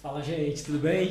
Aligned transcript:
Fala, 0.00 0.22
gente, 0.22 0.62
tudo 0.64 0.78
bem? 0.78 1.10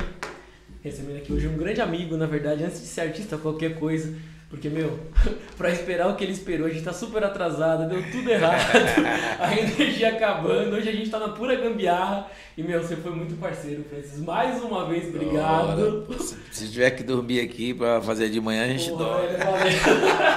Recebendo 0.82 1.18
aqui 1.18 1.34
hoje 1.34 1.48
um 1.48 1.58
grande 1.58 1.82
amigo, 1.82 2.16
na 2.16 2.26
verdade, 2.26 2.64
antes 2.64 2.80
de 2.80 2.88
ser 2.88 3.02
artista, 3.02 3.38
qualquer 3.38 3.78
coisa. 3.78 4.16
Porque, 4.50 4.70
meu, 4.70 4.98
pra 5.58 5.70
esperar 5.70 6.08
o 6.08 6.16
que 6.16 6.24
ele 6.24 6.32
esperou, 6.32 6.68
a 6.68 6.70
gente 6.70 6.84
tá 6.86 6.94
super 6.94 7.22
atrasado, 7.22 7.90
deu 7.90 8.02
tudo 8.12 8.30
errado, 8.30 8.56
a 9.40 9.58
energia 9.60 10.14
acabando, 10.14 10.78
hoje 10.78 10.88
a 10.88 10.94
gente 10.94 11.10
tá 11.10 11.20
na 11.20 11.30
pura 11.30 11.54
gambiarra. 11.56 12.28
E, 12.58 12.64
meu, 12.64 12.82
você 12.82 12.96
foi 12.96 13.12
muito 13.12 13.36
parceiro, 13.36 13.84
Francis. 13.90 14.20
Mais 14.20 14.64
uma 14.64 14.88
vez, 14.88 15.10
obrigado. 15.10 16.06
Ora, 16.10 16.20
se 16.50 16.72
tiver 16.72 16.92
que 16.92 17.04
dormir 17.04 17.42
aqui 17.42 17.74
pra 17.74 18.02
fazer 18.02 18.30
de 18.30 18.40
manhã, 18.40 18.64
a 18.64 18.68
gente 18.70 18.90
Porra, 18.90 19.04
dorme. 19.04 19.38
valeu. 19.38 19.68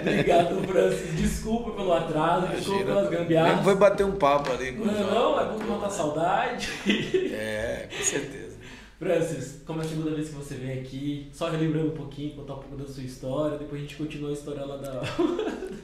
obrigado, 0.00 0.62
Francis. 0.66 1.16
Desculpa 1.16 1.70
pelo 1.72 1.92
atraso, 1.92 2.48
desculpa 2.48 2.84
pelas 2.84 3.10
gambiarras. 3.10 3.64
foi 3.64 3.74
bater 3.74 4.04
um 4.04 4.12
papo 4.12 4.52
ali. 4.52 4.72
com 4.72 4.84
Não, 4.84 5.10
não, 5.10 5.40
é 5.40 5.44
bom 5.46 5.58
que 5.58 5.66
matar 5.66 5.90
saudade. 5.90 6.68
É, 6.86 7.88
com 7.96 8.02
certeza. 8.02 8.54
Francis, 8.98 9.60
como 9.66 9.82
é 9.82 9.84
a 9.84 9.88
segunda 9.88 10.10
vez 10.12 10.28
que 10.28 10.34
você 10.34 10.54
vem 10.54 10.80
aqui, 10.80 11.28
só 11.32 11.50
relembrando 11.50 11.88
um 11.88 11.96
pouquinho, 11.96 12.34
contar 12.36 12.54
um 12.54 12.58
pouco 12.58 12.76
da 12.76 12.86
sua 12.86 13.02
história, 13.02 13.58
depois 13.58 13.80
a 13.80 13.84
gente 13.84 13.96
continua 13.96 14.30
a 14.30 14.32
história 14.32 14.64
lá 14.64 14.76
da. 14.76 15.02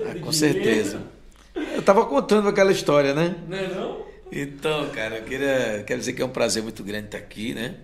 Ah, 0.00 0.18
com 0.18 0.32
certeza. 0.32 1.02
Eu 1.54 1.82
tava 1.82 2.06
contando 2.06 2.48
aquela 2.48 2.72
história, 2.72 3.12
né? 3.12 3.36
Não 3.46 3.58
é 3.58 3.68
não? 3.68 4.10
Então, 4.32 4.88
cara, 4.90 5.16
eu 5.16 5.24
queria, 5.24 5.82
quero 5.84 5.98
dizer 5.98 6.12
que 6.12 6.22
é 6.22 6.24
um 6.24 6.30
prazer 6.30 6.62
muito 6.62 6.84
grande 6.84 7.06
estar 7.06 7.18
aqui, 7.18 7.52
né? 7.52 7.74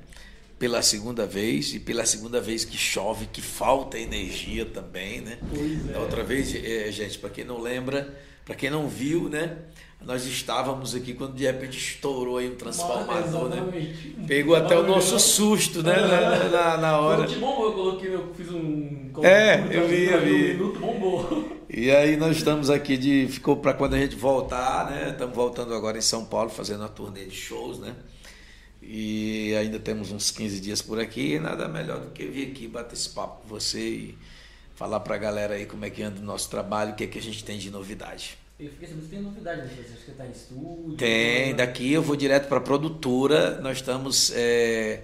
Pela 0.58 0.80
segunda 0.80 1.26
vez 1.26 1.74
e 1.74 1.78
pela 1.80 2.06
segunda 2.06 2.40
vez 2.40 2.64
que 2.64 2.78
chove, 2.78 3.26
que 3.26 3.42
falta 3.42 3.98
energia 3.98 4.64
também, 4.64 5.20
né? 5.20 5.38
Pois 5.54 5.94
é. 5.94 5.98
outra 5.98 6.24
vez, 6.24 6.54
eh, 6.54 6.90
gente, 6.90 7.18
para 7.18 7.28
quem 7.28 7.44
não 7.44 7.60
lembra, 7.60 8.14
para 8.44 8.54
quem 8.54 8.70
não 8.70 8.88
viu, 8.88 9.28
né? 9.28 9.56
Nós 10.04 10.24
estávamos 10.24 10.94
aqui 10.94 11.14
quando 11.14 11.34
de 11.34 11.44
repente 11.44 11.76
estourou 11.76 12.38
aí 12.38 12.48
um 12.50 12.54
transformador, 12.54 13.48
né? 13.48 13.92
Pegou 14.26 14.54
até 14.54 14.78
o 14.78 14.86
nosso 14.86 15.18
susto, 15.18 15.82
né? 15.82 15.94
Na, 15.94 16.48
na, 16.48 16.76
na 16.78 17.00
hora. 17.00 17.26
Bombou, 17.28 17.64
eu 17.66 17.72
coloquei, 17.72 18.14
eu 18.14 18.32
fiz 18.34 18.50
um. 18.50 19.10
É, 19.22 19.56
um- 19.62 19.72
eu 19.72 19.88
vi, 19.88 20.04
eu 20.04 20.20
vi. 20.22 20.30
Um 20.34 20.48
minuto 20.58 20.78
bombou. 20.80 21.48
E 21.68 21.90
aí 21.90 22.16
nós 22.16 22.36
estamos 22.36 22.70
aqui 22.70 22.96
de. 22.96 23.26
Ficou 23.28 23.56
para 23.56 23.72
quando 23.74 23.94
a 23.94 23.98
gente 23.98 24.14
voltar, 24.16 24.90
né? 24.90 25.10
Estamos 25.10 25.34
voltando 25.34 25.74
agora 25.74 25.98
em 25.98 26.02
São 26.02 26.24
Paulo, 26.24 26.50
fazendo 26.50 26.84
a 26.84 26.88
turnê 26.88 27.24
de 27.24 27.34
shows, 27.34 27.78
né? 27.78 27.94
E 28.88 29.54
ainda 29.56 29.78
temos 29.80 30.12
uns 30.12 30.30
15 30.30 30.60
dias 30.60 30.80
por 30.80 31.00
aqui. 31.00 31.34
E 31.34 31.40
nada 31.40 31.66
melhor 31.68 32.00
do 32.00 32.10
que 32.10 32.24
vir 32.26 32.50
aqui 32.50 32.68
bater 32.68 32.94
esse 32.94 33.08
papo 33.08 33.42
com 33.42 33.48
você 33.48 33.80
e 33.80 34.18
falar 34.76 35.00
pra 35.00 35.16
galera 35.16 35.54
aí 35.54 35.66
como 35.66 35.84
é 35.84 35.90
que 35.90 36.02
anda 36.02 36.20
o 36.20 36.24
nosso 36.24 36.48
trabalho, 36.48 36.92
o 36.92 36.94
que 36.94 37.04
é 37.04 37.06
que 37.06 37.18
a 37.18 37.22
gente 37.22 37.42
tem 37.42 37.58
de 37.58 37.70
novidade. 37.70 38.38
Eu 38.58 38.70
fiquei 38.70 38.88
sabendo 38.88 39.04
que 39.04 39.10
tem 39.10 39.22
novidade, 39.22 39.62
né? 39.62 39.68
Francis? 39.68 39.92
Acho 39.92 40.00
que 40.00 40.10
você 40.10 40.12
tá 40.12 40.26
em 40.26 40.30
estúdio. 40.30 40.96
Tem, 40.96 41.54
daqui 41.54 41.92
eu 41.92 42.02
vou 42.02 42.16
direto 42.16 42.48
para 42.48 42.58
a 42.58 42.60
produtora. 42.60 43.60
Nós 43.60 43.78
estamos 43.78 44.32
é, 44.34 45.02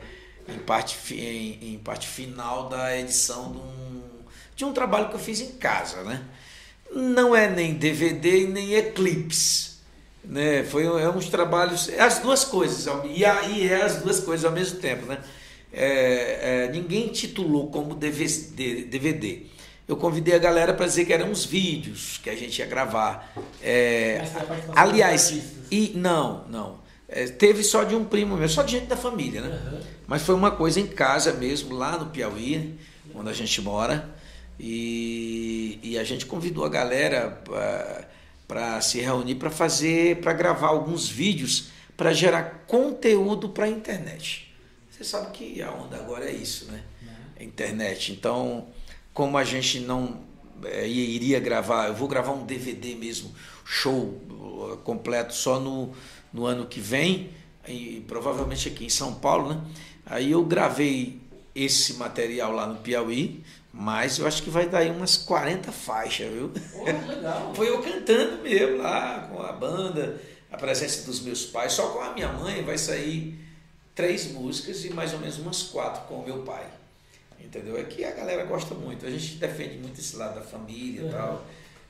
em, 0.49 0.59
parte, 0.61 1.15
em, 1.15 1.75
em 1.75 1.79
parte 1.79 2.07
final 2.07 2.69
da 2.69 2.99
edição 2.99 3.53
de 3.53 3.59
um, 3.59 4.03
de 4.57 4.65
um 4.65 4.73
trabalho 4.73 5.09
que 5.11 5.17
eu 5.17 5.21
fiz 5.21 5.41
em 5.41 5.53
casa, 5.53 6.03
né? 6.03 6.25
Não 6.95 7.37
é 7.37 7.49
nem 7.51 7.75
DVD 7.75 8.47
nem 8.47 8.75
Eclipse. 8.75 9.72
Né? 10.25 10.63
Foi 10.65 10.85
é 10.85 11.09
uns 11.09 11.29
trabalhos, 11.29 11.89
é 11.89 12.01
as 12.01 12.21
duas 12.21 12.45
coisas, 12.45 12.87
e 13.15 13.25
aí 13.25 13.69
é 13.69 13.83
as 13.83 13.97
duas 13.97 14.21
coisas 14.21 14.45
ao 14.45 14.53
mesmo 14.53 14.79
tempo, 14.79 15.07
né? 15.07 15.19
É, 15.73 16.67
é, 16.67 16.71
ninguém 16.71 17.09
titulou 17.09 17.71
como 17.71 17.95
DVD. 17.95 18.85
DVD. 18.85 19.43
Eu 19.89 19.97
convidei 19.97 20.35
a 20.35 20.39
galera 20.39 20.73
para 20.75 20.87
dizer 20.87 21.05
que 21.05 21.13
eram 21.13 21.31
uns 21.31 21.45
vídeos 21.45 22.21
que 22.23 22.31
a 22.31 22.37
gente 22.37 22.59
ia 22.59 22.67
gravar. 22.67 23.33
É, 23.61 24.19
participação 24.19 24.75
aliás, 24.77 25.35
e 25.71 25.93
não, 25.97 26.45
não. 26.49 26.81
É, 27.09 27.27
teve 27.27 27.63
só 27.63 27.85
de 27.85 27.95
um 27.95 28.05
primo 28.05 28.37
meu, 28.37 28.49
só 28.49 28.63
de 28.63 28.73
gente 28.73 28.87
da 28.87 28.97
família, 28.97 29.41
né? 29.41 29.49
Aham. 29.49 29.81
Mas 30.07 30.23
foi 30.23 30.35
uma 30.35 30.51
coisa 30.51 30.79
em 30.79 30.87
casa 30.87 31.33
mesmo, 31.33 31.75
lá 31.75 31.99
no 31.99 32.07
Piauí, 32.07 32.79
onde 33.15 33.31
a 33.31 33.33
gente 33.33 33.61
mora. 33.61 34.09
E, 34.61 35.79
e 35.83 35.99
a 35.99 36.05
gente 36.05 36.27
convidou 36.27 36.65
a 36.65 36.69
galera 36.69 37.43
para 38.53 38.79
se 38.83 39.01
reunir 39.01 39.37
para 39.37 39.51
fazer, 39.51 40.21
para 40.21 40.35
gravar 40.35 40.69
alguns 40.69 41.09
vídeos 41.09 41.71
para 41.97 42.13
gerar 42.13 42.65
conteúdo 42.67 43.49
para 43.49 43.65
a 43.65 43.69
internet. 43.69 44.55
Você 44.91 45.03
sabe 45.03 45.31
que 45.31 45.63
a 45.63 45.73
onda 45.73 45.97
agora 45.97 46.27
é 46.27 46.33
isso, 46.35 46.67
né? 46.71 46.83
A 47.41 47.43
internet. 47.43 48.13
Então, 48.13 48.69
como 49.15 49.39
a 49.39 49.45
gente 49.45 49.81
não 49.81 50.21
é, 50.65 50.87
iria 50.87 51.41
gravar, 51.41 51.87
eu 51.87 51.95
vou 51.95 52.07
gravar 52.07 52.33
um 52.33 52.45
DVD 52.45 52.95
mesmo, 52.95 53.33
show 53.65 54.21
uh, 54.29 54.79
completo 54.85 55.33
só 55.33 55.59
no, 55.59 55.95
no 56.31 56.45
ano 56.45 56.67
que 56.67 56.79
vem, 56.79 57.31
e 57.67 58.05
provavelmente 58.07 58.69
aqui 58.69 58.85
em 58.85 58.91
São 58.91 59.15
Paulo, 59.15 59.55
né? 59.55 59.63
Aí 60.05 60.33
eu 60.33 60.45
gravei 60.45 61.22
esse 61.55 61.95
material 61.95 62.53
lá 62.53 62.67
no 62.67 62.77
Piauí, 62.77 63.43
mas 63.73 64.19
eu 64.19 64.27
acho 64.27 64.43
que 64.43 64.51
vai 64.51 64.69
dar 64.69 64.79
aí 64.79 64.91
umas 64.91 65.17
40 65.17 65.71
faixas, 65.73 66.31
viu? 66.33 66.53
Legal. 66.85 67.53
Foi 67.57 67.69
eu 67.69 67.83
cantando 67.83 68.43
mesmo 68.43 68.79
lá, 68.79 69.29
com 69.33 69.43
a 69.43 69.53
banda, 69.53 70.21
a 70.51 70.57
presença 70.57 71.05
dos 71.07 71.21
meus 71.21 71.45
pais. 71.47 71.73
Só 71.73 71.89
com 71.91 72.01
a 72.01 72.13
minha 72.13 72.29
mãe 72.29 72.63
vai 72.63 72.77
sair 72.77 73.39
três 73.95 74.31
músicas 74.33 74.85
e 74.85 74.91
mais 74.91 75.13
ou 75.13 75.19
menos 75.21 75.39
umas 75.39 75.63
quatro 75.65 76.03
com 76.07 76.17
o 76.21 76.25
meu 76.25 76.39
pai. 76.43 76.67
Entendeu? 77.41 77.79
É 77.79 77.83
que 77.85 78.05
a 78.05 78.13
galera 78.13 78.45
gosta 78.45 78.75
muito. 78.75 79.05
A 79.07 79.11
gente 79.11 79.35
defende 79.37 79.77
muito 79.79 79.99
esse 80.01 80.17
lado 80.17 80.37
da 80.37 80.43
família 80.43 81.01
e 81.01 81.05
Uhum. 81.05 81.11
tal, 81.11 81.45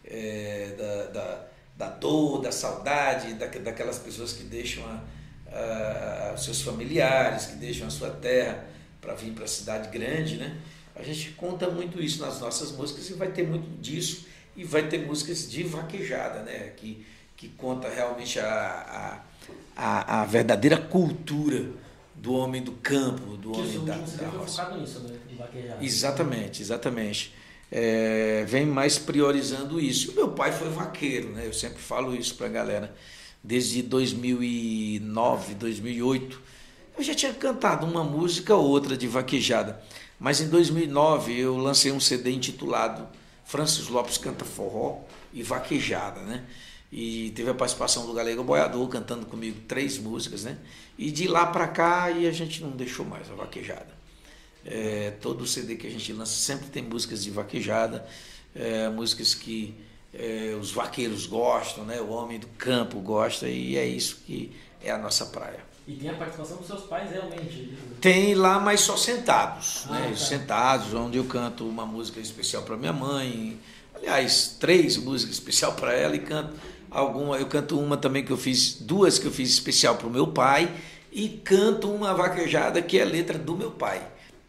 é, 0.05 0.75
da, 0.77 1.05
da, 1.07 1.45
da 1.77 1.89
dor, 1.97 2.41
da 2.43 2.51
saudade, 2.51 3.35
da, 3.35 3.47
daquelas 3.47 3.99
pessoas 3.99 4.33
que 4.33 4.43
deixam 4.45 4.83
a- 4.87 5.01
a- 5.53 6.35
os 6.35 6.45
seus 6.45 6.63
familiares, 6.63 7.47
que 7.47 7.57
deixam 7.57 7.87
a 7.87 7.91
sua 7.91 8.11
terra 8.11 8.65
para 9.03 9.15
vir 9.15 9.33
para 9.33 9.45
a 9.45 9.49
cidade 9.49 9.91
grande, 9.91 10.37
né? 10.37 10.57
A 10.95 11.03
gente 11.03 11.31
conta 11.33 11.69
muito 11.69 12.01
isso 12.01 12.23
nas 12.23 12.41
nossas 12.41 12.71
músicas 12.73 13.11
e 13.11 13.15
vai 13.15 13.33
ter 13.33 13.47
muito 13.47 13.69
disso 13.81 14.27
e 14.57 14.65
vai 14.65 14.89
ter 14.89 15.05
músicas 15.05 15.51
de 15.51 15.65
vaquejada, 15.65 16.43
né? 16.43 16.73
Que, 16.77 17.05
que 17.37 17.49
conta 17.49 17.89
realmente 17.89 18.39
a, 18.39 19.21
a, 19.77 20.23
a, 20.23 20.25
verdadeira 20.25 20.77
cultura 20.77 21.71
do 22.15 22.35
homem 22.35 22.63
do 22.63 22.73
campo, 22.73 23.37
do 23.37 23.51
Que 23.53 23.61
homem 23.61 23.85
da, 23.85 23.97
da 23.97 24.29
roça. 24.29 24.77
nisso, 24.77 25.01
né? 25.01 25.19
Exatamente, 25.81 26.63
exatamente. 26.63 27.35
É, 27.71 28.45
vem 28.47 28.67
mais 28.67 28.99
priorizando 28.99 29.81
isso. 29.81 30.13
O 30.13 30.15
meu 30.15 30.29
pai 30.29 30.53
foi 30.53 30.69
vaqueiro, 30.69 31.31
né? 31.31 31.47
Eu 31.47 31.53
sempre 31.53 31.83
falo 31.83 32.15
isso 32.15 32.37
para 32.37 32.47
a 32.47 32.51
galera. 32.51 32.95
Desde 33.43 33.83
2009, 33.83 35.55
2008, 35.55 36.41
eu 36.97 37.03
já 37.03 37.15
tinha 37.15 37.33
cantado 37.33 37.87
uma 37.87 38.05
música 38.05 38.55
ou 38.55 38.69
outra 38.69 38.97
de 38.97 39.07
vaquejada. 39.07 39.83
Mas 40.19 40.41
em 40.41 40.49
2009 40.49 41.37
eu 41.37 41.57
lancei 41.57 41.91
um 41.91 41.99
CD 41.99 42.31
intitulado 42.31 43.09
Francis 43.45 43.89
Lopes 43.89 44.19
Canta 44.19 44.45
Forró 44.45 45.01
e 45.33 45.43
Vaquejada, 45.43 46.21
né? 46.21 46.45
E 46.93 47.33
teve 47.35 47.51
a 47.51 47.55
participação 47.55 48.07
do 48.07 48.13
Galego 48.13 48.45
Boiador 48.45 48.87
cantando 48.89 49.27
comigo 49.27 49.61
três 49.67 49.99
músicas, 49.99 50.45
né? 50.45 50.59
E 50.97 51.11
de 51.11 51.27
lá 51.27 51.47
para 51.47 51.67
cá 51.67 52.11
e 52.11 52.27
a 52.27 52.31
gente 52.31 52.63
não 52.63 52.71
deixou 52.71 53.05
mais 53.05 53.31
a 53.31 53.35
vaquejada. 53.35 53.89
É, 54.65 55.11
todo 55.21 55.47
CD 55.47 55.75
que 55.77 55.87
a 55.87 55.91
gente 55.91 56.13
lança 56.13 56.35
sempre 56.35 56.69
tem 56.69 56.83
músicas 56.83 57.25
de 57.25 57.31
vaquejada, 57.31 58.07
é, 58.55 58.89
músicas 58.91 59.35
que 59.35 59.75
é, 60.15 60.57
os 60.61 60.71
vaqueiros 60.71 61.27
gostam, 61.27 61.85
né? 61.85 62.01
o 62.01 62.11
homem 62.11 62.39
do 62.39 62.47
campo 62.47 63.01
gosta, 63.01 63.49
e 63.49 63.77
é 63.77 63.85
isso 63.85 64.23
que 64.27 64.55
é 64.81 64.91
a 64.91 64.99
nossa 64.99 65.27
praia. 65.27 65.72
E 65.93 65.97
tem 65.97 66.09
a 66.09 66.15
participação 66.15 66.57
dos 66.57 66.67
seus 66.67 66.83
pais 66.85 67.11
realmente. 67.11 67.77
Tem 68.01 68.35
lá, 68.35 68.59
mas 68.59 68.81
só 68.81 68.97
sentados, 68.97 69.85
Ah, 69.89 69.93
né? 69.93 70.09
tá. 70.11 70.17
sentados, 70.17 70.95
onde 70.95 71.19
eu 71.19 71.25
canto 71.25 71.69
uma 71.69 71.85
música 71.85 72.19
especial 72.19 72.63
para 72.63 72.79
minha 72.79 72.95
mãe, 72.95 73.61
aliás, 73.95 74.57
três 74.59 74.97
músicas 74.97 75.35
especial 75.35 75.75
para 75.75 75.93
ela 75.93 76.17
e 76.17 76.21
canto 76.21 76.55
alguma, 76.91 77.37
eu 77.37 77.47
canto 77.47 77.79
uma 77.79 77.97
também 77.99 78.25
que 78.25 78.31
eu 78.31 78.39
fiz, 78.39 78.75
duas 78.81 79.19
que 79.19 79.27
eu 79.27 79.31
fiz 79.31 79.51
especial 79.51 79.97
para 79.97 80.07
o 80.07 80.11
meu 80.11 80.29
pai 80.29 80.71
e 81.13 81.29
canto 81.29 81.91
uma 81.91 82.15
vaquejada 82.15 82.81
que 82.81 82.99
é 82.99 83.05
letra 83.05 83.39
do 83.39 83.55
meu 83.55 83.71
pai. 83.71 84.01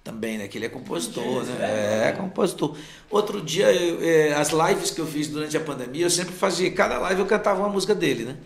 Também, 0.02 0.38
né? 0.38 0.48
Que 0.50 0.58
ele 0.58 0.66
é 0.66 0.70
compositor, 0.70 1.44
né? 1.44 2.10
É, 2.10 2.12
compositor. 2.12 2.76
Outro 3.10 3.42
dia, 3.42 3.72
eu, 3.72 4.02
é, 4.02 4.34
as 4.34 4.50
lives 4.50 4.92
que 4.92 5.00
eu 5.00 5.08
fiz 5.08 5.28
durante 5.28 5.56
a 5.56 5.62
pandemia, 5.62 6.06
eu 6.06 6.10
sempre 6.10 6.34
fazia, 6.34 6.70
cada 6.72 6.98
live 7.00 7.22
eu 7.22 7.26
cantava 7.26 7.60
uma 7.62 7.70
música 7.70 7.96
dele, 7.96 8.24
né? 8.26 8.38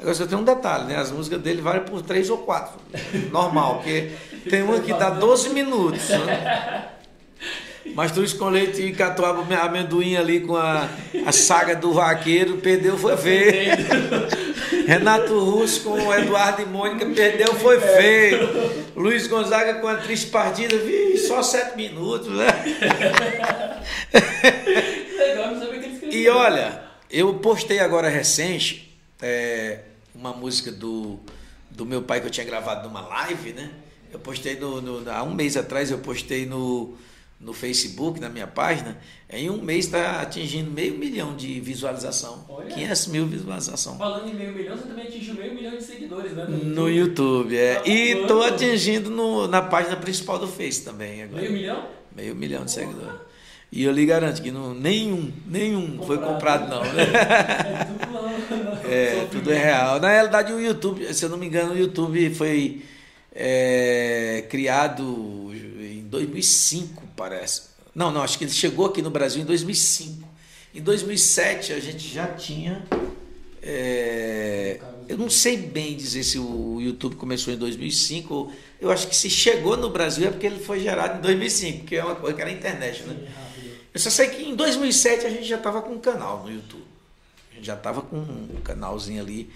Agora 0.00 0.14
só 0.14 0.26
tem 0.26 0.38
um 0.38 0.44
detalhe, 0.44 0.84
né? 0.84 0.96
As 0.96 1.10
músicas 1.10 1.42
dele 1.42 1.60
valem 1.60 1.82
por 1.82 2.00
três 2.00 2.30
ou 2.30 2.38
quatro. 2.38 2.80
Normal, 3.30 3.76
porque 3.76 4.12
tem 4.48 4.62
uma 4.62 4.80
que 4.80 4.94
dá 4.94 5.10
12 5.10 5.50
minutos. 5.50 6.08
Né? 6.08 6.88
Mastruz 7.94 8.32
com 8.32 8.48
leite 8.48 8.80
e 8.82 8.92
catuaba 8.92 9.44
amendoim 9.62 10.16
ali 10.16 10.40
com 10.40 10.56
a, 10.56 10.88
a 11.26 11.32
saga 11.32 11.74
do 11.76 11.92
vaqueiro, 11.92 12.58
perdeu, 12.58 12.96
foi 12.96 13.16
feio. 13.16 13.72
Renato 14.86 15.38
Russo 15.38 15.82
com 15.82 15.90
o 15.90 16.14
Eduardo 16.14 16.62
e 16.62 16.66
Mônica, 16.66 17.04
perdeu, 17.06 17.54
foi 17.54 17.78
feio. 17.78 18.48
Luiz 18.96 19.26
Gonzaga 19.26 19.74
com 19.74 19.88
a 19.88 19.96
triste 19.96 20.28
partida, 20.28 20.76
vi, 20.78 21.18
só 21.18 21.42
sete 21.42 21.76
minutos, 21.76 22.28
né? 22.28 22.46
Legal, 25.18 25.50
não 25.52 25.60
sabia 25.60 25.78
que 25.78 25.86
ele 25.86 25.94
escreveu. 25.94 26.20
E 26.20 26.28
olha, 26.28 26.82
eu 27.10 27.34
postei 27.34 27.80
agora 27.80 28.08
recente 28.08 28.98
é, 29.22 29.80
uma 30.20 30.34
música 30.34 30.70
do, 30.70 31.18
do 31.70 31.86
meu 31.86 32.02
pai 32.02 32.20
que 32.20 32.26
eu 32.26 32.30
tinha 32.30 32.44
gravado 32.44 32.86
numa 32.86 33.00
live, 33.00 33.54
né? 33.54 33.72
Eu 34.12 34.18
postei 34.20 34.56
no, 34.56 34.80
no 34.80 35.10
há 35.10 35.22
um 35.22 35.34
mês 35.34 35.56
atrás 35.56 35.90
eu 35.90 35.98
postei 35.98 36.44
no 36.44 36.94
no 37.40 37.54
Facebook, 37.54 38.20
na 38.20 38.28
minha 38.28 38.46
página, 38.46 38.98
em 39.30 39.48
um 39.48 39.62
mês 39.62 39.86
está 39.86 40.20
atingindo 40.20 40.70
meio 40.70 40.98
milhão 40.98 41.34
de 41.34 41.58
visualização. 41.58 42.44
Olha. 42.46 42.66
500 42.66 43.06
mil 43.06 43.26
visualização. 43.26 43.96
Falando 43.96 44.28
em 44.28 44.34
meio 44.34 44.52
milhão, 44.52 44.76
você 44.76 44.86
também 44.86 45.06
atingiu 45.06 45.36
meio 45.36 45.54
milhão 45.54 45.74
de 45.74 45.82
seguidores, 45.82 46.32
né? 46.32 46.44
No 46.44 46.50
YouTube, 46.50 46.74
no 46.74 46.90
YouTube 46.90 47.56
é. 47.56 47.74
Tá 47.76 47.88
e 47.88 48.10
estou 48.10 48.42
atingindo 48.42 49.08
no, 49.08 49.48
na 49.48 49.62
página 49.62 49.96
principal 49.96 50.38
do 50.38 50.46
Face 50.46 50.84
também. 50.84 51.22
Agora. 51.22 51.40
Meio 51.40 51.52
milhão? 51.54 51.88
Meio 52.14 52.36
milhão 52.36 52.64
de 52.66 52.72
seguidores. 52.72 53.29
E 53.72 53.84
eu 53.84 53.92
lhe 53.92 54.04
garanto 54.04 54.42
que 54.42 54.50
não, 54.50 54.74
nenhum, 54.74 55.32
nenhum 55.46 55.96
comprado. 55.96 56.06
foi 56.06 56.18
comprado, 56.18 56.68
não. 56.68 56.82
Né? 56.92 57.04
é, 58.90 59.26
tudo 59.30 59.52
é 59.52 59.58
real. 59.58 60.00
Na 60.00 60.08
realidade, 60.08 60.52
o 60.52 60.60
YouTube, 60.60 61.12
se 61.14 61.24
eu 61.24 61.28
não 61.28 61.38
me 61.38 61.46
engano, 61.46 61.74
o 61.74 61.78
YouTube 61.78 62.34
foi 62.34 62.82
é, 63.32 64.44
criado 64.50 65.52
em 65.80 66.02
2005 66.08 67.04
parece. 67.16 67.70
Não, 67.94 68.10
não, 68.10 68.22
acho 68.22 68.38
que 68.38 68.44
ele 68.44 68.52
chegou 68.52 68.86
aqui 68.86 69.02
no 69.02 69.10
Brasil 69.10 69.42
em 69.42 69.44
2005. 69.44 70.28
Em 70.74 70.80
2007 70.80 71.72
a 71.72 71.80
gente 71.80 72.08
já 72.08 72.26
tinha. 72.26 72.84
É, 73.62 74.80
eu 75.08 75.18
não 75.18 75.28
sei 75.28 75.56
bem 75.56 75.96
dizer 75.96 76.22
se 76.22 76.38
o 76.38 76.80
YouTube 76.80 77.16
começou 77.16 77.52
em 77.52 77.56
2005. 77.56 78.52
Eu 78.80 78.90
acho 78.90 79.08
que 79.08 79.14
se 79.14 79.28
chegou 79.28 79.76
no 79.76 79.90
Brasil 79.90 80.28
é 80.28 80.30
porque 80.30 80.46
ele 80.46 80.60
foi 80.60 80.80
gerado 80.80 81.18
em 81.18 81.20
2005, 81.20 81.84
que 81.84 81.96
é 81.96 82.04
uma 82.04 82.14
coisa 82.14 82.34
que 82.34 82.42
era 82.42 82.50
a 82.50 82.54
internet, 82.54 83.02
né? 83.02 83.16
Eu 83.92 84.00
só 84.00 84.10
sei 84.10 84.28
que 84.28 84.42
em 84.42 84.54
2007 84.54 85.26
a 85.26 85.30
gente 85.30 85.44
já 85.44 85.56
estava 85.56 85.82
com 85.82 85.94
um 85.94 85.98
canal 85.98 86.42
no 86.44 86.50
YouTube. 86.50 86.84
A 87.50 87.54
gente 87.56 87.66
já 87.66 87.74
estava 87.74 88.02
com 88.02 88.16
um 88.16 88.60
canalzinho 88.62 89.22
ali, 89.22 89.50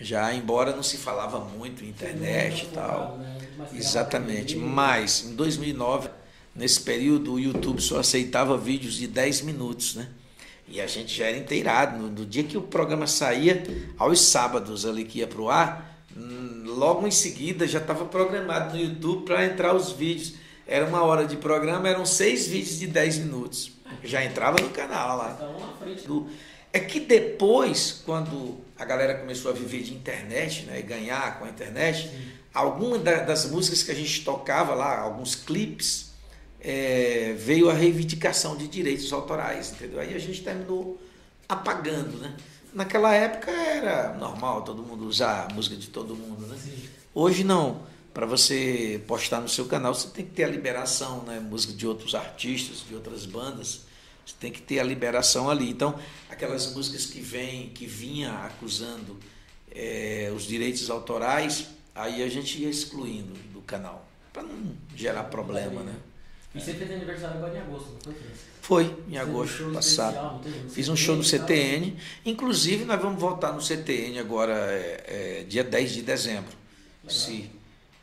já 0.00 0.32
embora 0.32 0.74
não 0.74 0.82
se 0.82 0.96
falava 0.96 1.40
muito 1.40 1.84
internet 1.84 2.64
e 2.64 2.66
tal. 2.68 3.18
Né? 3.18 3.38
Exatamente. 3.74 4.56
Mas 4.56 5.24
em 5.24 5.34
2009 5.34 6.08
Nesse 6.54 6.80
período, 6.80 7.34
o 7.34 7.40
YouTube 7.40 7.80
só 7.80 8.00
aceitava 8.00 8.58
vídeos 8.58 8.94
de 8.94 9.06
10 9.06 9.42
minutos, 9.42 9.94
né? 9.94 10.08
E 10.66 10.80
a 10.80 10.86
gente 10.86 11.16
já 11.16 11.26
era 11.26 11.36
inteirado. 11.36 11.98
No, 11.98 12.08
no 12.08 12.26
dia 12.26 12.44
que 12.44 12.56
o 12.56 12.62
programa 12.62 13.06
saía, 13.06 13.62
aos 13.96 14.20
sábados 14.20 14.84
ali 14.84 15.04
que 15.04 15.20
ia 15.20 15.26
para 15.26 15.40
o 15.40 15.48
ar, 15.48 16.04
hum, 16.16 16.64
logo 16.66 17.06
em 17.06 17.10
seguida 17.10 17.66
já 17.66 17.78
estava 17.78 18.04
programado 18.04 18.76
no 18.76 18.82
YouTube 18.82 19.24
para 19.24 19.44
entrar 19.46 19.74
os 19.74 19.92
vídeos. 19.92 20.34
Era 20.66 20.86
uma 20.86 21.02
hora 21.02 21.24
de 21.24 21.36
programa, 21.36 21.88
eram 21.88 22.04
seis 22.04 22.46
vídeos 22.46 22.78
de 22.78 22.86
10 22.86 23.18
minutos. 23.18 23.72
Já 24.04 24.24
entrava 24.24 24.60
no 24.60 24.70
canal 24.70 25.16
lá. 25.16 25.38
É 26.72 26.78
que 26.78 27.00
depois, 27.00 28.02
quando 28.04 28.58
a 28.78 28.84
galera 28.84 29.14
começou 29.18 29.50
a 29.50 29.54
viver 29.54 29.82
de 29.82 29.92
internet, 29.92 30.64
né, 30.64 30.78
e 30.78 30.82
ganhar 30.82 31.38
com 31.38 31.44
a 31.44 31.48
internet, 31.48 32.10
algumas 32.54 33.02
das 33.02 33.50
músicas 33.50 33.82
que 33.82 33.90
a 33.90 33.94
gente 33.94 34.24
tocava 34.24 34.74
lá, 34.74 34.98
alguns 35.00 35.34
clipes, 35.34 36.10
é, 36.60 37.34
veio 37.38 37.70
a 37.70 37.72
reivindicação 37.72 38.56
de 38.56 38.68
direitos 38.68 39.12
autorais, 39.12 39.72
entendeu? 39.72 39.98
Aí 39.98 40.14
a 40.14 40.18
gente 40.18 40.42
terminou 40.42 41.00
apagando, 41.48 42.18
né? 42.18 42.36
Naquela 42.72 43.14
época 43.14 43.50
era 43.50 44.14
normal 44.14 44.62
todo 44.62 44.82
mundo 44.82 45.06
usar 45.06 45.48
a 45.50 45.54
música 45.54 45.74
de 45.74 45.88
todo 45.88 46.14
mundo, 46.14 46.46
né? 46.46 46.56
Hoje 47.14 47.42
não. 47.42 47.82
Para 48.12 48.26
você 48.26 49.00
postar 49.06 49.40
no 49.40 49.48
seu 49.48 49.66
canal, 49.66 49.94
você 49.94 50.08
tem 50.08 50.24
que 50.24 50.32
ter 50.32 50.44
a 50.44 50.48
liberação, 50.48 51.22
né? 51.22 51.38
Música 51.38 51.72
de 51.72 51.86
outros 51.86 52.14
artistas, 52.14 52.84
de 52.86 52.94
outras 52.94 53.24
bandas. 53.24 53.82
Você 54.26 54.34
tem 54.38 54.50
que 54.50 54.60
ter 54.60 54.80
a 54.80 54.84
liberação 54.84 55.48
ali. 55.48 55.70
Então, 55.70 55.98
aquelas 56.28 56.72
músicas 56.74 57.06
que 57.06 57.20
vem, 57.20 57.68
que 57.70 57.86
vinha 57.86 58.32
acusando 58.44 59.18
é, 59.70 60.32
os 60.34 60.44
direitos 60.44 60.90
autorais, 60.90 61.68
aí 61.94 62.22
a 62.22 62.28
gente 62.28 62.60
ia 62.60 62.68
excluindo 62.68 63.34
do 63.52 63.60
canal 63.62 64.08
para 64.32 64.42
não 64.42 64.74
gerar 64.94 65.24
problema, 65.24 65.82
né? 65.82 65.94
E 66.54 66.60
você 66.60 66.74
fez 66.74 66.90
aniversário 66.90 67.36
agora 67.36 67.56
em 67.56 67.60
agosto, 67.60 67.90
não 67.92 68.12
foi? 68.12 68.14
Foi, 68.60 68.96
em 69.08 69.18
agosto 69.18 69.64
um 69.64 69.72
passado. 69.72 70.40
Fiz 70.70 70.88
um 70.88 70.96
show 70.96 71.16
no 71.16 71.24
CTN. 71.24 71.96
Inclusive, 72.24 72.84
nós 72.84 73.00
vamos 73.00 73.20
voltar 73.20 73.52
no 73.52 73.60
CTN 73.60 74.18
agora, 74.18 74.54
é, 74.54 75.40
é, 75.40 75.44
dia 75.44 75.64
10 75.64 75.92
de 75.92 76.02
dezembro. 76.02 76.52
Se, 77.08 77.50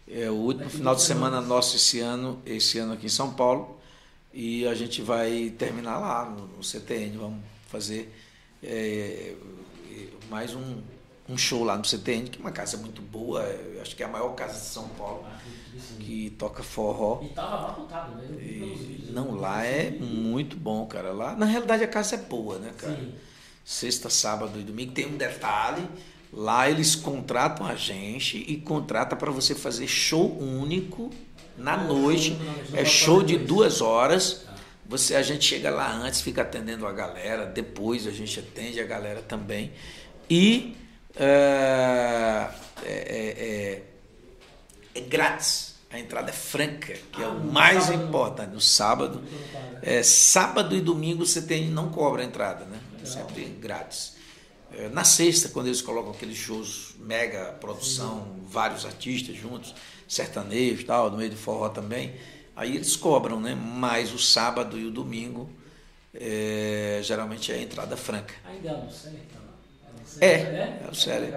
é 0.10 0.30
o 0.30 0.36
último 0.36 0.70
final 0.70 0.96
de 0.96 1.02
semana 1.02 1.42
nosso 1.42 1.76
esse 1.76 2.00
ano, 2.00 2.42
esse 2.46 2.80
ano 2.80 2.94
aqui 2.94 3.06
em 3.08 3.10
São 3.10 3.34
Paulo. 3.34 3.78
E 4.34 4.68
a 4.68 4.74
gente 4.74 5.02
vai 5.02 5.54
terminar 5.58 6.00
lá 6.00 6.26
no, 6.26 6.64
CTN. 6.64 7.18
Vamos 7.18 7.40
fazer 7.68 8.14
é, 8.64 9.34
mais 10.30 10.54
um, 10.54 10.82
um 11.28 11.38
show 11.38 11.64
lá 11.64 11.78
no 11.78 11.84
CTN, 11.84 12.30
que 12.30 12.38
é 12.38 12.42
uma 12.42 12.52
casa 12.52 12.78
muito 12.78 13.02
boa, 13.02 13.44
acho 13.82 13.96
que 13.96 14.04
é 14.04 14.06
a 14.06 14.10
maior 14.10 14.30
casa 14.36 14.54
de 14.54 14.66
São 14.66 14.88
Paulo, 14.90 15.26
que 16.00 16.30
toca 16.38 16.64
forró. 16.64 17.22
E 17.24 17.30
tava 17.30 17.56
abarrotado, 17.56 18.16
né? 18.16 18.28
E, 18.42 19.10
não, 19.12 19.36
lá 19.36 19.64
é 19.64 19.90
muito 19.92 20.56
bom, 20.56 20.86
cara. 20.86 21.12
Lá, 21.12 21.36
na 21.36 21.46
realidade, 21.46 21.84
a 21.84 21.88
casa 21.88 22.16
é 22.16 22.20
boa, 22.20 22.60
né, 22.60 22.72
cara? 22.78 22.96
Sim. 22.96 23.14
Sexta, 23.66 24.10
sábado 24.10 24.60
e 24.60 24.64
domingo. 24.64 24.94
Tem 24.94 25.06
um 25.06 25.18
detalhe, 25.18 25.86
lá 26.38 26.70
eles 26.70 26.94
contratam 26.94 27.66
a 27.66 27.74
gente 27.74 28.38
e 28.38 28.58
contrata 28.58 29.16
para 29.16 29.32
você 29.32 29.56
fazer 29.56 29.88
show 29.88 30.38
único 30.40 31.10
na 31.58 31.74
ah, 31.74 31.84
noite. 31.84 32.38
é 32.76 32.86
show 32.86 33.24
de 33.24 33.40
duas 33.40 33.82
horas. 33.82 34.46
Ah. 34.48 34.54
Você, 34.86 35.16
a 35.16 35.24
gente 35.24 35.44
chega 35.44 35.72
lá 35.72 35.92
antes, 35.92 36.22
fica 36.22 36.44
atendendo 36.44 36.86
a 36.86 36.94
galera, 36.94 37.48
depois 37.48 38.06
a 38.06 38.12
gente 38.12 38.40
atende 38.40 38.80
a 38.80 38.86
galera 38.86 39.24
também. 39.24 39.74
E 40.30 40.78
é, 41.16 42.48
é, 42.86 43.82
é, 44.94 45.00
é, 45.00 45.02
grátis. 45.02 45.76
A 45.90 45.98
entrada 45.98 46.30
é 46.30 46.34
franca, 46.34 46.94
que 47.12 47.22
é 47.22 47.26
ah, 47.26 47.30
o 47.30 47.52
mais 47.52 47.86
sábado, 47.86 48.04
importante. 48.04 48.54
No 48.54 48.62
sábado. 48.62 49.24
É, 49.82 50.04
sábado 50.04 50.76
e 50.76 50.82
domingo 50.82 51.26
você 51.26 51.42
tem, 51.42 51.68
não 51.70 51.90
cobra 51.90 52.22
a 52.22 52.26
entrada, 52.26 52.66
né? 52.66 52.80
É 53.02 53.06
sempre 53.06 53.46
grátis. 53.60 54.17
É, 54.78 54.90
na 54.90 55.04
sexta, 55.04 55.50
quando 55.50 55.66
eles 55.66 55.82
colocam 55.82 56.12
aqueles 56.12 56.38
shows 56.38 56.94
mega 57.00 57.46
produção, 57.54 58.28
vários 58.48 58.86
artistas 58.86 59.36
juntos, 59.36 59.74
sertanejo 60.08 60.82
e 60.82 60.84
tal, 60.84 61.10
no 61.10 61.18
meio 61.18 61.32
do 61.32 61.36
forró 61.36 61.68
também, 61.70 62.14
aí 62.56 62.76
eles 62.76 62.96
cobram, 62.96 63.40
né? 63.40 63.56
Mas 63.56 64.14
o 64.14 64.20
sábado 64.20 64.78
e 64.78 64.86
o 64.86 64.92
domingo 64.92 65.50
é, 66.14 67.00
geralmente 67.04 67.52
é 67.52 67.56
a 67.56 67.62
entrada 67.62 67.98
franca. 67.98 68.36
Ainda 68.46 68.74
não 68.74 68.90
sei, 68.90 69.14
então. 69.14 69.42
É, 70.22 70.28
é, 70.28 70.82
é 70.86 70.90
o 70.92 70.96
Célio. 70.96 71.34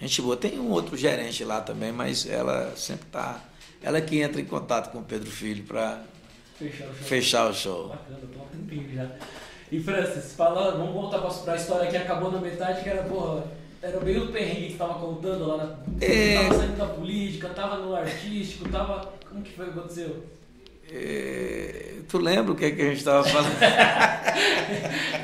Gente 0.00 0.20
boa. 0.22 0.36
Tem 0.36 0.58
um 0.58 0.70
outro 0.70 0.96
gerente 0.96 1.44
lá 1.44 1.60
também, 1.60 1.92
mas 1.92 2.26
ela 2.26 2.74
sempre 2.76 3.06
tá. 3.06 3.40
Ela 3.82 3.98
é 3.98 4.00
que 4.00 4.20
entra 4.20 4.40
em 4.40 4.44
contato 4.44 4.90
com 4.90 4.98
o 4.98 5.04
Pedro 5.04 5.30
Filho 5.30 5.64
para 5.64 6.02
fechar 6.58 6.86
o 6.86 6.94
show. 6.94 7.04
Fechar 7.04 7.50
o 7.50 7.54
show. 7.54 7.88
Bacana, 7.88 8.18
tô 8.32 8.40
um 8.40 8.46
tempinho 8.46 8.94
já. 8.94 9.10
E 9.70 9.78
Francis, 9.78 10.34
fala, 10.34 10.72
vamos 10.72 10.92
voltar 10.92 11.18
para 11.18 11.52
a 11.52 11.56
história 11.56 11.88
que 11.90 11.96
acabou 11.96 12.32
na 12.32 12.40
metade, 12.40 12.82
que 12.82 12.88
era, 12.88 13.04
porra, 13.04 13.44
era 13.80 14.00
bem 14.00 14.18
o 14.18 14.32
perrengue 14.32 14.62
que 14.62 14.66
você 14.66 14.72
estava 14.72 14.94
contando 14.94 15.46
lá 15.46 15.56
na. 15.58 15.78
É... 16.00 16.42
Tava 16.42 16.54
saindo 16.54 16.76
da 16.76 16.86
política, 16.86 17.48
tava 17.50 17.76
no 17.76 17.94
artístico, 17.94 18.68
tava. 18.68 19.12
Como 19.28 19.42
que 19.42 19.52
foi 19.52 19.66
que 19.66 19.78
aconteceu? 19.78 20.24
É, 20.92 22.00
tu 22.08 22.18
lembra 22.18 22.52
o 22.52 22.56
que, 22.56 22.64
é 22.64 22.72
que 22.72 22.82
a 22.82 22.86
gente 22.86 22.98
estava 22.98 23.22
falando? 23.22 23.54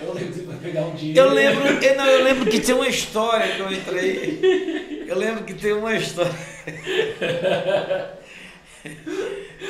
eu 0.00 0.15
lembro 0.15 0.33
que 0.33 0.47
pegar 0.62 0.83
um 0.83 0.95
dinheiro. 0.95 1.21
Eu 1.21 1.33
lembro, 1.33 1.67
eu, 1.67 1.97
não, 1.97 2.07
eu 2.07 2.23
lembro 2.23 2.49
que 2.49 2.61
tem 2.61 2.75
uma 2.75 2.88
história 2.88 3.57
que 3.57 3.61
eu 3.61 3.73
entrei. 3.73 5.05
Eu 5.09 5.19
lembro 5.19 5.43
que 5.43 5.55
tem 5.55 5.73
uma 5.73 5.93
história. 5.95 6.33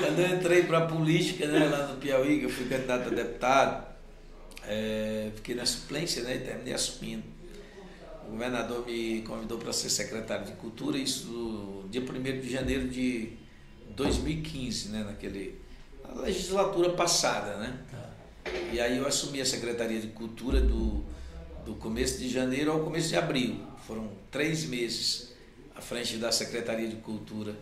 Quando 0.01 0.19
eu 0.19 0.37
entrei 0.37 0.65
para 0.65 0.79
a 0.79 0.87
política, 0.87 1.47
né, 1.47 1.67
lá 1.67 1.87
no 1.87 1.97
Piauí, 1.97 2.41
que 2.41 2.45
eu 2.45 2.51
fui 2.51 2.67
candidato 2.67 3.09
a 3.09 3.15
deputado, 3.15 3.86
é, 4.67 5.31
fiquei 5.35 5.55
na 5.55 5.65
suplência 5.65 6.23
né, 6.23 6.37
e 6.37 6.39
terminei 6.41 6.75
assumindo. 6.75 7.25
O 8.27 8.33
governador 8.33 8.85
me 8.85 9.23
convidou 9.23 9.59
para 9.59 9.73
ser 9.73 9.89
secretário 9.89 10.47
de 10.47 10.53
Cultura, 10.53 10.99
isso 10.99 11.29
no 11.29 11.89
dia 11.89 12.01
1 12.01 12.41
de 12.41 12.51
janeiro 12.51 12.89
de 12.89 13.33
2015, 13.91 14.89
né, 14.89 15.05
naquele 15.05 15.61
legislatura 16.17 16.91
passada, 16.91 17.57
né? 17.57 17.79
Tá. 17.91 18.07
E 18.73 18.81
aí 18.81 18.97
eu 18.97 19.07
assumi 19.07 19.41
a 19.41 19.47
Secretaria 19.47 20.01
de 20.01 20.09
Cultura 20.09 20.61
do, 20.61 21.05
do 21.65 21.75
começo 21.75 22.19
de 22.19 22.29
janeiro 22.29 22.73
ao 22.73 22.81
começo 22.81 23.09
de 23.09 23.17
abril. 23.17 23.61
Foram 23.87 24.11
três 24.31 24.65
meses 24.65 25.35
à 25.75 25.81
frente 25.81 26.17
da 26.17 26.33
Secretaria 26.33 26.89
de 26.89 26.97
Cultura 26.97 27.57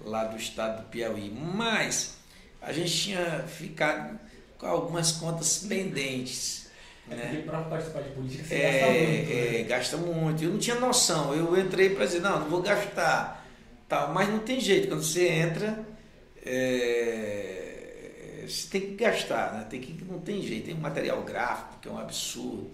lá 0.00 0.24
do 0.24 0.36
estado 0.36 0.82
do 0.82 0.88
Piauí. 0.88 1.30
Mas 1.30 2.16
a 2.60 2.72
gente 2.72 2.90
tinha 2.90 3.44
ficado 3.46 4.18
com 4.60 4.66
algumas 4.66 5.12
contas 5.12 5.64
pendentes. 5.66 6.68
É 7.10 7.16
né? 7.16 7.42
para 7.44 7.62
participar 7.62 8.02
de 8.02 8.10
política 8.10 8.44
você 8.44 8.54
é, 8.54 8.70
gasta 8.70 8.86
muito. 8.86 9.28
Né? 9.28 9.60
É, 9.60 9.62
gasta 9.64 9.96
muito. 9.96 10.44
Eu 10.44 10.50
não 10.50 10.58
tinha 10.58 10.78
noção. 10.78 11.34
Eu 11.34 11.58
entrei 11.58 11.90
para 11.90 12.04
dizer, 12.04 12.20
não, 12.20 12.40
não 12.40 12.48
vou 12.48 12.62
gastar. 12.62 13.44
Tal. 13.88 14.12
Mas 14.12 14.28
não 14.28 14.38
tem 14.38 14.60
jeito. 14.60 14.86
Quando 14.86 15.02
você 15.02 15.26
entra, 15.26 15.84
é, 16.44 18.44
você 18.46 18.68
tem 18.68 18.82
que 18.82 18.94
gastar, 18.94 19.54
né? 19.54 19.66
tem 19.68 19.80
que, 19.80 20.04
não 20.04 20.20
tem 20.20 20.40
jeito, 20.42 20.66
tem 20.66 20.74
um 20.74 20.80
material 20.80 21.22
gráfico 21.22 21.78
que 21.80 21.88
é 21.88 21.90
um 21.90 21.98
absurdo, 21.98 22.70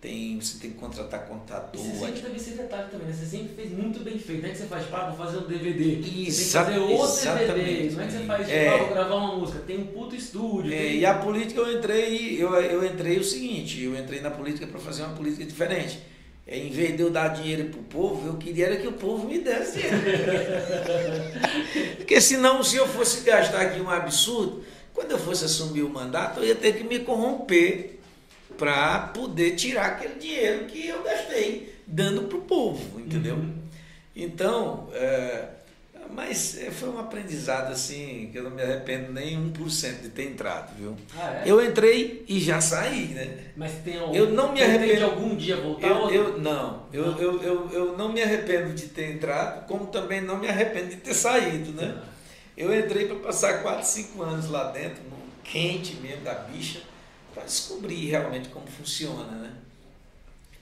tem, 0.00 0.40
você 0.40 0.58
tem 0.58 0.70
que 0.70 0.76
contratar 0.76 1.26
contador. 1.26 1.80
Você 1.82 2.06
sempre 2.06 2.20
teve 2.20 2.38
secretário 2.38 2.88
também, 2.90 3.08
né? 3.08 3.12
Você 3.12 3.26
sempre 3.26 3.54
fez 3.56 3.72
muito 3.72 3.98
bem 4.00 4.16
feito. 4.18 4.42
Não 4.42 4.48
é 4.48 4.52
que 4.52 4.58
você 4.58 4.66
faz, 4.66 4.86
pá, 4.86 5.08
vou 5.10 5.26
fazer 5.26 5.38
um 5.38 5.48
DVD. 5.48 5.98
Exa 6.28 6.64
tem 6.64 6.74
que 6.74 6.78
fazer 6.78 6.78
outro. 6.78 7.54
DVD. 7.54 7.90
Não 7.90 8.02
é 8.02 8.06
que 8.06 8.12
você 8.12 8.24
faz, 8.24 8.48
É. 8.48 8.70
pá, 8.70 8.76
vou 8.78 8.88
gravar 8.90 9.14
uma 9.16 9.36
música. 9.36 9.58
Tem 9.66 9.78
um 9.78 9.86
puto 9.86 10.14
estúdio. 10.14 10.72
É, 10.72 10.76
tem- 10.78 10.98
e 10.98 11.06
a 11.06 11.14
política 11.14 11.60
eu 11.60 11.76
entrei, 11.78 12.40
eu, 12.40 12.54
eu 12.54 12.84
entrei 12.86 13.18
o 13.18 13.24
seguinte, 13.24 13.82
eu 13.82 13.98
entrei 13.98 14.20
na 14.20 14.30
política 14.30 14.66
para 14.68 14.78
fazer 14.78 15.02
uma 15.02 15.14
política 15.16 15.44
diferente. 15.44 15.98
É, 16.46 16.56
em 16.56 16.70
vez 16.70 16.96
de 16.96 17.02
eu 17.02 17.10
dar 17.10 17.28
dinheiro 17.28 17.64
pro 17.68 17.82
povo, 17.82 18.26
eu 18.26 18.36
queria 18.36 18.66
era 18.66 18.76
que 18.76 18.86
o 18.86 18.92
povo 18.92 19.26
me 19.28 19.38
desse 19.40 19.80
dinheiro. 19.80 20.32
Porque 21.98 22.20
senão, 22.20 22.62
se 22.62 22.76
eu 22.76 22.86
fosse 22.86 23.20
gastar 23.22 23.60
aqui 23.62 23.80
um 23.80 23.90
absurdo, 23.90 24.62
quando 24.94 25.10
eu 25.10 25.18
fosse 25.18 25.44
assumir 25.44 25.82
o 25.82 25.88
mandato, 25.90 26.40
eu 26.40 26.46
ia 26.46 26.54
ter 26.54 26.72
que 26.76 26.84
me 26.84 27.00
corromper 27.00 27.97
para 28.58 28.98
poder 29.14 29.52
tirar 29.54 29.86
aquele 29.86 30.18
dinheiro 30.18 30.66
que 30.66 30.88
eu 30.88 31.02
gastei 31.02 31.74
dando 31.86 32.24
pro 32.24 32.42
povo, 32.42 33.00
entendeu? 33.00 33.36
Uhum. 33.36 33.54
Então, 34.14 34.88
é, 34.92 35.48
mas 36.10 36.58
é, 36.58 36.70
foi 36.70 36.88
um 36.88 36.98
aprendizado 36.98 37.70
assim, 37.72 38.28
que 38.32 38.38
eu 38.38 38.42
não 38.42 38.50
me 38.50 38.62
arrependo 38.62 39.12
nem 39.12 39.36
1% 39.52 40.02
de 40.02 40.08
ter 40.08 40.24
entrado, 40.24 40.74
viu? 40.76 40.96
Ah, 41.16 41.42
é? 41.44 41.50
Eu 41.50 41.64
entrei 41.64 42.24
e 42.26 42.40
já 42.40 42.60
saí, 42.60 43.08
né? 43.08 43.52
Mas 43.56 43.72
tem 43.84 43.98
algum, 43.98 44.14
Eu 44.14 44.30
não 44.30 44.52
me 44.52 44.62
arrependo. 44.62 45.04
algum 45.04 45.36
dia 45.36 45.56
voltar 45.56 45.86
Eu, 45.86 46.10
eu 46.10 46.38
não, 46.38 46.86
eu, 46.92 47.06
Não. 47.06 47.18
Eu, 47.18 47.42
eu, 47.42 47.70
eu 47.70 47.96
não 47.96 48.12
me 48.12 48.22
arrependo 48.22 48.72
de 48.74 48.88
ter 48.88 49.12
entrado, 49.12 49.66
como 49.66 49.86
também 49.86 50.20
não 50.20 50.38
me 50.38 50.48
arrependo 50.48 50.88
de 50.88 50.96
ter 50.96 51.14
saído, 51.14 51.72
né? 51.72 52.02
Eu 52.56 52.76
entrei 52.76 53.06
para 53.06 53.16
passar 53.16 53.62
4, 53.62 53.86
5 53.86 54.22
anos 54.22 54.50
lá 54.50 54.72
dentro, 54.72 55.00
no 55.04 55.16
quente 55.44 55.94
mesmo 55.96 56.22
da 56.22 56.34
bicha, 56.34 56.80
para 57.38 57.44
descobrir 57.46 58.06
realmente 58.10 58.48
como 58.48 58.66
funciona, 58.66 59.24
né? 59.32 59.56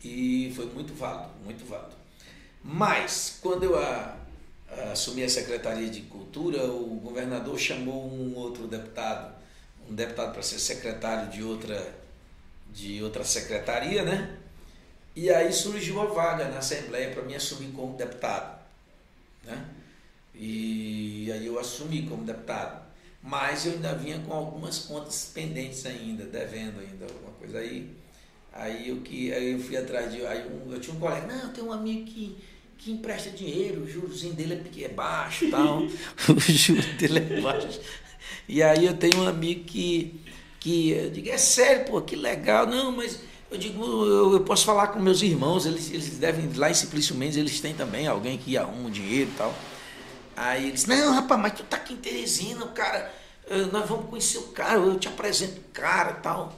E 0.05 0.53
foi 0.55 0.67
muito 0.67 0.95
válido, 0.95 1.31
muito 1.45 1.65
válido. 1.65 1.97
Mas, 2.63 3.39
quando 3.43 3.65
eu 3.65 3.79
a- 3.79 4.17
a 4.71 4.93
assumi 4.93 5.23
a 5.25 5.29
Secretaria 5.29 5.89
de 5.89 6.03
Cultura, 6.03 6.65
o 6.65 7.01
governador 7.03 7.59
chamou 7.59 8.07
um 8.13 8.35
outro 8.37 8.67
deputado, 8.69 9.35
um 9.89 9.95
deputado 9.95 10.33
para 10.33 10.43
ser 10.43 10.59
secretário 10.59 11.31
de 11.31 11.43
outra, 11.43 11.95
de 12.73 13.03
outra 13.03 13.25
secretaria, 13.25 14.03
né? 14.05 14.37
E 15.15 15.31
aí 15.31 15.53
surgiu 15.53 16.01
a 16.01 16.07
vaga 16.07 16.49
na 16.49 16.59
Assembleia 16.59 17.11
para 17.13 17.23
mim 17.23 17.35
assumir 17.35 17.73
como 17.73 17.97
deputado, 17.97 18.61
né? 19.45 19.67
E 20.35 21.31
aí 21.33 21.47
eu 21.47 21.59
assumi 21.59 22.07
como 22.07 22.25
deputado. 22.25 22.86
Mas 23.27 23.67
eu 23.67 23.73
ainda 23.73 23.95
vinha 23.95 24.21
com 24.21 24.33
algumas 24.33 24.79
contas 24.81 25.31
pendentes 25.35 25.85
ainda, 25.85 26.25
devendo 26.25 26.81
ainda 26.81 27.07
alguma 27.07 27.33
coisa 27.33 27.59
aí. 27.59 27.91
Aí 28.53 28.89
eu, 28.89 28.99
que, 29.03 29.33
aí 29.33 29.53
eu 29.53 29.59
fui 29.61 29.77
atrás 29.77 30.13
de. 30.13 30.25
Aí 30.27 30.47
um- 30.49 30.73
eu 30.73 30.81
tinha 30.81 30.95
um 30.97 31.01
colega, 31.01 31.27
não, 31.27 31.43
eu 31.43 31.49
tenho 31.53 31.67
um 31.69 31.73
amigo 31.73 32.05
que, 32.07 32.37
que 32.79 32.93
empresta 32.93 33.31
dinheiro, 33.31 33.83
o 33.83 33.89
jurozinho 33.91 34.35
dele 34.35 34.55
é, 34.55 34.85
é 34.85 34.89
baixo 34.89 35.45
e 35.47 35.51
tal. 35.51 35.83
o 36.31 36.41
juro 36.53 36.83
dele 36.95 37.19
é 37.19 37.41
baixo. 37.41 37.81
E 38.49 38.63
aí 38.63 38.87
eu 38.87 38.97
tenho 38.97 39.19
um 39.23 39.29
amigo 39.29 39.65
que, 39.65 40.21
que 40.61 40.91
eu 40.91 41.11
digo, 41.11 41.29
é 41.29 41.39
sério, 41.39 41.85
pô, 41.87 42.01
que 42.03 42.17
legal. 42.17 42.67
Não, 42.67 42.93
mas 42.93 43.21
eu 43.51 43.59
digo, 43.59 43.85
eu, 43.85 44.33
eu 44.35 44.41
posso 44.41 44.65
falar 44.65 44.89
com 44.89 45.01
meus 45.01 45.23
irmãos, 45.23 45.67
eles, 45.67 45.91
eles 45.91 46.19
devem, 46.19 46.53
lá 46.55 46.71
em 46.71 46.75
Simplício 46.75 47.15
Mendes, 47.17 47.37
eles 47.37 47.61
têm 47.61 47.75
também 47.75 48.07
alguém 48.07 48.39
que 48.39 48.57
arruma 48.57 48.89
o 48.89 48.91
dinheiro 48.91 49.31
e 49.31 49.35
tal. 49.35 49.55
Aí 50.37 50.69
eles, 50.69 50.85
não, 50.85 51.15
rapaz, 51.15 51.41
mas 51.41 51.53
tu 51.55 51.65
tá 51.65 51.79
aqui 51.79 51.95
em 51.95 51.97
Teresina, 51.97 52.65
o 52.65 52.73
cara, 52.73 53.11
eh, 53.49 53.67
nós 53.73 53.89
vamos 53.89 54.11
conhecer 54.11 54.37
o 54.37 54.49
cara, 54.49 54.79
eu 54.79 54.99
te 54.99 55.09
apresento 55.09 55.61
o 55.61 55.73
cara 55.73 56.13
tal. 56.13 56.55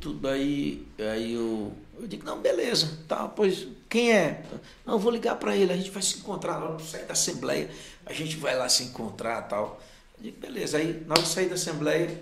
Tudo 0.00 0.28
aí, 0.28 0.86
aí 0.98 1.34
eu, 1.34 1.72
eu 1.98 2.08
digo, 2.08 2.24
não, 2.26 2.40
beleza, 2.40 2.98
tá, 3.06 3.28
pois 3.28 3.68
quem 3.88 4.12
é? 4.12 4.42
Não, 4.84 4.94
eu 4.94 4.98
vou 4.98 5.12
ligar 5.12 5.36
para 5.36 5.56
ele, 5.56 5.72
a 5.72 5.76
gente 5.76 5.90
vai 5.90 6.02
se 6.02 6.18
encontrar 6.18 6.58
lá 6.58 6.72
no 6.72 6.80
sair 6.80 7.04
da 7.04 7.12
Assembleia, 7.12 7.70
a 8.04 8.12
gente 8.12 8.36
vai 8.36 8.56
lá 8.56 8.68
se 8.68 8.82
encontrar 8.82 9.42
tal. 9.42 9.80
Eu 10.18 10.24
digo, 10.24 10.40
beleza, 10.40 10.78
aí 10.78 11.04
na 11.06 11.14
hora 11.14 11.22
de 11.22 11.28
sair 11.28 11.48
da 11.48 11.54
Assembleia, 11.54 12.20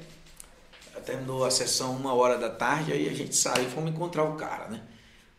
terminou 1.04 1.44
a 1.44 1.50
sessão 1.50 1.96
uma 1.96 2.12
hora 2.12 2.36
da 2.36 2.50
tarde, 2.50 2.92
aí 2.92 3.08
a 3.08 3.14
gente 3.14 3.34
saiu 3.34 3.64
e 3.64 3.70
fomos 3.70 3.90
encontrar 3.90 4.24
o 4.24 4.34
cara, 4.34 4.68
né? 4.68 4.82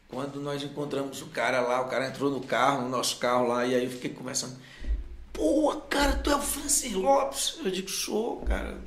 Quando 0.08 0.42
nós 0.42 0.64
encontramos 0.64 1.22
o 1.22 1.28
cara 1.28 1.62
lá, 1.62 1.82
o 1.82 1.88
cara 1.88 2.08
entrou 2.08 2.32
no 2.32 2.42
carro, 2.42 2.82
no 2.82 2.90
nosso 2.90 3.18
carro 3.18 3.48
lá, 3.48 3.64
e 3.66 3.76
aí 3.76 3.84
eu 3.84 3.92
fiquei 3.92 4.10
conversando. 4.10 4.58
Pô, 5.40 5.74
cara, 5.90 6.18
tu 6.18 6.30
é 6.30 6.36
o 6.36 6.42
Francis 6.42 6.92
Lopes? 6.92 7.60
Eu 7.64 7.72
digo, 7.72 7.90
sou, 7.90 8.42
cara. 8.42 8.78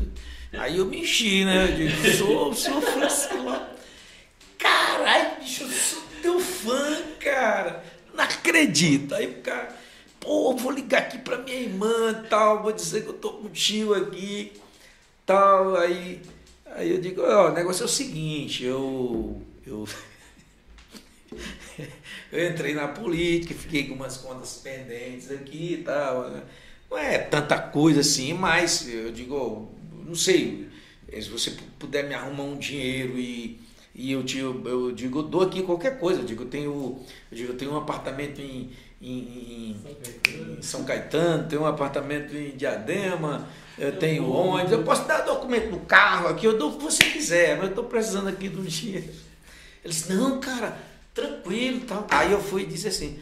Aí 0.58 0.78
eu 0.78 0.86
me 0.86 1.02
enchi, 1.02 1.44
né? 1.44 1.70
Eu 1.70 1.76
digo, 1.76 2.16
sou, 2.16 2.54
sou 2.54 2.78
o 2.78 2.80
Francis 2.80 3.30
Lopes. 3.32 3.78
Caralho, 4.58 5.40
bicho, 5.40 5.64
eu 5.64 5.68
sou 5.68 6.02
teu 6.22 6.40
fã, 6.40 7.02
cara. 7.20 7.84
Não 8.14 8.24
acredito. 8.24 9.14
Aí 9.14 9.26
o 9.26 9.42
cara, 9.42 9.76
pô, 10.18 10.56
vou 10.56 10.72
ligar 10.72 11.02
aqui 11.02 11.18
pra 11.18 11.36
minha 11.36 11.58
irmã 11.58 12.24
tal, 12.30 12.62
vou 12.62 12.72
dizer 12.72 13.02
que 13.02 13.10
eu 13.10 13.18
tô 13.18 13.34
contigo 13.34 13.92
aqui 13.92 14.52
tal. 15.26 15.76
Aí, 15.76 16.22
aí 16.76 16.90
eu 16.92 16.98
digo, 16.98 17.20
ó, 17.20 17.50
o 17.50 17.52
negócio 17.52 17.82
é 17.82 17.84
o 17.84 17.88
seguinte, 17.88 18.64
eu. 18.64 19.42
eu 19.66 19.86
eu 22.32 22.48
entrei 22.50 22.74
na 22.74 22.88
política, 22.88 23.54
fiquei 23.54 23.86
com 23.88 23.94
umas 23.94 24.16
contas 24.16 24.60
pendentes 24.62 25.30
aqui 25.30 25.74
e 25.80 25.82
tal. 25.84 26.30
né? 26.30 26.42
Não 26.90 26.98
é 26.98 27.18
tanta 27.18 27.58
coisa 27.58 28.00
assim, 28.00 28.32
mas 28.34 28.88
eu 28.88 29.12
digo, 29.12 29.34
ó, 29.36 30.06
não 30.06 30.14
sei, 30.14 30.68
se 31.12 31.28
você 31.28 31.52
puder 31.78 32.08
me 32.08 32.14
arrumar 32.14 32.44
um 32.44 32.56
dinheiro 32.58 33.18
e, 33.18 33.60
e 33.94 34.12
eu, 34.12 34.22
te, 34.24 34.38
eu 34.38 34.92
digo, 34.92 35.20
eu 35.20 35.22
dou 35.24 35.42
aqui 35.42 35.62
qualquer 35.62 35.98
coisa. 35.98 36.20
Eu 36.20 36.24
digo, 36.24 36.42
eu 36.44 36.48
tenho, 36.48 36.70
eu 37.30 37.36
digo, 37.36 37.52
eu 37.52 37.56
tenho 37.56 37.72
um 37.72 37.76
apartamento 37.76 38.40
em, 38.40 38.70
em, 39.00 39.76
em- 40.28 40.62
São 40.62 40.84
Caetano, 40.84 41.48
tenho 41.48 41.62
um 41.62 41.66
apartamento 41.66 42.36
em 42.36 42.50
Diadema, 42.56 43.48
eu 43.78 43.96
tenho 43.96 44.28
ônibus, 44.30 44.72
eu 44.72 44.82
posso 44.82 45.06
dar 45.06 45.20
documento 45.22 45.70
no 45.70 45.80
carro 45.80 46.28
aqui, 46.28 46.46
eu 46.46 46.58
dou 46.58 46.70
o 46.72 46.76
que 46.76 46.84
você 46.84 47.04
quiser, 47.04 47.54
mas 47.56 47.64
eu 47.64 47.70
estou 47.70 47.84
precisando 47.84 48.28
aqui 48.28 48.48
do 48.48 48.62
dinheiro. 48.66 49.08
Eles, 49.84 50.08
não, 50.08 50.38
cara, 50.40 50.76
tranquilo 51.14 51.78
e 51.78 51.80
tal. 51.80 52.06
Aí 52.10 52.32
eu 52.32 52.40
fui 52.40 52.62
e 52.62 52.66
disse 52.66 52.88
assim, 52.88 53.20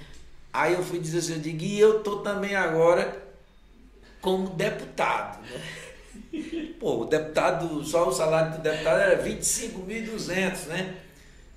aí 0.53 0.75
eu 0.75 0.83
fui 0.83 0.99
dizer 0.99 1.19
assim, 1.19 1.35
eu 1.35 1.41
digo, 1.41 1.63
e 1.63 1.79
eu 1.79 2.03
tô 2.03 2.19
também 2.19 2.55
agora 2.55 3.27
como 4.21 4.51
deputado, 4.51 5.43
né? 5.43 5.63
Pô, 6.79 7.03
o 7.03 7.05
deputado, 7.05 7.85
só 7.85 8.09
o 8.09 8.13
salário 8.13 8.57
do 8.57 8.63
deputado 8.63 9.01
era 9.01 9.23
25.200, 9.23 10.67
né? 10.67 10.95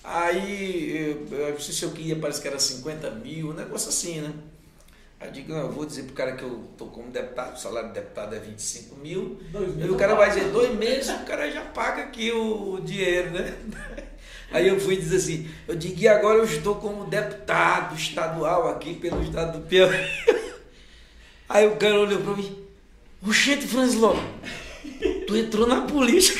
Aí, 0.03 0.97
eu, 1.31 1.37
eu 1.37 1.53
não 1.53 1.59
sei 1.59 1.73
se 1.73 1.83
eu 1.83 1.91
queria, 1.91 2.15
parece 2.15 2.41
que 2.41 2.47
era 2.47 2.57
50 2.57 3.11
mil, 3.11 3.49
um 3.49 3.53
negócio 3.53 3.89
assim, 3.89 4.21
né? 4.21 4.33
Aí 5.19 5.27
eu 5.27 5.31
digo, 5.31 5.53
não, 5.53 5.59
eu 5.59 5.71
vou 5.71 5.85
dizer 5.85 6.03
pro 6.03 6.13
cara 6.13 6.35
que 6.35 6.43
eu 6.43 6.63
tô 6.75 6.87
como 6.87 7.11
deputado, 7.11 7.53
o 7.55 7.59
salário 7.59 7.89
do 7.89 7.93
deputado 7.93 8.33
é 8.33 8.39
25 8.39 8.95
mil, 8.95 9.39
Dois 9.51 9.75
mil 9.75 9.85
Aí 9.85 9.91
o 9.91 9.97
cara 9.97 10.15
vai 10.15 10.29
dizer, 10.29 10.51
dois 10.51 10.75
meses, 10.75 11.09
o 11.09 11.23
cara 11.25 11.51
já 11.51 11.61
paga 11.61 12.03
aqui 12.03 12.31
o 12.31 12.79
dinheiro, 12.81 13.29
né? 13.31 13.55
Aí 14.51 14.67
eu 14.67 14.79
fui 14.79 14.97
dizer 14.97 15.17
assim, 15.17 15.49
eu 15.67 15.75
digo, 15.75 15.99
e 15.99 16.07
agora 16.07 16.39
eu 16.39 16.43
estou 16.43 16.75
como 16.75 17.05
deputado 17.05 17.95
estadual 17.95 18.67
aqui 18.69 18.93
pelo 18.95 19.23
estado 19.23 19.59
do 19.59 19.67
Piauí. 19.67 19.95
Aí 21.47 21.67
o 21.67 21.75
cara 21.75 21.99
olhou 21.99 22.21
para 22.21 22.35
mim, 22.35 22.65
Oxente, 23.25 23.67
Franz 23.67 23.95
Lopes, 23.95 24.23
tu 25.27 25.35
entrou 25.35 25.67
na 25.67 25.81
política. 25.81 26.39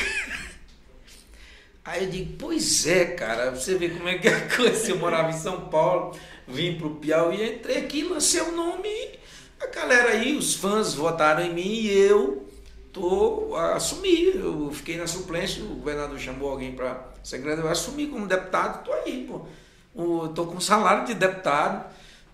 Aí 1.84 2.04
eu 2.04 2.10
digo, 2.10 2.36
pois 2.38 2.86
é, 2.86 3.06
cara, 3.06 3.50
você 3.50 3.76
vê 3.76 3.88
como 3.88 4.08
é 4.08 4.18
que 4.18 4.28
é 4.28 4.34
a 4.34 4.48
coisa. 4.56 4.90
Eu 4.90 4.98
morava 4.98 5.30
em 5.30 5.38
São 5.38 5.68
Paulo, 5.68 6.16
vim 6.46 6.76
pro 6.76 6.96
Piauí, 6.96 7.56
entrei 7.56 7.78
aqui, 7.78 8.02
lancei 8.04 8.40
o 8.40 8.52
nome 8.52 9.22
a 9.62 9.66
galera 9.68 10.10
aí, 10.10 10.36
os 10.36 10.56
fãs 10.56 10.94
votaram 10.94 11.40
em 11.44 11.54
mim 11.54 11.62
e 11.62 11.88
eu 11.88 12.48
tô, 12.92 13.54
assumi. 13.54 14.34
Eu 14.34 14.70
fiquei 14.72 14.96
na 14.96 15.06
suplência, 15.06 15.62
o 15.62 15.76
governador 15.76 16.18
chamou 16.18 16.50
alguém 16.50 16.72
para 16.72 17.11
secretário, 17.22 17.64
eu 17.64 17.68
assumi 17.70 18.06
como 18.08 18.26
deputado, 18.26 18.84
tô 18.84 18.92
aí, 18.92 19.26
pô. 19.28 19.46
O- 19.94 20.28
tô 20.28 20.46
com 20.46 20.60
salário 20.60 21.06
de 21.06 21.14
deputado, 21.14 21.84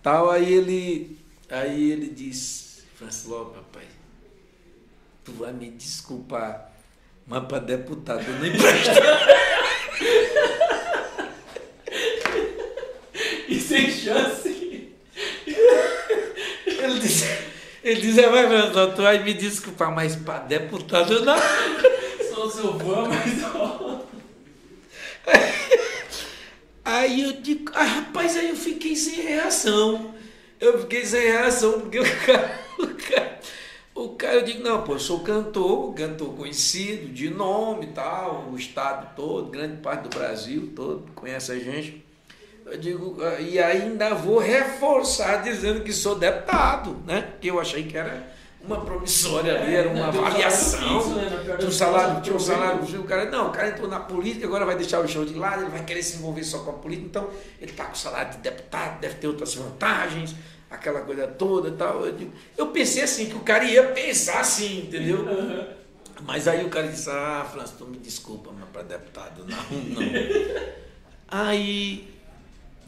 tal. 0.03 0.31
Aí 0.31 0.53
ele, 0.53 1.19
aí 1.51 1.91
ele 1.91 2.09
disse, 2.11 2.83
Francis 2.95 3.27
Lopes, 3.27 3.57
rapaz, 3.57 3.87
tu 5.25 5.33
vai 5.33 5.53
me 5.53 5.71
desculpar, 5.71 6.71
mas 7.27 7.45
para 7.47 7.59
deputado 7.59 8.23
eu 8.27 8.35
não 8.39 8.47
empresto. 8.47 8.91
E 13.49 13.61
sem 13.61 13.91
chance. 13.91 14.49
Ele 16.67 17.01
disse, 17.01 17.27
ele 17.83 18.01
disse, 18.01 18.23
vai, 18.29 18.47
Francis 18.49 18.75
Lopes, 18.77 18.97
tu 18.97 19.03
vai 19.03 19.23
me 19.23 19.35
desculpar, 19.35 19.95
mas 19.95 20.17
para 20.17 20.41
deputado 20.41 21.13
eu 21.13 21.25
não. 21.25 21.37
Sou 22.35 22.51
seu 22.51 22.79
fã, 22.79 23.09
mas 23.09 23.45
ó. 23.55 23.98
Aí 26.85 27.23
eu 27.23 27.33
digo, 27.35 27.71
ah, 27.75 27.85
rapaz, 27.85 28.35
aí 28.35 28.49
eu 28.49 28.57
fiquei 28.57 28.97
sem 28.97 29.21
reação. 29.21 30.15
Eu 30.59 30.81
fiquei 30.81 31.05
sem 31.05 31.21
reação, 31.21 31.81
porque 31.81 32.01
o 32.01 32.05
cara, 32.25 32.59
o 32.79 32.87
cara, 32.87 33.39
O 33.95 34.09
cara, 34.11 34.35
eu 34.37 34.43
digo, 34.43 34.63
não, 34.63 34.83
pô, 34.85 34.95
eu 34.95 34.99
sou 34.99 35.21
cantor, 35.21 35.93
cantor 35.95 36.35
conhecido, 36.35 37.13
de 37.13 37.29
nome 37.29 37.87
e 37.87 37.89
tal, 37.89 38.49
o 38.51 38.57
estado 38.57 39.15
todo, 39.15 39.51
grande 39.51 39.83
parte 39.83 40.09
do 40.09 40.17
Brasil 40.17 40.73
todo 40.75 41.05
conhece 41.15 41.53
a 41.53 41.59
gente. 41.59 42.05
Eu 42.65 42.79
digo, 42.79 43.17
ah, 43.23 43.41
e 43.41 43.59
ainda 43.59 44.15
vou 44.15 44.39
reforçar 44.39 45.43
dizendo 45.43 45.83
que 45.83 45.93
sou 45.93 46.15
deputado, 46.15 46.97
né? 47.07 47.33
Que 47.41 47.49
eu 47.49 47.61
achei 47.61 47.83
que 47.85 47.97
era 47.97 48.33
uma 48.69 48.85
promissória 48.85 49.61
ali, 49.61 49.75
era 49.75 49.89
uma 49.89 50.09
avaliação. 50.09 51.15
Né? 51.15 51.57
Tinha 51.59 51.69
um 51.69 51.73
salário, 51.73 52.21
tinha 52.21 52.37
um 52.37 52.41
salário, 52.41 53.01
o 53.01 53.05
cara, 53.05 53.31
não, 53.31 53.49
o 53.49 53.51
cara 53.51 53.69
entrou 53.71 53.89
na 53.89 54.01
política, 54.01 54.47
agora 54.47 54.67
vai 54.67 54.77
deixar 54.77 55.01
o 55.01 55.09
show 55.09 55.25
de 55.25 55.35
lado, 55.35 55.63
ele 55.63 55.71
vai 55.71 55.85
querer 55.85 56.03
se 56.03 56.19
envolver 56.19 56.45
só 56.45 56.59
com 56.59 56.71
a 56.71 56.75
política, 56.75 57.07
então 57.07 57.31
ele 57.61 57.71
está 57.71 57.85
com 57.85 57.95
salário 57.95 58.33
de 58.33 58.39
deputado, 58.39 59.01
deve 59.01 59.15
ter 59.15 59.27
outras 59.27 59.55
vantagens 59.55 60.35
aquela 60.71 61.01
coisa 61.01 61.27
toda 61.27 61.71
tal. 61.71 62.05
Eu, 62.05 62.13
digo, 62.13 62.33
eu 62.57 62.67
pensei 62.69 63.03
assim, 63.03 63.27
que 63.27 63.37
o 63.37 63.41
cara 63.41 63.65
ia 63.65 63.85
pensar 63.85 64.41
assim, 64.41 64.81
entendeu? 64.81 65.21
Uhum. 65.21 65.65
Mas 66.27 66.47
aí 66.47 66.65
o 66.65 66.69
cara 66.69 66.89
disse, 66.89 67.09
ah, 67.09 67.47
França, 67.51 67.75
tu 67.79 67.87
me 67.87 67.97
desculpa, 67.97 68.51
mas 68.53 68.69
para 68.71 68.83
deputado, 68.83 69.47
não, 69.47 69.79
não. 69.79 70.03
aí 71.27 72.09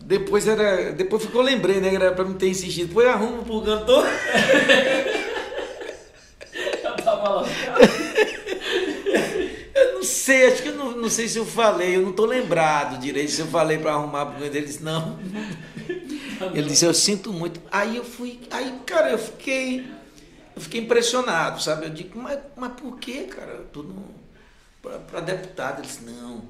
depois 0.03 0.49
era. 0.49 0.93
Depois 0.93 1.23
ficou 1.23 1.43
lembrei, 1.43 1.81
né? 1.81 1.95
Era 1.95 2.13
pra 2.13 2.25
me 2.25 2.35
ter 2.35 2.49
insistido. 2.49 2.89
Depois 2.89 3.07
arruma 3.07 3.43
pro 3.43 3.61
cantor. 3.61 4.07
eu 9.75 9.95
não 9.95 10.03
sei, 10.21 10.47
acho 10.47 10.63
que 10.63 10.69
eu 10.69 10.77
não, 10.77 10.93
não 10.93 11.11
sei 11.11 11.29
se 11.29 11.39
eu 11.39 11.47
falei, 11.47 11.97
eu 11.97 12.03
não 12.03 12.13
tô 12.13 12.27
lembrado 12.27 13.01
direito 13.01 13.31
se 13.31 13.41
eu 13.41 13.47
falei 13.47 13.79
para 13.79 13.93
arrumar 13.93 14.27
cantor. 14.27 14.47
Ele 14.47 14.67
disse, 14.67 14.83
não. 14.83 15.19
Ele 16.55 16.69
disse, 16.69 16.85
eu 16.85 16.95
sinto 16.95 17.33
muito. 17.33 17.61
Aí 17.71 17.97
eu 17.97 18.05
fui, 18.05 18.41
aí, 18.51 18.81
cara, 18.87 19.11
eu 19.11 19.19
fiquei, 19.19 19.87
eu 20.55 20.61
fiquei 20.61 20.81
impressionado, 20.81 21.63
sabe? 21.63 21.87
Eu 21.87 21.91
digo, 21.91 22.19
mas, 22.19 22.39
mas 22.57 22.73
por 22.73 22.99
que, 22.99 23.25
cara? 23.25 23.65
Tudo 23.73 23.95
para 24.83 25.21
deputado. 25.21 25.81
Ele 25.81 25.87
disse, 25.87 26.03
não, 26.05 26.43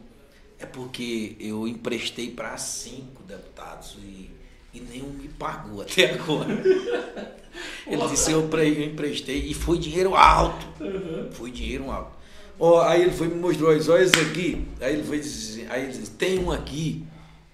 é 0.59 0.67
porque 0.67 1.37
eu 1.41 1.67
emprestei 1.67 2.31
para 2.31 2.57
cinco 2.57 3.23
deputados 3.25 3.97
e, 3.99 4.31
e 4.73 4.81
nenhum 4.81 5.11
me 5.11 5.29
pagou 5.29 5.83
até 5.83 6.13
agora. 6.15 6.47
Ele 7.85 8.07
disse, 8.09 8.31
eu, 8.31 8.49
eu 8.49 8.85
emprestei 8.85 9.39
e 9.39 9.55
foi 9.55 9.77
dinheiro 9.77 10.15
alto. 10.15 10.67
Uhum. 10.81 11.31
Foi 11.33 11.51
dinheiro 11.51 11.91
alto. 11.91 12.20
Oh, 12.61 12.79
aí 12.79 13.03
ele 13.03 13.11
foi 13.11 13.27
me 13.27 13.35
mostrou, 13.35 13.71
olha 13.71 13.79
isso 13.79 14.21
aqui. 14.21 14.65
Aí 14.81 14.93
ele 14.93 15.03
foi 15.03 15.19
dizer, 15.19 15.67
aí 15.71 15.85
ele 15.85 15.93
disse, 15.93 16.11
tem 16.13 16.39
um 16.39 16.53
aqui 16.53 17.05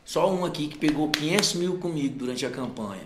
só 0.07 0.33
um 0.33 0.45
aqui 0.45 0.69
que 0.69 0.79
pegou 0.79 1.11
500 1.11 1.55
mil 1.55 1.79
comigo 1.79 2.17
durante 2.17 2.47
a 2.47 2.51
campanha. 2.51 3.03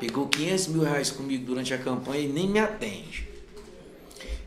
Pegou 0.00 0.26
500 0.26 0.66
mil 0.66 0.82
reais 0.82 1.08
comigo 1.08 1.46
durante 1.46 1.72
a 1.72 1.78
campanha 1.78 2.22
e 2.22 2.28
nem 2.28 2.48
me 2.48 2.58
atende. 2.58 3.28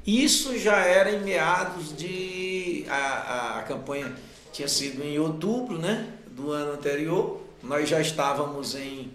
Isso 0.05 0.59
já 0.59 0.79
era 0.79 1.09
em 1.11 1.23
meados 1.23 1.95
de. 1.95 2.85
A, 2.89 2.95
a, 2.95 3.59
a 3.59 3.63
campanha 3.63 4.13
tinha 4.51 4.67
sido 4.67 5.01
em 5.01 5.17
outubro 5.17 5.77
né, 5.77 6.09
do 6.29 6.51
ano 6.51 6.73
anterior. 6.73 7.41
Nós 7.63 7.87
já 7.87 8.01
estávamos 8.01 8.75
em. 8.75 9.09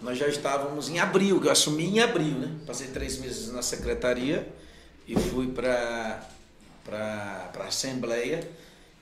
Nós 0.00 0.16
já 0.16 0.28
estávamos 0.28 0.88
em 0.88 1.00
abril, 1.00 1.40
que 1.40 1.48
eu 1.48 1.52
assumi 1.52 1.86
em 1.86 1.98
abril, 1.98 2.38
né? 2.38 2.54
Passei 2.64 2.86
três 2.86 3.18
meses 3.18 3.52
na 3.52 3.62
secretaria 3.62 4.48
e 5.08 5.16
fui 5.18 5.48
para 5.48 6.24
a 6.90 7.64
Assembleia 7.66 8.46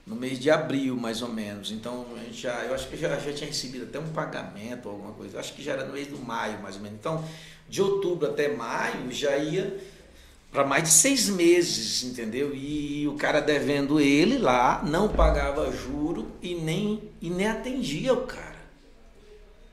no 0.07 0.17
mês 0.17 0.39
de 0.39 0.51
abril, 0.51 0.97
mais 0.97 1.23
ou 1.23 1.29
menos. 1.29 1.71
Então, 1.71 2.07
a 2.17 2.25
gente 2.25 2.43
já, 2.43 2.65
eu 2.65 2.75
acho 2.75 2.89
que 2.89 2.97
já, 2.97 3.17
já 3.19 3.33
tinha 3.33 3.47
recebido 3.47 3.85
até 3.85 3.99
um 3.99 4.09
pagamento, 4.09 4.89
alguma 4.89 5.13
coisa. 5.13 5.37
Eu 5.37 5.41
acho 5.41 5.55
que 5.55 5.63
já 5.63 5.73
era 5.73 5.85
no 5.85 5.93
mês 5.93 6.09
do 6.09 6.19
maio, 6.19 6.61
mais 6.61 6.77
ou 6.77 6.83
menos. 6.83 6.99
Então, 6.99 7.25
de 7.69 7.81
outubro 7.81 8.29
até 8.29 8.49
maio, 8.49 9.13
já 9.13 9.37
ia 9.37 9.79
para 10.51 10.67
mais 10.67 10.83
de 10.83 10.91
seis 10.91 11.29
meses, 11.29 12.03
entendeu? 12.03 12.53
E 12.55 13.07
o 13.07 13.15
cara 13.15 13.41
devendo 13.41 14.01
ele 14.01 14.37
lá, 14.37 14.83
não 14.85 15.09
pagava 15.09 15.71
juro 15.71 16.27
e 16.43 16.55
nem, 16.55 17.01
e 17.23 17.31
nem 17.31 17.47
atendia 17.47 18.13
o 18.13 18.27
cara. 18.27 18.59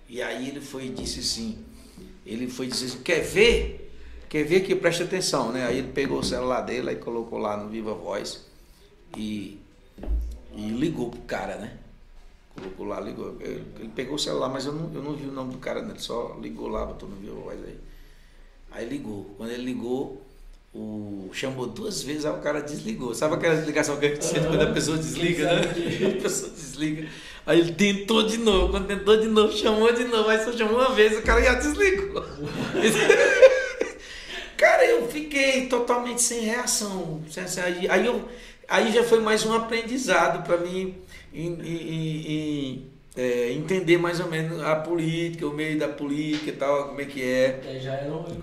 E 0.07 0.21
aí 0.21 0.47
ele 0.47 0.61
foi 0.61 0.85
e 0.85 0.89
disse 0.89 1.19
assim, 1.19 1.57
ele 2.25 2.47
foi 2.47 2.67
dizer 2.67 2.85
assim, 2.85 3.01
quer 3.01 3.21
ver? 3.21 3.86
Quer 4.29 4.43
ver 4.43 4.61
que 4.61 4.75
preste 4.75 5.03
atenção, 5.03 5.51
né? 5.51 5.65
Aí 5.65 5.79
ele 5.79 5.91
pegou 5.93 6.19
o 6.19 6.23
celular 6.23 6.61
dele 6.61 6.91
e 6.91 6.95
colocou 6.95 7.39
lá 7.39 7.55
no 7.55 7.69
Viva 7.69 7.93
Voz 7.93 8.45
e 9.15 9.57
e 10.57 10.69
ligou 10.69 11.09
pro 11.09 11.21
cara, 11.21 11.55
né? 11.57 11.77
Colocou 12.55 12.87
lá, 12.87 12.99
ligou. 12.99 13.37
Ele 13.39 13.91
pegou 13.95 14.15
o 14.15 14.19
celular, 14.19 14.49
mas 14.49 14.65
eu 14.65 14.73
não, 14.73 14.91
eu 14.93 15.03
não 15.03 15.13
vi 15.13 15.27
o 15.27 15.31
nome 15.31 15.51
do 15.51 15.59
cara, 15.59 15.81
né? 15.83 15.91
Ele 15.91 15.99
só 15.99 16.35
ligou 16.41 16.67
lá, 16.67 16.83
botou 16.83 17.07
no 17.07 17.15
viu 17.17 17.35
voz 17.35 17.59
aí. 17.63 17.77
Aí 18.71 18.89
ligou. 18.89 19.35
Quando 19.37 19.51
ele 19.51 19.63
ligou, 19.63 20.19
o... 20.73 21.29
chamou 21.31 21.67
duas 21.67 22.01
vezes, 22.01 22.25
aí 22.25 22.31
o 22.33 22.41
cara 22.41 22.59
desligou. 22.59 23.13
Sabe 23.13 23.35
aquela 23.35 23.55
desligação 23.55 23.97
que 23.97 24.07
a 24.07 24.09
gente 24.09 24.25
sente 24.25 24.47
quando 24.47 24.61
a 24.61 24.73
pessoa 24.73 24.97
desliga, 24.97 25.43
né? 25.43 25.61
A 26.17 26.21
pessoa 26.21 26.51
desliga. 26.51 27.07
Aí 27.45 27.59
ele 27.59 27.73
tentou 27.73 28.23
de 28.23 28.37
novo. 28.37 28.71
Quando 28.71 28.87
tentou 28.87 29.15
de 29.15 29.27
novo, 29.27 29.53
chamou 29.55 29.93
de 29.93 30.05
novo. 30.05 30.27
Aí 30.27 30.43
só 30.43 30.51
chamou 30.51 30.79
uma 30.79 30.95
vez, 30.95 31.17
o 31.19 31.21
cara 31.21 31.41
já 31.43 31.53
desligou. 31.53 32.23
cara, 34.57 34.85
eu 34.85 35.07
fiquei 35.07 35.67
totalmente 35.67 36.21
sem 36.21 36.41
reação. 36.41 37.21
Aí 37.89 38.05
eu 38.05 38.27
aí 38.67 38.91
já 38.91 39.03
foi 39.03 39.19
mais 39.19 39.45
um 39.45 39.53
aprendizado 39.53 40.43
para 40.43 40.57
mim 40.57 40.95
em, 41.33 41.53
em, 41.53 42.31
em 42.31 42.87
é, 43.15 43.51
entender 43.53 43.97
mais 43.97 44.19
ou 44.19 44.27
menos 44.27 44.61
a 44.61 44.75
política, 44.75 45.47
o 45.47 45.53
meio 45.53 45.79
da 45.79 45.87
política 45.87 46.49
e 46.49 46.53
tal, 46.53 46.89
como 46.89 47.01
é 47.01 47.05
que 47.05 47.21
é. 47.21 47.61
é 47.63 47.77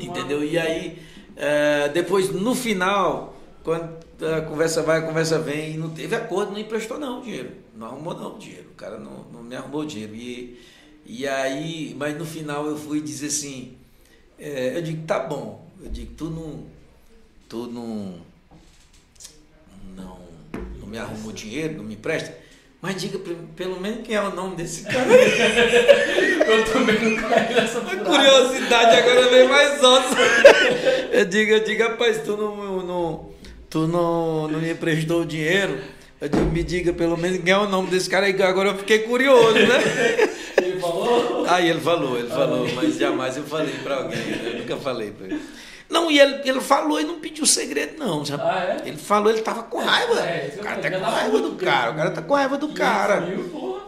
é 0.01 0.05
entendeu? 0.05 0.43
E 0.43 0.59
aí, 0.59 0.99
é, 1.37 1.89
depois, 1.91 2.31
no 2.31 2.55
final, 2.55 3.37
quando 3.63 3.99
a 4.21 4.41
conversa 4.43 4.83
vai, 4.83 4.99
a 4.99 5.03
conversa 5.03 5.39
vem, 5.39 5.75
e 5.75 5.77
não 5.77 5.91
teve 5.91 6.17
acordo, 6.17 6.53
não 6.53 6.59
emprestou 6.59 6.99
não 6.99 7.21
dinheiro. 7.21 7.51
Não 7.77 7.87
arrumou 7.87 8.15
não 8.15 8.39
dinheiro. 8.39 8.69
O 8.73 8.75
cara 8.75 8.99
não, 8.99 9.25
não 9.33 9.43
me 9.43 9.55
arrumou 9.55 9.85
dinheiro. 9.85 10.15
E, 10.15 10.59
e 11.07 11.27
aí, 11.29 11.95
mas 11.99 12.17
no 12.17 12.25
final 12.25 12.67
eu 12.67 12.77
fui 12.77 13.01
dizer 13.01 13.27
assim, 13.27 13.77
é, 14.39 14.77
eu 14.77 14.83
digo, 14.83 15.07
tá 15.07 15.21
bom. 15.21 15.65
Eu 15.83 15.91
digo, 15.91 16.13
tu 16.17 16.25
não. 16.31 16.65
Tu 17.49 17.67
não 17.67 18.15
não, 19.97 20.19
não 20.81 20.87
me 20.87 20.99
arrumou 20.99 21.33
dinheiro, 21.33 21.75
não 21.75 21.85
me 21.85 21.95
empresta. 21.95 22.37
Mas 22.81 23.01
diga 23.01 23.19
pelo 23.57 23.81
menos 23.81 24.07
quem 24.07 24.15
é 24.15 24.21
o 24.21 24.35
nome 24.35 24.57
desse 24.57 24.85
cara. 24.85 25.07
eu 25.09 26.65
também 26.67 27.01
não 27.01 27.17
caí 27.17 27.55
nessa 27.55 27.79
A 27.79 27.97
curiosidade 27.97 28.97
agora 28.97 29.29
vem 29.31 29.49
mais 29.49 29.83
alta. 29.83 30.17
Eu 31.11 31.25
digo, 31.27 31.53
eu 31.53 31.63
digo, 31.63 31.81
rapaz, 31.85 32.23
tu 32.25 32.37
não, 32.37 32.83
não, 32.83 33.31
tu 33.71 33.87
não, 33.87 34.49
não 34.49 34.59
me 34.59 34.73
emprestou 34.73 35.23
o 35.23 35.25
dinheiro. 35.25 35.79
Eu 36.21 36.29
digo, 36.29 36.45
me 36.47 36.65
diga 36.65 36.93
pelo 36.93 37.17
menos 37.17 37.39
quem 37.41 37.53
é 37.53 37.57
o 37.57 37.69
nome 37.69 37.89
desse 37.89 38.11
cara. 38.11 38.27
Agora 38.27 38.71
eu 38.71 38.79
fiquei 38.79 38.99
curioso, 38.99 39.55
né? 39.55 39.79
Ele 40.61 40.81
falou? 40.81 41.47
Aí 41.47 41.71
ele 41.71 41.81
falou, 41.81 42.19
ele 42.19 42.29
falou, 42.29 42.69
mas 42.75 42.97
jamais 42.97 43.37
eu 43.37 43.45
falei 43.45 43.75
para 43.83 43.97
alguém. 43.97 44.19
Eu 44.45 44.59
nunca 44.59 44.77
falei 44.77 45.11
para 45.13 45.27
ele. 45.27 45.41
Não, 45.95 46.11
e 46.11 46.19
ele, 46.19 46.41
ele 46.45 46.61
falou 46.61 47.01
e 47.01 47.05
não 47.05 47.21
pediu 47.21 47.47
segredo, 47.47 47.97
não. 47.97 48.25
Sabe? 48.25 48.43
Ah, 48.43 48.81
é? 48.85 48.89
Ele 48.89 48.97
falou, 48.97 49.31
ele 49.31 49.43
tava 49.43 49.63
com 49.63 49.79
raiva. 49.79 50.19
É, 50.23 50.53
o 50.59 50.61
cara 50.61 50.83
tá 50.83 50.91
com 50.91 51.05
raiva 51.05 51.39
do 51.39 51.55
cara. 51.55 51.91
O 51.93 51.95
cara 51.95 52.11
tá 52.11 52.23
com 52.23 52.35
raiva 52.35 52.59
do 52.59 52.69
cara. 52.71 53.29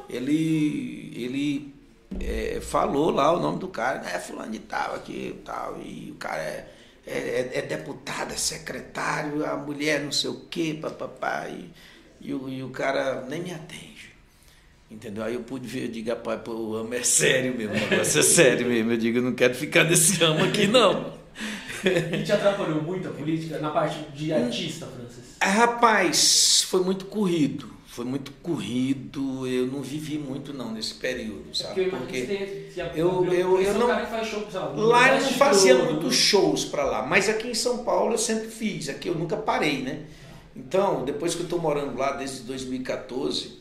Ele, 0.09 1.13
ele 1.17 1.75
é, 2.21 2.61
falou 2.61 3.11
lá 3.11 3.37
o 3.37 3.41
nome 3.41 3.59
do 3.59 3.67
cara, 3.67 3.99
né? 3.99 4.21
Fulano 4.21 4.53
de 4.53 4.61
tal 4.61 4.95
aqui 4.95 5.35
e 5.37 5.43
tal. 5.45 5.81
E 5.85 6.13
o 6.13 6.15
cara 6.15 6.41
é, 6.41 6.69
é, 7.05 7.51
é, 7.55 7.63
deputado, 7.63 8.33
é 8.33 8.37
secretário, 8.37 9.45
a 9.45 9.57
mulher 9.57 10.01
não 10.01 10.13
sei 10.13 10.31
o 10.31 10.43
quê, 10.49 10.79
papapá. 10.81 11.49
E, 11.49 11.69
e, 12.21 12.33
o, 12.33 12.49
e 12.49 12.63
o 12.63 12.69
cara 12.71 13.27
nem 13.29 13.43
me 13.43 13.53
atende. 13.53 14.15
Entendeu? 14.89 15.25
Aí 15.25 15.35
eu 15.35 15.41
pude 15.41 15.67
ver, 15.67 15.87
eu 15.87 15.89
digo, 15.89 16.11
rapaz, 16.11 16.41
pô, 16.45 16.53
o 16.53 16.77
amo 16.77 16.95
é 16.95 17.03
sério 17.03 17.53
mesmo, 17.53 17.75
o 17.75 17.91
negócio 17.91 18.21
é 18.21 18.23
sério 18.23 18.69
mesmo. 18.69 18.93
Eu 18.93 18.97
digo, 18.97 19.19
eu 19.19 19.23
não 19.23 19.35
quero 19.35 19.57
ficar 19.57 19.83
nesse 19.83 20.23
ramo 20.23 20.45
aqui, 20.45 20.69
não. 20.69 21.13
E 21.89 22.23
te 22.23 22.33
atrapalhou 22.33 22.83
muito 22.83 23.09
a 23.09 23.13
política 23.13 23.59
na 23.59 23.71
parte 23.71 23.99
de 24.15 24.33
artista, 24.33 24.87
Francis? 24.87 25.37
É, 25.41 25.47
rapaz, 25.47 26.67
foi 26.69 26.83
muito 26.83 27.07
corrido. 27.07 27.77
Foi 27.87 28.05
muito 28.05 28.31
corrido, 28.43 29.47
eu 29.47 29.69
não 29.69 29.81
vivi 29.81 30.19
muito 30.19 30.53
não 30.53 30.71
nesse 30.71 30.93
período, 30.97 31.47
é 31.51 31.55
sabe? 31.55 31.85
É 31.85 31.89
porque 31.89 32.69
eu, 32.95 33.25
eu, 33.25 33.33
eu, 33.33 33.63
eu 33.63 33.75
não. 33.75 33.89
Show, 34.23 34.47
lá 34.75 35.15
eu 35.15 35.23
não 35.23 35.31
fazia 35.31 35.75
muitos 35.79 36.15
shows 36.15 36.67
para 36.67 36.85
lá, 36.85 37.07
mas 37.07 37.27
aqui 37.27 37.49
em 37.49 37.55
São 37.55 37.85
Paulo 37.85 38.13
eu 38.13 38.19
sempre 38.19 38.49
fiz, 38.49 38.91
aqui 38.91 39.09
eu 39.09 39.15
nunca 39.15 39.35
parei, 39.35 39.81
né? 39.81 40.05
Então, 40.55 41.07
depois 41.07 41.35
que 41.35 41.41
eu 41.41 41.45
estou 41.45 41.59
morando 41.59 41.97
lá 41.97 42.13
desde 42.13 42.43
2014, 42.43 43.56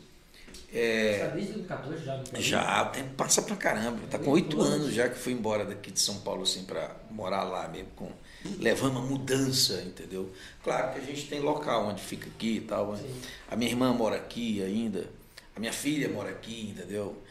é, 0.73 1.19
tá 1.19 1.27
desde 1.27 1.53
2014 1.53 2.05
já? 2.05 2.23
Já, 2.33 2.83
o 2.83 2.89
tempo 2.89 3.09
passa 3.15 3.41
pra 3.41 3.55
caramba. 3.55 3.99
Tá 4.09 4.19
com 4.19 4.31
oito 4.31 4.61
anos 4.61 4.93
já 4.93 5.07
que 5.07 5.17
fui 5.17 5.33
embora 5.33 5.65
daqui 5.65 5.91
de 5.91 5.99
São 5.99 6.19
Paulo, 6.19 6.43
assim, 6.43 6.63
pra 6.63 6.95
morar 7.09 7.43
lá 7.43 7.67
mesmo, 7.67 7.89
com, 7.95 8.09
levando 8.59 8.97
uma 8.97 9.05
mudança, 9.05 9.81
entendeu? 9.85 10.31
Claro 10.63 10.93
que 10.93 10.99
a 10.99 11.03
gente 11.03 11.27
tem 11.27 11.39
local 11.39 11.87
onde 11.87 12.01
fica 12.01 12.27
aqui 12.27 12.57
e 12.57 12.61
tal. 12.61 12.95
Sim. 12.97 13.13
A 13.49 13.55
minha 13.55 13.71
irmã 13.71 13.93
mora 13.93 14.15
aqui 14.15 14.61
ainda, 14.63 15.09
a 15.55 15.59
minha 15.59 15.73
filha 15.73 16.09
mora 16.09 16.29
aqui, 16.29 16.73
entendeu? 16.75 17.21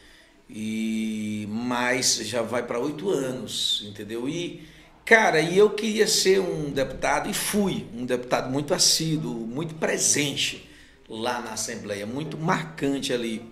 E, 0.49 1.47
mas 1.49 2.17
já 2.17 2.41
vai 2.41 2.63
para 2.63 2.79
oito 2.79 3.09
anos, 3.09 3.83
entendeu? 3.87 4.27
E 4.29 4.75
Cara, 5.05 5.39
e 5.39 5.55
eu 5.55 5.69
queria 5.69 6.07
ser 6.07 6.39
um 6.39 6.71
deputado, 6.71 7.29
e 7.29 7.33
fui 7.33 7.85
um 7.93 8.07
deputado 8.07 8.49
muito 8.49 8.73
assíduo, 8.73 9.35
muito 9.35 9.75
presente 9.75 10.67
lá 11.07 11.41
na 11.41 11.53
Assembleia, 11.53 12.05
muito 12.05 12.37
marcante 12.37 13.13
ali. 13.13 13.45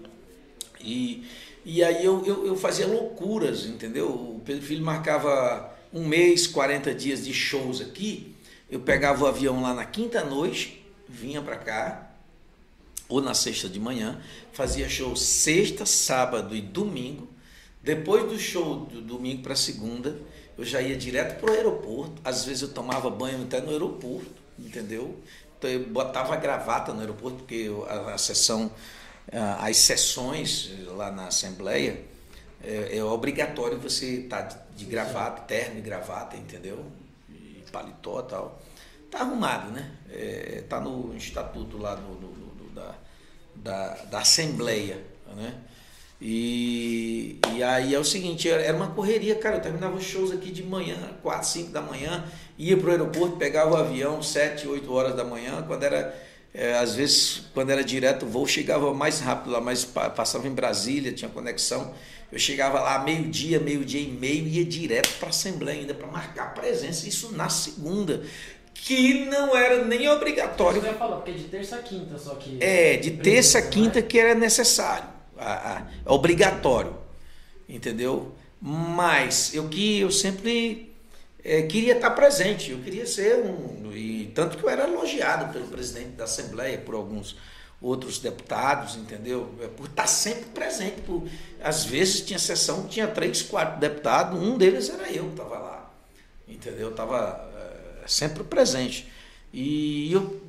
E, 0.79 1.25
e 1.63 1.83
aí 1.83 2.03
eu, 2.03 2.25
eu, 2.25 2.45
eu 2.47 2.55
fazia 2.55 2.87
loucuras, 2.87 3.65
entendeu? 3.65 4.09
O 4.09 4.41
Pedro 4.43 4.65
Filho 4.65 4.83
marcava 4.83 5.73
um 5.93 6.05
mês, 6.05 6.47
40 6.47 6.93
dias 6.93 7.23
de 7.23 7.33
shows 7.33 7.79
aqui, 7.79 8.35
eu 8.69 8.79
pegava 8.79 9.23
o 9.23 9.27
avião 9.27 9.61
lá 9.61 9.73
na 9.73 9.85
quinta 9.85 10.23
noite, 10.23 10.83
vinha 11.07 11.41
para 11.41 11.57
cá, 11.57 12.11
ou 13.07 13.21
na 13.21 13.35
sexta 13.35 13.69
de 13.69 13.79
manhã, 13.79 14.19
fazia 14.51 14.89
show 14.89 15.15
sexta, 15.15 15.85
sábado 15.85 16.55
e 16.55 16.61
domingo. 16.61 17.27
Depois 17.83 18.27
do 18.27 18.39
show 18.39 18.85
do 18.85 19.01
domingo 19.01 19.43
para 19.43 19.55
segunda, 19.55 20.17
eu 20.57 20.63
já 20.63 20.81
ia 20.81 20.95
direto 20.95 21.39
para 21.39 21.51
o 21.51 21.53
aeroporto. 21.53 22.21
Às 22.23 22.45
vezes 22.45 22.63
eu 22.63 22.69
tomava 22.69 23.09
banho 23.09 23.43
até 23.43 23.61
no 23.61 23.69
aeroporto, 23.69 24.31
entendeu? 24.57 25.19
Eu 25.67 25.85
botava 25.87 26.35
gravata 26.35 26.93
no 26.93 26.99
aeroporto, 27.01 27.39
porque 27.39 27.69
a, 27.87 28.13
a 28.13 28.17
sessão, 28.17 28.71
as 29.59 29.77
sessões 29.77 30.71
lá 30.87 31.11
na 31.11 31.27
Assembleia, 31.27 32.03
é, 32.63 32.97
é 32.97 33.03
obrigatório 33.03 33.77
você 33.77 34.21
estar 34.21 34.43
tá 34.43 34.57
de, 34.71 34.77
de 34.77 34.85
gravata, 34.85 35.41
terno 35.41 35.79
e 35.79 35.81
gravata, 35.81 36.37
entendeu? 36.37 36.85
E 37.29 37.63
paletó 37.71 38.21
e 38.21 38.29
tal. 38.29 38.61
Tá 39.11 39.19
arrumado, 39.19 39.69
né? 39.71 39.91
É, 40.09 40.63
tá 40.67 40.79
no 40.79 41.15
estatuto 41.15 41.77
lá 41.77 41.95
no, 41.95 42.15
no, 42.15 42.29
no 42.29 42.69
da, 42.69 42.95
da, 43.55 43.95
da 44.05 44.19
Assembleia, 44.19 45.03
né? 45.35 45.55
E, 46.25 47.37
e 47.53 47.61
aí 47.61 47.93
é 47.93 47.99
o 47.99 48.03
seguinte, 48.05 48.49
era 48.49 48.73
uma 48.77 48.87
correria, 48.87 49.35
cara, 49.35 49.57
eu 49.57 49.61
terminava 49.61 49.97
os 49.97 50.05
shows 50.05 50.31
aqui 50.31 50.51
de 50.51 50.63
manhã, 50.63 50.95
4, 51.21 51.45
5 51.49 51.71
da 51.71 51.81
manhã, 51.81 52.23
ia 52.57 52.77
pro 52.77 52.91
aeroporto, 52.91 53.35
pegava 53.35 53.73
o 53.73 53.75
avião 53.75 54.23
7, 54.23 54.65
8 54.65 54.93
horas 54.93 55.15
da 55.17 55.25
manhã, 55.25 55.61
quando 55.67 55.83
era, 55.83 56.15
é, 56.53 56.77
às 56.77 56.95
vezes, 56.95 57.43
quando 57.53 57.71
era 57.71 57.83
direto 57.83 58.25
o 58.25 58.29
voo, 58.29 58.47
chegava 58.47 58.93
mais 58.93 59.19
rápido 59.19 59.51
lá, 59.51 59.59
mas 59.59 59.83
passava 59.83 60.47
em 60.47 60.53
Brasília, 60.53 61.11
tinha 61.11 61.29
conexão, 61.29 61.93
eu 62.31 62.39
chegava 62.39 62.79
lá 62.79 63.03
meio-dia, 63.03 63.59
meio-dia 63.59 63.99
e 63.99 64.07
meio, 64.07 64.47
ia 64.47 64.63
direto 64.63 65.09
para 65.19 65.27
a 65.27 65.29
Assembleia 65.29 65.81
ainda 65.81 65.93
para 65.93 66.07
marcar 66.07 66.53
presença, 66.53 67.05
isso 67.05 67.33
na 67.33 67.49
segunda 67.49 68.23
que 68.73 69.25
não 69.25 69.55
era 69.55 69.83
nem 69.85 70.09
obrigatório. 70.09 70.81
Você 70.81 70.87
ia 70.87 70.93
falar, 70.93 71.17
porque 71.17 71.31
é 71.31 71.33
de 71.35 71.43
terça 71.43 71.75
a 71.75 71.79
quinta 71.79 72.17
só 72.17 72.35
que. 72.35 72.57
É, 72.61 72.97
de 72.97 73.11
terça 73.11 73.59
a 73.59 73.61
quinta 73.61 74.01
que 74.01 74.17
era 74.17 74.33
necessário, 74.33 75.12
a, 75.43 75.77
a, 75.77 75.87
é 76.05 76.11
obrigatório, 76.11 76.95
entendeu? 77.67 78.33
Mas 78.61 79.53
eu 79.53 79.67
que 79.67 79.99
eu 79.99 80.11
sempre 80.11 80.93
é, 81.43 81.63
queria 81.63 81.95
estar 81.95 82.11
presente, 82.11 82.71
eu 82.71 82.79
queria 82.79 83.05
ser 83.05 83.43
um. 83.45 83.91
E 83.93 84.31
tanto 84.33 84.57
que 84.57 84.63
eu 84.63 84.69
era 84.69 84.87
elogiado 84.87 85.51
pelo 85.51 85.67
presidente 85.67 86.11
da 86.11 86.23
Assembleia, 86.23 86.77
por 86.77 86.95
alguns 86.95 87.35
outros 87.81 88.17
deputados, 88.19 88.95
entendeu? 88.95 89.53
É, 89.61 89.67
por 89.67 89.87
estar 89.87 90.07
sempre 90.07 90.45
presente. 90.45 91.01
Por, 91.01 91.27
às 91.61 91.83
vezes 91.83 92.21
tinha 92.21 92.39
sessão, 92.39 92.87
tinha 92.87 93.07
três, 93.07 93.41
quatro 93.41 93.79
deputados, 93.79 94.41
um 94.41 94.57
deles 94.57 94.89
era 94.89 95.11
eu 95.11 95.25
que 95.25 95.31
estava 95.31 95.59
lá, 95.59 95.93
entendeu? 96.47 96.89
Estava 96.89 97.51
sempre 98.07 98.43
presente. 98.43 99.11
E 99.53 100.11
eu, 100.11 100.41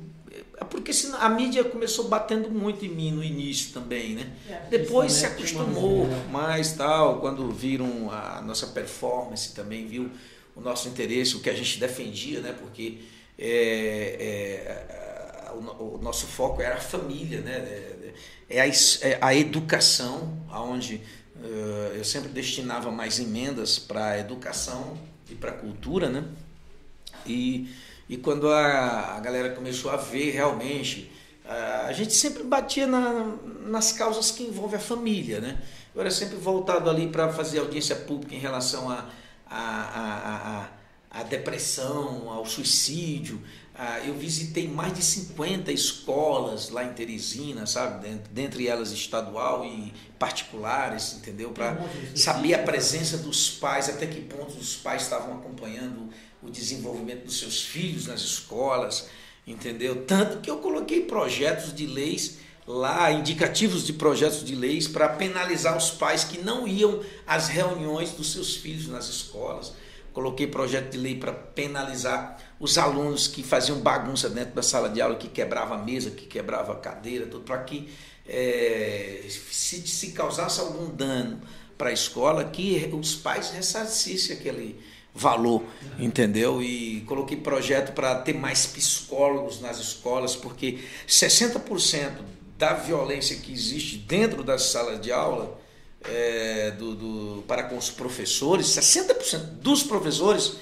é 0.57 0.63
porque 0.63 0.91
a 1.19 1.29
mídia 1.29 1.63
começou 1.63 2.07
batendo 2.07 2.49
muito 2.49 2.85
em 2.85 2.89
mim 2.89 3.11
no 3.11 3.23
início 3.23 3.73
também, 3.73 4.15
né? 4.15 4.31
É, 4.49 4.67
Depois 4.69 5.11
se 5.11 5.25
acostumou 5.25 6.07
né? 6.07 6.27
mais 6.31 6.73
tal, 6.73 7.19
quando 7.19 7.51
viram 7.51 8.09
a 8.09 8.41
nossa 8.41 8.67
performance 8.67 9.53
também, 9.53 9.85
viu 9.85 10.09
o 10.55 10.61
nosso 10.61 10.87
interesse, 10.87 11.35
o 11.35 11.41
que 11.41 11.49
a 11.49 11.53
gente 11.53 11.77
defendia, 11.77 12.39
né? 12.39 12.55
Porque 12.57 12.99
é, 13.37 14.85
é, 15.49 15.51
o, 15.53 15.95
o, 15.95 15.99
nosso 16.01 16.25
foco 16.25 16.61
era 16.61 16.75
a 16.75 16.81
família, 16.81 17.41
né? 17.41 17.53
É, 17.53 18.13
é 18.49 18.61
a, 18.61 18.67
é 18.67 19.17
a 19.19 19.35
educação, 19.35 20.41
aonde 20.49 21.01
uh, 21.35 21.95
eu 21.95 22.05
sempre 22.05 22.29
destinava 22.29 22.91
mais 22.91 23.19
emendas 23.19 23.77
para 23.77 24.11
a 24.11 24.19
educação 24.19 24.97
e 25.29 25.35
para 25.35 25.51
a 25.51 25.55
cultura, 25.55 26.09
né? 26.09 26.23
E, 27.25 27.69
e 28.07 28.17
quando 28.17 28.49
a, 28.49 29.15
a 29.15 29.19
galera 29.19 29.49
começou 29.51 29.89
a 29.91 29.97
ver 29.97 30.31
realmente, 30.31 31.11
a, 31.43 31.87
a 31.87 31.93
gente 31.93 32.13
sempre 32.13 32.43
batia 32.43 32.85
na, 32.85 33.35
nas 33.65 33.91
causas 33.91 34.31
que 34.31 34.43
envolvem 34.43 34.77
a 34.77 34.81
família, 34.81 35.39
né? 35.39 35.57
Eu 35.93 36.01
era 36.01 36.11
sempre 36.11 36.35
voltado 36.35 36.89
ali 36.89 37.07
para 37.07 37.31
fazer 37.31 37.59
audiência 37.59 37.95
pública 37.95 38.35
em 38.35 38.39
relação 38.39 38.89
a, 38.89 39.09
a, 39.49 40.69
a, 41.11 41.19
a, 41.21 41.23
depressão, 41.23 42.29
ao 42.29 42.45
suicídio. 42.45 43.41
eu 44.05 44.13
visitei 44.13 44.67
mais 44.67 44.93
de 44.93 45.01
50 45.01 45.71
escolas 45.71 46.69
lá 46.69 46.83
em 46.83 46.91
Teresina, 46.91 47.65
sabe? 47.65 48.09
Dentre 48.29 48.67
elas 48.67 48.91
estadual 48.91 49.63
e 49.63 49.93
particulares, 50.19 51.13
entendeu? 51.13 51.51
Para 51.51 51.77
saber 52.13 52.55
a 52.55 52.59
presença 52.63 53.17
dos 53.19 53.49
pais, 53.49 53.87
até 53.87 54.05
que 54.05 54.19
ponto 54.19 54.57
os 54.57 54.75
pais 54.75 55.03
estavam 55.03 55.37
acompanhando 55.37 56.09
o 56.45 56.51
desenvolvimento 56.51 57.25
dos 57.25 57.39
seus 57.39 57.63
filhos 57.63 58.07
nas 58.07 58.21
escolas, 58.21 59.07
entendeu? 59.45 60.05
Tanto 60.05 60.39
que 60.39 60.49
eu 60.49 60.57
coloquei 60.57 61.01
projetos 61.01 61.73
de 61.73 61.85
leis 61.85 62.37
lá, 62.67 63.11
indicativos 63.11 63.85
de 63.85 63.93
projetos 63.93 64.43
de 64.43 64.55
leis 64.55 64.87
para 64.87 65.09
penalizar 65.09 65.77
os 65.77 65.91
pais 65.91 66.23
que 66.23 66.39
não 66.39 66.67
iam 66.67 67.01
às 67.27 67.47
reuniões 67.47 68.11
dos 68.11 68.31
seus 68.31 68.55
filhos 68.55 68.87
nas 68.87 69.07
escolas. 69.07 69.73
Coloquei 70.13 70.47
projeto 70.47 70.91
de 70.91 70.97
lei 70.97 71.15
para 71.17 71.33
penalizar 71.33 72.37
os 72.59 72.77
alunos 72.77 73.27
que 73.27 73.43
faziam 73.43 73.79
bagunça 73.79 74.29
dentro 74.29 74.55
da 74.55 74.63
sala 74.63 74.89
de 74.89 75.01
aula, 75.01 75.17
que 75.17 75.27
quebrava 75.27 75.75
a 75.75 75.77
mesa, 75.77 76.09
que 76.09 76.25
quebrava 76.25 76.71
a 76.71 76.77
cadeira, 76.77 77.25
tudo 77.25 77.43
para 77.43 77.61
que 77.63 77.89
é, 78.25 79.25
se, 79.29 79.85
se 79.85 80.11
causasse 80.13 80.59
algum 80.59 80.89
dano 80.89 81.41
para 81.77 81.89
a 81.89 81.93
escola, 81.93 82.45
que 82.45 82.89
os 82.93 83.15
pais 83.15 83.49
ressarcissem 83.49 84.37
aquele, 84.37 84.79
valor, 85.15 85.63
entendeu? 85.97 86.61
E 86.61 87.01
coloquei 87.07 87.37
projeto 87.37 87.93
para 87.93 88.15
ter 88.15 88.33
mais 88.33 88.65
psicólogos 88.65 89.61
nas 89.61 89.79
escolas, 89.79 90.35
porque 90.35 90.79
60% 91.07 92.11
da 92.57 92.73
violência 92.73 93.37
que 93.37 93.51
existe 93.51 93.97
dentro 93.97 94.43
das 94.43 94.63
salas 94.63 94.99
de 94.99 95.11
aula 95.13 95.57
é, 96.03 96.71
do, 96.71 96.95
do, 96.95 97.43
para 97.43 97.63
com 97.63 97.77
os 97.77 97.89
professores, 97.89 98.67
60% 98.67 99.39
dos 99.61 99.83
professores 99.83 100.57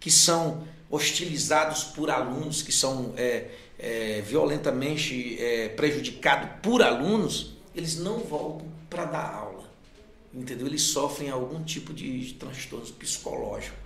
que 0.00 0.10
são 0.10 0.66
hostilizados 0.90 1.84
por 1.84 2.10
alunos, 2.10 2.60
que 2.60 2.72
são 2.72 3.14
é, 3.16 3.50
é, 3.78 4.20
violentamente 4.20 5.40
é, 5.40 5.68
prejudicados 5.68 6.60
por 6.60 6.82
alunos, 6.82 7.54
eles 7.74 7.96
não 7.96 8.18
voltam 8.18 8.66
para 8.90 9.04
dar 9.04 9.32
aula. 9.32 9.62
Entendeu? 10.34 10.66
Eles 10.66 10.82
sofrem 10.82 11.30
algum 11.30 11.62
tipo 11.62 11.92
de 11.94 12.34
transtorno 12.34 12.86
psicológico 12.86 13.81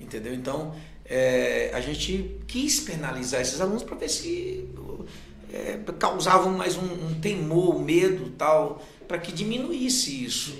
entendeu? 0.00 0.34
Então, 0.34 0.74
é, 1.04 1.70
a 1.74 1.80
gente 1.80 2.40
quis 2.46 2.80
penalizar 2.80 3.40
esses 3.40 3.60
alunos 3.60 3.82
para 3.82 3.96
ver 3.96 4.08
se 4.08 4.68
é, 5.52 5.78
causavam 5.98 6.52
mais 6.52 6.76
um, 6.76 6.84
um 6.84 7.20
temor, 7.20 7.76
um 7.76 7.80
medo 7.80 8.30
tal, 8.38 8.82
para 9.06 9.18
que 9.18 9.32
diminuísse 9.32 10.24
isso. 10.24 10.56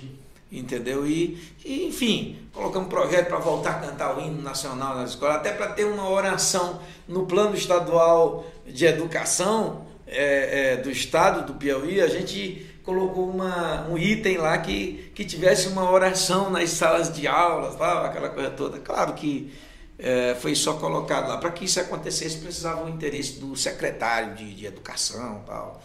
Entendeu? 0.51 1.07
E, 1.07 1.41
e, 1.63 1.87
enfim, 1.87 2.37
colocamos 2.51 2.87
um 2.87 2.89
projeto 2.89 3.29
para 3.29 3.39
voltar 3.39 3.71
a 3.71 3.87
cantar 3.87 4.17
o 4.17 4.21
hino 4.21 4.41
nacional 4.41 4.97
nas 4.97 5.11
escolas, 5.11 5.37
até 5.37 5.53
para 5.53 5.67
ter 5.67 5.85
uma 5.85 6.09
oração 6.09 6.81
no 7.07 7.25
plano 7.25 7.55
estadual 7.55 8.45
de 8.67 8.85
educação 8.85 9.85
é, 10.05 10.73
é, 10.73 10.77
do 10.77 10.91
estado 10.91 11.47
do 11.47 11.57
Piauí, 11.57 12.01
a 12.01 12.07
gente 12.07 12.67
colocou 12.83 13.29
uma, 13.29 13.87
um 13.87 13.97
item 13.97 14.37
lá 14.37 14.57
que, 14.57 15.11
que 15.13 15.23
tivesse 15.23 15.67
uma 15.67 15.89
oração 15.89 16.49
nas 16.49 16.69
salas 16.71 17.13
de 17.13 17.27
aulas, 17.27 17.75
tal, 17.75 18.05
aquela 18.05 18.29
coisa 18.29 18.49
toda. 18.51 18.79
Claro 18.79 19.13
que 19.13 19.53
é, 19.97 20.35
foi 20.35 20.55
só 20.55 20.73
colocado 20.73 21.27
lá. 21.27 21.37
Para 21.37 21.51
que 21.51 21.65
isso 21.65 21.79
acontecesse, 21.79 22.37
precisava 22.37 22.83
o 22.83 22.89
interesse 22.89 23.39
do 23.39 23.55
secretário 23.55 24.35
de, 24.35 24.53
de 24.53 24.65
educação. 24.65 25.43
Tal. 25.45 25.81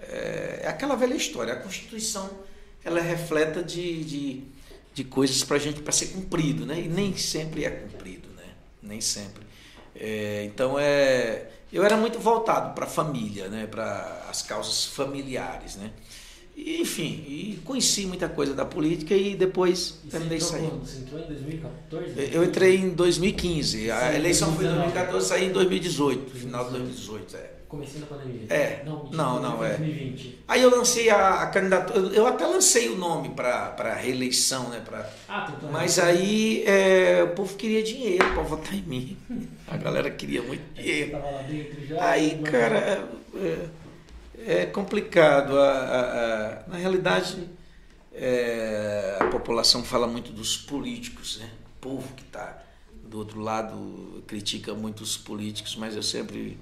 É, 0.00 0.60
é 0.62 0.68
aquela 0.68 0.96
velha 0.96 1.14
história. 1.14 1.52
A 1.52 1.56
Constituição 1.56 2.30
ela 2.84 2.98
é 2.98 3.02
refleta 3.02 3.62
de, 3.62 4.04
de, 4.04 4.42
de 4.94 5.04
coisas 5.04 5.44
para 5.44 5.58
gente 5.58 5.82
para 5.82 5.92
ser 5.92 6.08
cumprido, 6.08 6.64
né? 6.64 6.80
E 6.80 6.88
nem 6.88 7.16
sempre 7.16 7.64
é 7.64 7.70
cumprido, 7.70 8.28
né? 8.30 8.44
Nem 8.82 9.00
sempre. 9.00 9.46
É, 9.94 10.44
então 10.44 10.78
é, 10.78 11.50
eu 11.72 11.84
era 11.84 11.96
muito 11.96 12.18
voltado 12.18 12.74
para 12.74 12.86
a 12.86 12.88
família, 12.88 13.48
né? 13.48 13.66
Para 13.66 14.26
as 14.30 14.42
causas 14.42 14.86
familiares, 14.86 15.76
né? 15.76 15.90
E, 16.58 16.80
enfim, 16.80 17.24
e 17.28 17.60
conheci 17.64 18.04
muita 18.04 18.28
coisa 18.28 18.52
da 18.52 18.64
política 18.64 19.14
e 19.14 19.36
depois 19.36 20.00
E 20.04 20.08
terminei 20.08 20.40
saindo. 20.40 20.80
Você 20.84 20.98
entrou 20.98 21.20
em 21.20 21.26
2014? 21.26 22.30
Eu 22.34 22.42
entrei 22.44 22.76
em 22.76 22.90
2015, 22.90 23.90
a 23.92 24.10
Sim, 24.10 24.16
eleição 24.16 24.48
foi 24.54 24.64
em 24.64 24.68
2019. 24.68 24.92
2014, 24.92 25.28
saí 25.28 25.46
em 25.46 25.52
2018, 25.52 26.30
final 26.36 26.64
de 26.64 26.70
2018. 26.72 27.36
É. 27.36 27.50
Comecinho 27.68 28.00
da 28.00 28.06
pandemia. 28.06 28.46
É. 28.48 28.82
Não, 28.84 29.10
Não, 29.10 29.40
não, 29.42 29.64
é. 29.64 29.76
2020. 29.76 30.38
Aí 30.48 30.62
eu 30.62 30.70
lancei 30.70 31.10
a, 31.10 31.42
a 31.42 31.46
candidatura, 31.48 31.98
eu 32.14 32.26
até 32.26 32.46
lancei 32.46 32.88
o 32.88 32.96
nome 32.96 33.28
para 33.28 33.94
reeleição, 33.94 34.70
né? 34.70 34.80
Pra, 34.84 35.08
Ah, 35.28 35.52
mas 35.70 35.98
aí 35.98 36.64
é, 36.66 37.22
o 37.22 37.28
povo 37.34 37.54
queria 37.56 37.82
dinheiro 37.82 38.24
para 38.32 38.42
votar 38.42 38.74
em 38.74 38.82
mim. 38.82 39.16
A 39.68 39.76
galera 39.76 40.10
queria 40.10 40.40
muito 40.42 40.62
dinheiro. 40.74 41.18
Aí, 42.00 42.38
cara, 42.42 43.06
é, 43.36 43.66
é 44.46 44.66
complicado. 44.66 45.58
A, 45.58 45.70
a- 45.70 46.58
a- 46.64 46.68
na 46.68 46.76
realidade, 46.76 47.48
é, 48.12 49.18
a 49.20 49.26
população 49.26 49.84
fala 49.84 50.06
muito 50.06 50.32
dos 50.32 50.56
políticos, 50.56 51.38
né? 51.38 51.50
O 51.76 51.80
povo 51.80 52.14
que 52.14 52.22
está 52.22 52.62
do 53.04 53.18
outro 53.18 53.40
lado 53.40 54.22
critica 54.26 54.74
muito 54.74 55.02
os 55.02 55.16
políticos, 55.16 55.76
mas 55.76 55.96
eu 55.96 56.02
sempre 56.02 56.58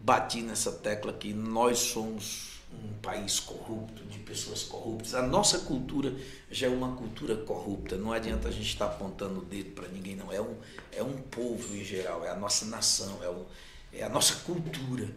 bati 0.00 0.42
nessa 0.42 0.72
tecla 0.72 1.12
que 1.12 1.32
nós 1.32 1.78
somos 1.78 2.54
um 2.72 2.92
país 3.02 3.38
corrupto, 3.40 4.04
de 4.04 4.18
pessoas 4.20 4.64
corruptas. 4.64 5.14
A 5.14 5.22
nossa 5.22 5.60
cultura 5.60 6.12
já 6.50 6.66
é 6.66 6.70
uma 6.70 6.96
cultura 6.96 7.36
corrupta. 7.36 7.96
Não 7.96 8.12
adianta 8.12 8.48
a 8.48 8.50
gente 8.50 8.68
estar 8.68 8.86
apontando 8.86 9.40
o 9.40 9.44
dedo 9.44 9.70
para 9.72 9.88
ninguém, 9.88 10.16
não. 10.16 10.32
É 10.32 10.40
um, 10.40 10.56
é 10.92 11.02
um 11.02 11.14
povo 11.18 11.74
em 11.76 11.84
geral, 11.84 12.24
é 12.24 12.30
a 12.30 12.36
nossa 12.36 12.66
nação, 12.66 13.20
é, 13.22 13.28
o, 13.28 13.46
é 13.92 14.02
a 14.04 14.08
nossa 14.08 14.34
cultura. 14.44 15.08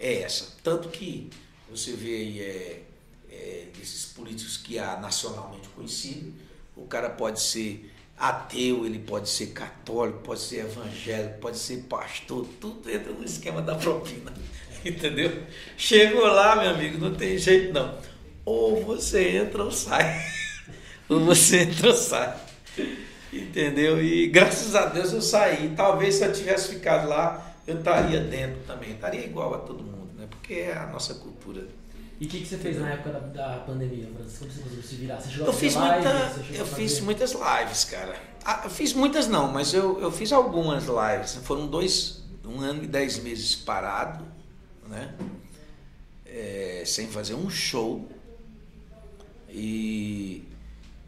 É 0.00 0.22
essa. 0.22 0.56
Tanto 0.64 0.88
que 0.88 1.28
você 1.70 1.92
vê 1.92 2.16
aí 2.16 2.40
é, 2.40 2.82
é, 3.30 3.66
desses 3.78 4.06
políticos 4.06 4.56
que 4.56 4.78
há 4.78 4.96
nacionalmente 4.96 5.68
conhecido, 5.68 6.32
o 6.74 6.86
cara 6.86 7.10
pode 7.10 7.40
ser 7.40 7.92
ateu, 8.16 8.86
ele 8.86 8.98
pode 8.98 9.28
ser 9.28 9.48
católico, 9.48 10.20
pode 10.20 10.40
ser 10.40 10.60
evangélico, 10.60 11.38
pode 11.38 11.58
ser 11.58 11.84
pastor, 11.84 12.46
tudo 12.60 12.90
entra 12.90 13.12
no 13.12 13.24
esquema 13.24 13.60
da 13.60 13.74
propina. 13.74 14.32
Entendeu? 14.84 15.42
Chegou 15.76 16.26
lá, 16.26 16.56
meu 16.56 16.70
amigo, 16.70 16.98
não 16.98 17.14
tem 17.14 17.36
jeito 17.36 17.72
não. 17.72 17.98
Ou 18.44 18.82
você 18.82 19.36
entra 19.36 19.62
ou 19.62 19.70
sai. 19.70 20.18
ou 21.08 21.20
você 21.20 21.60
entra 21.60 21.88
ou 21.88 21.94
sai. 21.94 22.40
Entendeu? 23.32 24.02
E 24.02 24.26
graças 24.28 24.74
a 24.74 24.86
Deus 24.86 25.12
eu 25.12 25.20
saí. 25.20 25.72
Talvez 25.76 26.14
se 26.14 26.24
eu 26.24 26.32
tivesse 26.32 26.74
ficado 26.74 27.08
lá, 27.08 27.49
eu 27.70 27.78
estaria 27.78 28.20
dentro 28.20 28.60
também. 28.66 28.92
Estaria 28.92 29.24
igual 29.24 29.54
a 29.54 29.58
todo 29.58 29.82
mundo, 29.82 30.10
né? 30.16 30.26
Porque 30.28 30.54
é 30.54 30.76
a 30.76 30.86
nossa 30.86 31.14
cultura. 31.14 31.66
E 32.20 32.26
o 32.26 32.28
que, 32.28 32.40
que 32.40 32.46
você 32.46 32.58
fez 32.58 32.78
na 32.78 32.90
época 32.90 33.12
da, 33.12 33.20
da 33.20 33.58
pandemia, 33.60 34.06
Francisco? 34.14 34.40
Como 34.40 34.52
você 34.52 34.60
conseguiu 34.60 34.82
se 34.82 34.94
virar? 34.96 35.20
Você 35.20 35.30
chegou 35.30 35.46
Eu 35.46 35.52
a 35.52 35.54
fiz, 35.56 35.74
live? 35.74 36.06
muita, 36.06 36.54
eu 36.54 36.66
fiz 36.66 37.00
muitas 37.00 37.32
lives, 37.32 37.84
cara. 37.84 38.14
Ah, 38.44 38.60
eu 38.64 38.70
fiz 38.70 38.92
muitas 38.92 39.26
não, 39.26 39.50
mas 39.50 39.72
eu, 39.72 39.98
eu 40.00 40.12
fiz 40.12 40.32
algumas 40.32 40.84
lives. 40.84 41.36
Foram 41.44 41.66
dois, 41.66 42.22
um 42.44 42.60
ano 42.60 42.84
e 42.84 42.86
dez 42.86 43.18
meses 43.18 43.54
parado, 43.54 44.24
né? 44.86 45.14
É, 46.26 46.82
sem 46.84 47.06
fazer 47.08 47.34
um 47.34 47.48
show. 47.48 48.06
E, 49.48 50.44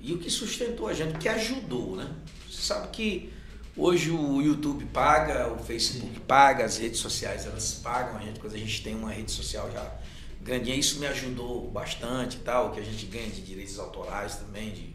e 0.01 0.12
o 0.14 0.18
que 0.18 0.31
sustentou 0.31 0.88
a 0.88 0.94
gente, 0.94 1.14
o 1.14 1.18
que 1.18 1.29
ajudou, 1.29 1.96
né? 1.96 2.11
Você 2.51 2.62
sabe 2.62 2.88
que 2.88 3.32
hoje 3.76 4.11
o 4.11 4.40
YouTube 4.40 4.85
paga, 4.87 5.52
o 5.52 5.58
Facebook 5.58 6.20
paga, 6.20 6.64
as 6.64 6.76
redes 6.78 7.00
sociais 7.00 7.46
elas 7.46 7.74
pagam 7.74 8.18
a 8.18 8.22
gente, 8.22 8.40
quando 8.40 8.54
a 8.54 8.58
gente 8.58 8.82
tem 8.82 8.94
uma 8.94 9.11
rede 9.11 9.30
social 9.30 9.70
já 9.72 9.92
grande, 10.40 10.76
isso 10.76 10.98
me 10.98 11.06
ajudou 11.06 11.70
bastante 11.70 12.38
tal, 12.38 12.72
que 12.72 12.80
a 12.80 12.82
gente 12.82 13.06
ganha 13.06 13.28
de 13.28 13.42
direitos 13.42 13.78
autorais 13.78 14.37
também, 14.37 14.70
de, 14.72 14.94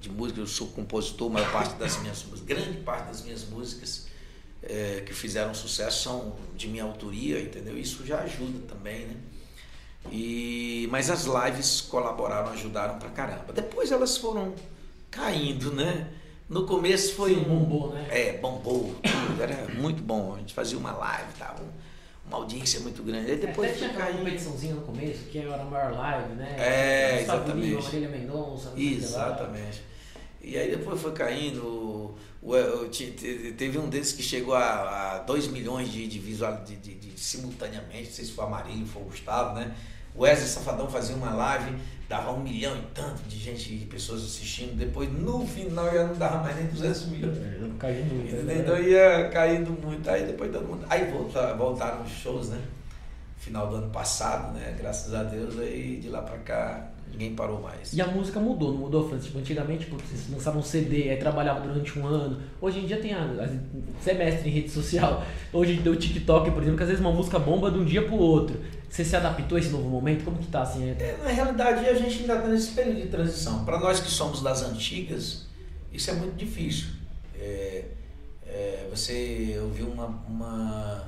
de 0.00 0.10
música, 0.10 0.40
eu 0.40 0.46
sou 0.46 0.68
compositor, 0.68 1.30
maior 1.30 1.52
parte 1.52 1.76
das 1.76 2.00
minhas 2.00 2.24
grande 2.44 2.78
parte 2.78 3.08
das 3.08 3.22
minhas 3.22 3.44
músicas 3.44 4.06
eh, 4.62 5.02
que 5.06 5.12
fizeram 5.12 5.54
sucesso 5.54 6.02
são 6.02 6.36
de 6.56 6.68
minha 6.68 6.84
autoria, 6.84 7.40
entendeu? 7.40 7.78
Isso 7.78 8.04
já 8.06 8.20
ajuda 8.20 8.66
também, 8.66 9.06
né? 9.06 9.16
E, 10.10 10.88
mas 10.90 11.10
as 11.10 11.24
lives 11.24 11.80
colaboraram, 11.82 12.52
ajudaram 12.52 12.98
pra 12.98 13.10
caramba. 13.10 13.52
Depois 13.52 13.92
elas 13.92 14.16
foram 14.16 14.54
caindo, 15.10 15.72
né? 15.72 16.10
No 16.48 16.64
começo 16.66 17.14
foi 17.14 17.34
Sim, 17.34 17.42
bombou, 17.42 17.92
né? 17.92 18.06
É, 18.10 18.32
bombou, 18.38 18.94
tudo, 19.02 19.42
era 19.42 19.66
muito 19.74 20.02
bom. 20.02 20.34
A 20.34 20.38
gente 20.38 20.54
fazia 20.54 20.78
uma 20.78 20.92
live, 20.92 21.32
tava 21.38 21.62
uma 22.26 22.38
audiência 22.38 22.80
muito 22.80 23.02
grande. 23.02 23.30
Aí 23.30 23.36
depois 23.38 23.70
Até 23.70 23.78
foi 23.78 23.88
tinha 23.88 23.90
aquela 23.90 24.04
caindo. 24.06 24.18
competiçãozinha 24.24 24.74
no 24.74 24.80
começo, 24.82 25.24
que 25.30 25.38
era 25.38 25.60
a 25.60 25.64
maior 25.64 25.92
live, 25.92 26.34
né? 26.34 26.56
É, 26.58 27.20
exatamente. 27.22 27.82
Marília 27.84 28.08
Mendonça. 28.08 28.72
Exatamente. 28.76 29.82
E 30.40 30.56
aí 30.56 30.70
depois 30.70 31.00
foi 31.00 31.12
caindo. 31.12 31.58
o- 31.66 32.16
o- 32.40 32.54
o- 32.54 32.88
te- 32.88 33.10
te- 33.10 33.52
teve 33.58 33.76
um 33.78 33.88
desses 33.88 34.12
que 34.14 34.22
chegou 34.22 34.54
a 34.54 35.18
2 35.26 35.48
milhões 35.48 35.90
de, 35.92 36.06
de 36.06 36.18
visual 36.20 36.62
de, 36.64 36.76
de- 36.76 36.94
de- 36.94 37.20
simultaneamente, 37.20 38.04
não 38.06 38.12
sei 38.12 38.24
se 38.24 38.30
foi 38.32 38.44
a 38.44 38.48
Marília, 38.48 38.86
foi 38.86 39.02
o 39.02 39.06
Gustavo, 39.06 39.54
né? 39.56 39.74
O 40.18 40.22
Wesley 40.22 40.48
Safadão 40.48 40.88
fazia 40.88 41.14
uma 41.14 41.30
live, 41.32 41.76
dava 42.08 42.32
um 42.32 42.40
milhão 42.42 42.76
e 42.76 42.82
tanto 42.92 43.22
de 43.28 43.38
gente, 43.38 43.72
de 43.72 43.86
pessoas 43.86 44.24
assistindo. 44.24 44.76
Depois, 44.76 45.08
no 45.12 45.46
final, 45.46 45.86
já 45.92 46.04
não 46.08 46.14
dava 46.16 46.38
mais 46.42 46.56
nem 46.56 46.66
200 46.66 47.06
mil. 47.06 47.28
É, 47.28 47.58
Caiu 47.78 48.04
muito. 48.04 48.34
né? 48.42 48.56
Então 48.58 48.76
ia 48.82 49.28
caindo 49.28 49.70
muito. 49.80 50.10
Aí 50.10 50.26
depois 50.26 50.50
todo 50.50 50.66
mundo. 50.66 50.84
Aí 50.90 51.08
volta, 51.08 51.54
voltaram 51.54 52.02
os 52.02 52.10
shows, 52.10 52.48
né? 52.48 52.58
Final 53.36 53.68
do 53.68 53.76
ano 53.76 53.90
passado, 53.90 54.52
né? 54.54 54.74
Graças 54.76 55.14
a 55.14 55.22
Deus, 55.22 55.56
aí 55.56 55.98
de 56.02 56.08
lá 56.08 56.20
pra 56.22 56.36
cá 56.38 56.90
ninguém 57.12 57.34
parou 57.34 57.60
mais. 57.62 57.92
E 57.92 58.02
a 58.02 58.06
música 58.08 58.40
mudou, 58.40 58.72
não 58.72 58.78
mudou, 58.78 59.08
Francisco? 59.08 59.28
Tipo, 59.28 59.38
antigamente, 59.38 59.86
pô, 59.86 59.96
vocês 59.96 60.28
lançavam 60.30 60.60
um 60.60 60.62
CD, 60.64 61.10
aí 61.10 61.16
trabalhava 61.16 61.60
durante 61.60 61.96
um 61.98 62.06
ano. 62.06 62.40
Hoje 62.60 62.80
em 62.80 62.86
dia 62.86 63.00
tem 63.00 63.14
a, 63.14 63.22
a 63.22 64.02
semestre 64.02 64.48
em 64.50 64.52
rede 64.52 64.68
social. 64.70 65.24
Hoje 65.52 65.78
tem 65.78 65.92
o 65.92 65.96
TikTok, 65.96 66.50
por 66.50 66.60
exemplo, 66.62 66.76
que 66.76 66.82
às 66.82 66.88
vezes 66.88 67.00
uma 67.04 67.12
música 67.12 67.38
bomba 67.38 67.70
de 67.70 67.78
um 67.78 67.84
dia 67.84 68.02
pro 68.04 68.16
outro. 68.16 68.58
Você 68.88 69.04
se 69.04 69.14
adaptou 69.16 69.56
a 69.56 69.60
esse 69.60 69.68
novo 69.70 69.88
momento? 69.88 70.24
Como 70.24 70.38
que 70.38 70.46
tá 70.46 70.62
assim? 70.62 70.88
É- 70.90 70.96
É, 70.98 71.16
na 71.22 71.30
realidade, 71.30 71.86
a 71.86 71.94
gente 71.94 72.20
ainda 72.20 72.36
está 72.36 72.48
nesse 72.48 72.72
período 72.72 73.02
de 73.02 73.08
transição. 73.08 73.64
Para 73.64 73.78
nós 73.78 74.00
que 74.00 74.10
somos 74.10 74.40
das 74.42 74.62
antigas, 74.62 75.46
isso 75.92 76.10
é 76.10 76.14
muito 76.14 76.36
difícil. 76.36 76.88
É, 77.38 77.84
é, 78.46 78.88
você 78.90 79.58
ouviu 79.62 79.88
uma, 79.88 80.06
uma, 80.26 81.04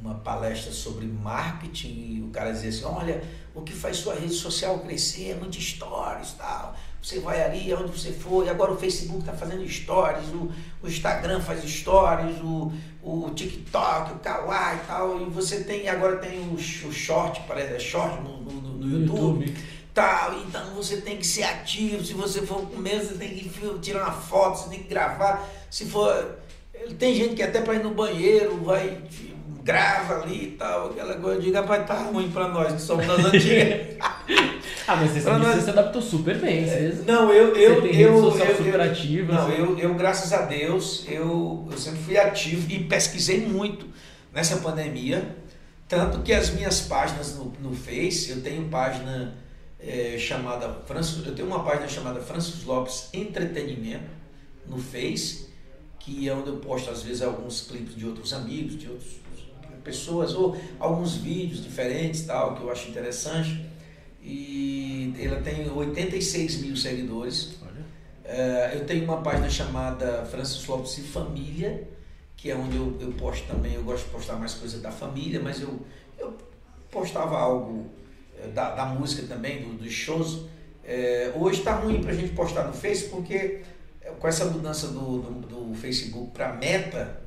uma 0.00 0.14
palestra 0.16 0.72
sobre 0.72 1.06
marketing 1.06 1.88
e 1.88 2.22
o 2.26 2.30
cara 2.30 2.50
dizia 2.52 2.70
assim, 2.70 2.84
olha, 2.84 3.22
o 3.54 3.60
que 3.62 3.72
faz 3.72 3.98
sua 3.98 4.14
rede 4.14 4.32
social 4.34 4.78
crescer 4.80 5.30
é 5.32 5.34
muito 5.34 5.60
stories 5.60 6.32
tal. 6.32 6.74
Você 7.02 7.20
vai 7.20 7.40
ali 7.42 7.72
onde 7.72 7.92
você 7.92 8.10
for, 8.10 8.44
e 8.44 8.48
agora 8.48 8.72
o 8.72 8.76
Facebook 8.76 9.20
está 9.20 9.32
fazendo 9.32 9.68
stories, 9.68 10.28
o, 10.30 10.50
o 10.82 10.88
Instagram 10.88 11.40
faz 11.40 11.62
stories, 11.62 12.38
o, 12.40 12.72
o 13.08 13.30
TikTok, 13.30 14.14
o 14.14 14.18
Kawaii 14.18 14.78
e 14.78 14.86
tal, 14.86 15.20
e 15.20 15.24
você 15.26 15.62
tem, 15.62 15.88
agora 15.88 16.16
tem 16.16 16.40
o, 16.40 16.54
o 16.54 16.58
short, 16.92 17.40
parece, 17.46 17.74
é 17.74 17.78
short 17.78 18.20
no, 18.22 18.38
no, 18.40 18.50
no- 18.52 18.72
no 18.78 19.00
YouTube, 19.00 19.54
tal, 19.94 20.34
então 20.40 20.74
você 20.74 20.96
tem 21.00 21.16
que 21.16 21.26
ser 21.26 21.44
ativo, 21.44 22.04
se 22.04 22.12
você 22.14 22.42
for 22.44 22.62
comer, 22.62 22.98
você 23.00 23.14
tem 23.14 23.28
que 23.28 23.48
tirar 23.80 24.02
uma 24.04 24.12
foto, 24.12 24.58
você 24.58 24.70
tem 24.70 24.80
que 24.80 24.88
gravar, 24.88 25.48
se 25.70 25.86
for, 25.86 26.38
tem 26.98 27.14
gente 27.14 27.34
que 27.36 27.42
até 27.44 27.60
para 27.60 27.74
ir 27.74 27.82
no 27.84 27.94
banheiro, 27.94 28.56
vai, 28.64 28.98
grava 29.62 30.22
ali 30.22 30.44
e 30.48 30.50
tal, 30.52 30.90
aquela 30.90 31.14
coisa, 31.14 31.38
eu 31.38 31.42
digo, 31.42 31.54
rapaz, 31.56 31.86
tá 31.86 31.94
ruim 31.94 32.30
para 32.30 32.48
nós 32.48 32.72
que 32.72 32.80
somos 32.80 33.06
das 33.06 33.24
antigas. 33.24 33.96
Ah, 34.88 34.96
mas 34.96 35.10
você, 35.10 35.20
Pra 35.22 35.38
você 35.38 35.60
se 35.62 35.70
adaptou 35.70 36.00
super 36.00 36.38
bem. 36.38 36.64
Você, 36.64 37.02
Não, 37.06 37.32
eu, 37.32 37.54
eu, 37.56 37.74
Você 37.76 37.80
tem 37.82 37.90
rede 37.92 38.02
eu, 38.02 38.20
social 38.22 38.46
eu, 38.48 38.56
super 38.56 38.74
eu- 38.74 38.82
ativa, 38.82 39.32
Não, 39.32 39.48
assim. 39.48 39.56
eu, 39.58 39.78
eu, 39.78 39.94
graças 39.94 40.32
a 40.32 40.42
Deus, 40.42 41.04
eu, 41.08 41.66
eu 41.70 41.78
sempre 41.78 42.00
fui 42.00 42.16
ativo 42.16 42.70
e 42.70 42.84
pesquisei 42.84 43.40
muito 43.46 43.86
nessa 44.32 44.58
pandemia. 44.58 45.36
Tanto 45.88 46.20
que 46.22 46.32
as 46.32 46.50
minhas 46.50 46.80
páginas 46.82 47.36
no, 47.36 47.52
no 47.60 47.74
Face, 47.74 48.30
eu 48.30 48.40
tenho 48.42 48.68
página 48.68 49.34
eh, 49.80 50.16
chamada 50.18 50.82
Francis, 50.86 51.24
eu 51.26 51.34
tenho 51.34 51.48
uma 51.48 51.62
página 51.64 51.88
chamada 51.88 52.20
Francis 52.20 52.64
Lopes 52.64 53.08
Entretenimento 53.12 54.10
no 54.66 54.78
Face, 54.78 55.46
que 56.00 56.28
é 56.28 56.34
onde 56.34 56.48
eu 56.48 56.56
posto 56.56 56.90
às 56.90 57.02
vezes 57.02 57.22
alguns 57.22 57.62
clipes 57.62 57.94
de 57.96 58.04
outros 58.06 58.32
amigos, 58.32 58.76
de 58.78 58.88
outras 58.88 59.12
pessoas, 59.84 60.34
ou 60.34 60.56
alguns 60.80 61.14
vídeos 61.16 61.62
diferentes 61.62 62.22
tal, 62.22 62.56
que 62.56 62.62
eu 62.62 62.70
acho 62.70 62.88
interessante. 62.88 63.64
E 64.28 65.14
ela 65.20 65.40
tem 65.40 65.70
86 65.70 66.56
mil 66.62 66.76
seguidores. 66.76 67.54
Olha. 67.62 67.84
É, 68.24 68.72
eu 68.74 68.84
tenho 68.84 69.04
uma 69.04 69.22
página 69.22 69.48
chamada 69.48 70.24
Francis 70.26 70.66
Lopes 70.66 70.98
e 70.98 71.02
Família, 71.02 71.86
que 72.36 72.50
é 72.50 72.56
onde 72.56 72.76
eu, 72.76 72.96
eu 73.00 73.12
posto 73.12 73.46
também, 73.46 73.74
eu 73.74 73.84
gosto 73.84 74.06
de 74.06 74.10
postar 74.10 74.34
mais 74.34 74.54
coisas 74.54 74.82
da 74.82 74.90
família, 74.90 75.40
mas 75.40 75.60
eu, 75.60 75.78
eu 76.18 76.36
postava 76.90 77.38
algo 77.38 77.86
é, 78.42 78.48
da, 78.48 78.74
da 78.74 78.84
música 78.86 79.22
também, 79.28 79.62
do- 79.62 79.74
dos 79.74 79.92
shows. 79.92 80.40
É, 80.84 81.32
hoje 81.36 81.60
está 81.60 81.74
ruim 81.76 82.00
para 82.02 82.10
a 82.10 82.14
gente 82.14 82.32
postar 82.32 82.64
no 82.64 82.72
Face, 82.72 83.04
porque 83.08 83.60
com 84.18 84.26
essa 84.28 84.44
mudança 84.46 84.88
do, 84.88 85.18
do, 85.20 85.30
do 85.70 85.74
Facebook 85.76 86.32
para 86.32 86.52
meta, 86.52 87.20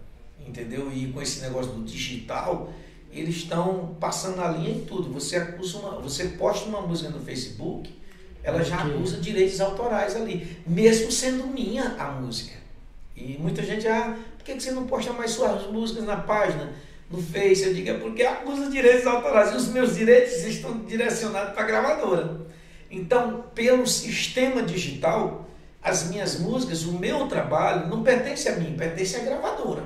entendeu? 0.45 0.91
E 0.93 1.11
com 1.13 1.21
esse 1.21 1.39
negócio 1.41 1.71
do 1.71 1.83
digital, 1.83 2.73
eles 3.11 3.37
estão 3.37 3.95
passando 3.99 4.41
a 4.41 4.49
linha 4.49 4.71
em 4.71 4.85
tudo. 4.85 5.11
Você 5.13 5.35
acusa 5.35 5.77
uma, 5.79 5.99
você 5.99 6.25
posta 6.29 6.67
uma 6.67 6.81
música 6.81 7.09
no 7.09 7.19
Facebook, 7.19 7.93
ela 8.43 8.63
já 8.63 8.77
acusa 8.77 9.17
direitos 9.17 9.59
autorais 9.59 10.15
ali, 10.15 10.57
mesmo 10.65 11.11
sendo 11.11 11.47
minha 11.47 11.95
a 11.97 12.11
música. 12.11 12.57
E 13.15 13.37
muita 13.37 13.63
gente, 13.63 13.87
ah, 13.87 14.17
por 14.37 14.45
que 14.45 14.53
que 14.53 14.63
você 14.63 14.71
não 14.71 14.87
posta 14.87 15.11
mais 15.11 15.31
suas 15.31 15.69
músicas 15.69 16.05
na 16.05 16.17
página, 16.17 16.71
no 17.11 17.21
Face? 17.21 17.63
Eu 17.63 17.73
digo, 17.73 17.89
é 17.89 17.93
porque 17.95 18.23
acusa 18.23 18.69
direitos 18.69 19.05
autorais. 19.05 19.51
E 19.51 19.57
os 19.57 19.67
meus 19.67 19.95
direitos 19.95 20.33
estão 20.45 20.77
direcionados 20.85 21.53
para 21.53 21.63
a 21.63 21.67
gravadora. 21.67 22.41
Então, 22.89 23.43
pelo 23.53 23.85
sistema 23.85 24.63
digital, 24.63 25.47
as 25.81 26.09
minhas 26.09 26.39
músicas, 26.39 26.83
o 26.83 26.93
meu 26.93 27.27
trabalho, 27.27 27.87
não 27.87 28.03
pertence 28.03 28.47
a 28.47 28.55
mim, 28.55 28.75
pertence 28.77 29.15
à 29.15 29.19
gravadora. 29.19 29.83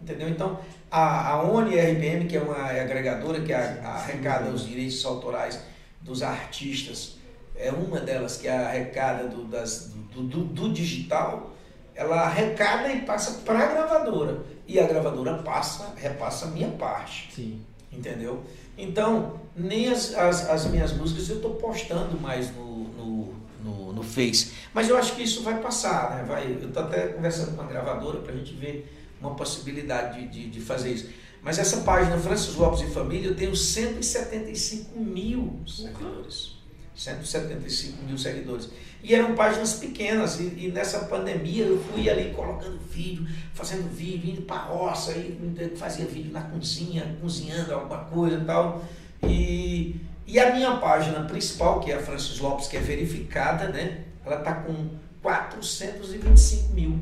Entendeu? 0.00 0.28
Então, 0.28 0.60
a, 0.90 1.30
a 1.32 1.42
ONI 1.42 1.76
RPM, 1.78 2.26
que 2.26 2.36
é 2.36 2.40
uma 2.40 2.56
agregadora 2.70 3.40
que 3.40 3.52
a- 3.52 3.80
arrecada 3.84 4.50
os 4.50 4.66
direitos 4.66 5.04
autorais 5.04 5.60
dos 6.00 6.22
artistas, 6.22 7.16
é 7.56 7.70
uma 7.72 8.00
delas 8.00 8.36
que 8.36 8.48
arrecada 8.48 9.26
do, 9.28 9.44
das, 9.44 9.90
do, 10.14 10.22
do, 10.22 10.44
do 10.44 10.72
digital, 10.72 11.52
ela 11.94 12.22
arrecada 12.22 12.92
e 12.92 13.00
passa 13.02 13.40
para 13.44 13.58
a 13.58 13.66
gravadora. 13.66 14.42
E 14.66 14.78
a 14.78 14.86
gravadora 14.86 15.34
passa, 15.42 15.92
repassa 15.96 16.46
a 16.46 16.48
minha 16.50 16.68
parte. 16.70 17.30
Sim. 17.34 17.60
Entendeu? 17.92 18.42
Então, 18.76 19.40
nem 19.56 19.88
as, 19.88 20.14
as, 20.14 20.48
as 20.48 20.66
minhas 20.66 20.92
músicas 20.92 21.28
eu 21.28 21.36
estou 21.36 21.54
postando 21.54 22.20
mais 22.20 22.54
no, 22.54 22.84
no, 22.84 23.34
no, 23.64 23.92
no 23.94 24.02
Face. 24.04 24.52
Mas 24.72 24.88
eu 24.88 24.96
acho 24.96 25.16
que 25.16 25.22
isso 25.24 25.42
vai 25.42 25.60
passar, 25.60 26.10
né? 26.16 26.24
Vai, 26.28 26.46
eu 26.60 26.68
estou 26.68 26.82
até 26.84 27.08
conversando 27.08 27.56
com 27.56 27.62
a 27.62 27.66
gravadora 27.66 28.20
para 28.20 28.32
a 28.32 28.36
gente 28.36 28.54
ver 28.54 28.97
uma 29.20 29.34
possibilidade 29.34 30.20
de, 30.20 30.28
de, 30.28 30.50
de 30.50 30.60
fazer 30.60 30.92
isso. 30.92 31.08
Mas 31.42 31.58
essa 31.58 31.78
página 31.78 32.18
Francis 32.18 32.54
Lopes 32.56 32.80
e 32.80 32.86
Família, 32.86 33.28
eu 33.28 33.36
tenho 33.36 33.54
175 33.54 34.98
mil 34.98 35.60
seguidores. 35.66 36.58
175 36.94 38.02
mil 38.04 38.18
seguidores. 38.18 38.70
E 39.02 39.14
eram 39.14 39.34
páginas 39.36 39.74
pequenas, 39.74 40.40
e, 40.40 40.66
e 40.66 40.72
nessa 40.72 41.00
pandemia 41.04 41.64
eu 41.64 41.80
fui 41.80 42.10
ali 42.10 42.32
colocando 42.34 42.78
vídeo, 42.90 43.26
fazendo 43.54 43.88
vídeo, 43.88 44.32
indo 44.32 44.42
para 44.42 44.62
roça, 44.62 45.12
e 45.12 45.72
fazia 45.76 46.04
vídeo 46.06 46.32
na 46.32 46.42
cozinha, 46.42 47.16
cozinhando 47.20 47.72
alguma 47.72 47.98
coisa 48.04 48.38
e 48.38 48.44
tal. 48.44 48.84
E, 49.22 50.00
e 50.26 50.40
a 50.40 50.52
minha 50.52 50.76
página 50.78 51.20
principal, 51.24 51.78
que 51.78 51.92
é 51.92 51.96
a 51.96 52.02
Francis 52.02 52.40
Lopes, 52.40 52.66
que 52.66 52.76
é 52.76 52.80
verificada, 52.80 53.68
né? 53.68 54.04
Ela 54.26 54.40
está 54.40 54.54
com 54.54 54.88
425 55.22 56.72
mil. 56.74 56.98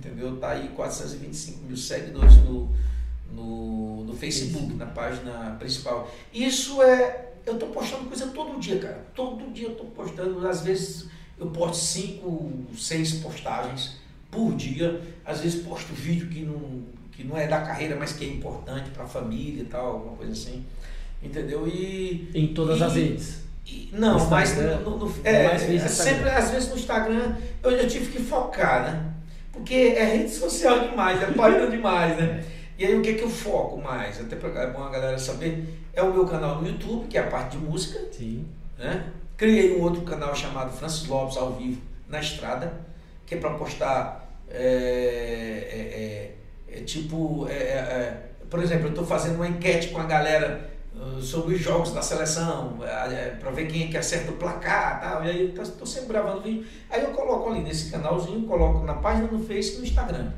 Entendeu? 0.00 0.36
Tá 0.38 0.52
aí 0.52 0.68
425 0.74 1.62
mil 1.66 1.76
seguidores 1.76 2.36
no, 2.36 2.70
no, 3.32 4.04
no 4.04 4.14
Facebook, 4.16 4.72
na 4.74 4.86
página 4.86 5.56
principal. 5.58 6.10
Isso 6.32 6.82
é. 6.82 7.26
Eu 7.44 7.58
tô 7.58 7.66
postando 7.66 8.04
coisa 8.04 8.26
todo 8.28 8.58
dia, 8.58 8.78
cara. 8.78 9.04
Todo 9.14 9.52
dia 9.52 9.68
eu 9.68 9.74
tô 9.74 9.84
postando. 9.84 10.46
Às 10.48 10.62
vezes 10.62 11.06
eu 11.38 11.48
posto 11.48 11.76
cinco, 11.76 12.50
seis 12.76 13.14
postagens 13.14 13.96
por 14.30 14.54
dia. 14.54 15.00
Às 15.24 15.40
vezes 15.40 15.62
posto 15.62 15.92
vídeo 15.92 16.28
que 16.28 16.40
não, 16.44 16.82
que 17.12 17.22
não 17.24 17.36
é 17.36 17.46
da 17.46 17.60
carreira, 17.60 17.96
mas 17.96 18.12
que 18.14 18.24
é 18.24 18.28
importante 18.28 18.88
para 18.90 19.04
a 19.04 19.06
família 19.06 19.62
e 19.62 19.66
tal, 19.66 19.86
alguma 19.86 20.16
coisa 20.16 20.32
assim. 20.32 20.64
Entendeu? 21.22 21.68
E. 21.68 22.30
Em 22.34 22.54
todas 22.54 22.78
e- 22.80 22.82
as 22.84 22.94
redes. 22.94 23.38
e- 23.66 23.90
não, 23.92 24.18
No 24.18 24.30
mas 24.30 24.50
Instagram, 24.50 24.78
no, 24.80 24.96
no- 24.98 25.14
é 25.24 25.30
é, 25.30 25.44
é 25.76 25.82
no 25.82 25.88
sempre, 25.90 26.30
às 26.30 26.50
vezes 26.50 26.68
no 26.70 26.76
Instagram 26.76 27.36
eu, 27.62 27.70
eu 27.72 27.86
tive 27.88 28.10
que 28.12 28.22
focar, 28.22 28.82
né? 28.90 29.06
Porque 29.60 29.94
é 29.94 30.04
rede 30.04 30.30
social 30.30 30.88
demais, 30.88 31.22
é 31.22 31.26
página 31.26 31.66
demais, 31.66 32.16
né? 32.16 32.42
E 32.78 32.86
aí 32.86 32.96
o 32.96 33.02
que, 33.02 33.12
que 33.12 33.22
eu 33.22 33.28
foco 33.28 33.76
mais? 33.76 34.18
Até 34.18 34.36
pra, 34.36 34.48
é 34.62 34.68
bom 34.68 34.82
a 34.82 34.88
galera 34.88 35.18
saber, 35.18 35.68
é 35.92 36.02
o 36.02 36.10
meu 36.14 36.26
canal 36.26 36.62
no 36.62 36.66
YouTube, 36.66 37.06
que 37.08 37.18
é 37.18 37.20
a 37.20 37.26
parte 37.26 37.58
de 37.58 37.64
música, 37.64 38.00
Sim. 38.10 38.46
né? 38.78 39.04
Criei 39.36 39.76
um 39.76 39.82
outro 39.82 40.00
canal 40.00 40.34
chamado 40.34 40.72
Francis 40.72 41.06
Lopes 41.06 41.36
ao 41.36 41.52
vivo 41.52 41.78
na 42.08 42.20
estrada, 42.20 42.72
que 43.26 43.34
é 43.34 43.38
para 43.38 43.50
postar 43.50 44.30
é, 44.48 46.32
é, 46.72 46.74
é, 46.74 46.78
é 46.78 46.82
tipo, 46.84 47.46
é, 47.50 47.52
é, 47.52 47.76
é, 47.76 48.22
por 48.48 48.62
exemplo, 48.62 48.86
eu 48.86 48.90
estou 48.90 49.04
fazendo 49.04 49.36
uma 49.36 49.48
enquete 49.48 49.88
com 49.88 50.00
a 50.00 50.06
galera 50.06 50.69
sobre 51.22 51.54
os 51.54 51.60
jogos 51.60 51.92
da 51.92 52.02
seleção, 52.02 52.78
para 53.40 53.50
ver 53.50 53.66
quem 53.68 53.84
é 53.84 53.86
que 53.88 53.96
acerta 53.96 54.30
o 54.32 54.36
placar, 54.36 55.00
tal. 55.00 55.24
E 55.24 55.30
aí 55.30 55.52
eu 55.56 55.62
estou 55.62 55.86
sempre 55.86 56.08
gravando 56.08 56.42
vídeo. 56.42 56.66
Aí 56.90 57.02
eu 57.02 57.10
coloco 57.12 57.48
ali 57.50 57.60
nesse 57.60 57.90
canalzinho, 57.90 58.46
coloco 58.46 58.84
na 58.84 58.94
página 58.94 59.28
no 59.28 59.38
Face 59.44 59.74
e 59.74 59.78
no 59.78 59.84
Instagram. 59.84 60.30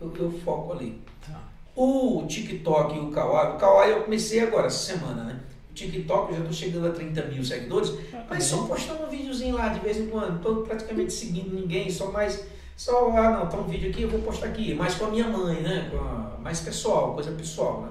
Eu, 0.00 0.12
eu 0.16 0.30
foco 0.44 0.72
ali. 0.72 1.00
Tá. 1.26 1.40
O 1.74 2.24
TikTok 2.28 2.94
e 2.96 3.00
o 3.00 3.10
Kawaii, 3.10 3.54
o 3.54 3.58
Kawaii 3.58 3.90
eu 3.92 4.02
comecei 4.02 4.40
agora, 4.40 4.66
essa 4.66 4.92
semana, 4.94 5.24
né? 5.24 5.40
O 5.70 5.74
TikTok 5.74 6.28
eu 6.30 6.34
já 6.34 6.44
estou 6.44 6.52
chegando 6.52 6.86
a 6.86 6.90
30 6.92 7.22
mil 7.26 7.44
seguidores, 7.44 7.92
mas 8.28 8.44
só 8.44 8.58
postando 8.64 9.04
um 9.04 9.08
videozinho 9.08 9.56
lá 9.56 9.68
de 9.70 9.80
vez 9.80 9.96
em 9.96 10.06
quando, 10.06 10.40
tô 10.40 10.56
praticamente 10.62 11.12
seguindo 11.12 11.52
ninguém, 11.52 11.90
só 11.90 12.12
mais, 12.12 12.44
só, 12.76 13.10
ah 13.16 13.30
não, 13.30 13.48
tá 13.48 13.56
um 13.56 13.64
vídeo 13.64 13.90
aqui, 13.90 14.02
eu 14.02 14.08
vou 14.10 14.20
postar 14.20 14.46
aqui, 14.48 14.72
mais 14.74 14.94
com 14.94 15.06
a 15.06 15.10
minha 15.10 15.26
mãe, 15.26 15.60
né? 15.62 15.90
A- 15.94 16.38
mais 16.40 16.60
pessoal, 16.60 17.14
coisa 17.14 17.32
pessoal, 17.32 17.80
né? 17.82 17.88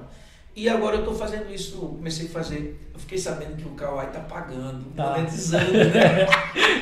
E 0.56 0.70
agora 0.70 0.98
eu 0.98 1.00
estou 1.00 1.16
fazendo 1.16 1.52
isso, 1.52 1.78
comecei 1.78 2.28
a 2.28 2.30
fazer, 2.30 2.80
eu 2.94 3.00
fiquei 3.00 3.18
sabendo 3.18 3.56
que 3.56 3.68
o 3.68 3.72
Kawaii 3.72 4.10
tá 4.12 4.20
pagando, 4.20 4.84
Tá. 4.96 5.12
monetizando, 5.18 5.72
né? 5.74 6.28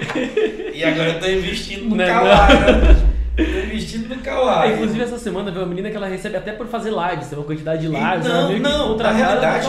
e 0.76 0.84
agora 0.84 1.10
eu 1.14 1.20
tô 1.20 1.26
investindo 1.28 1.86
no 1.90 1.96
Né, 1.96 2.06
Kawaii, 2.08 2.54
né? 2.58 3.12
Tô 3.38 3.44
investindo 3.44 4.14
no 4.14 4.22
Kawaii. 4.22 4.72
Ah, 4.72 4.76
inclusive, 4.76 5.02
essa 5.04 5.18
semana 5.18 5.50
veio 5.52 5.64
uma 5.64 5.70
menina 5.70 5.90
que 5.90 5.96
ela 5.96 6.08
recebe 6.08 6.36
até 6.36 6.52
por 6.52 6.68
fazer 6.68 6.92
lives, 6.92 7.28
tem 7.30 7.38
uma 7.38 7.46
quantidade 7.46 7.82
de 7.82 7.88
lives. 7.88 8.26
não, 8.28 8.48
que 8.54 8.60
não, 8.60 8.98
na 8.98 9.12
realidade, 9.12 9.68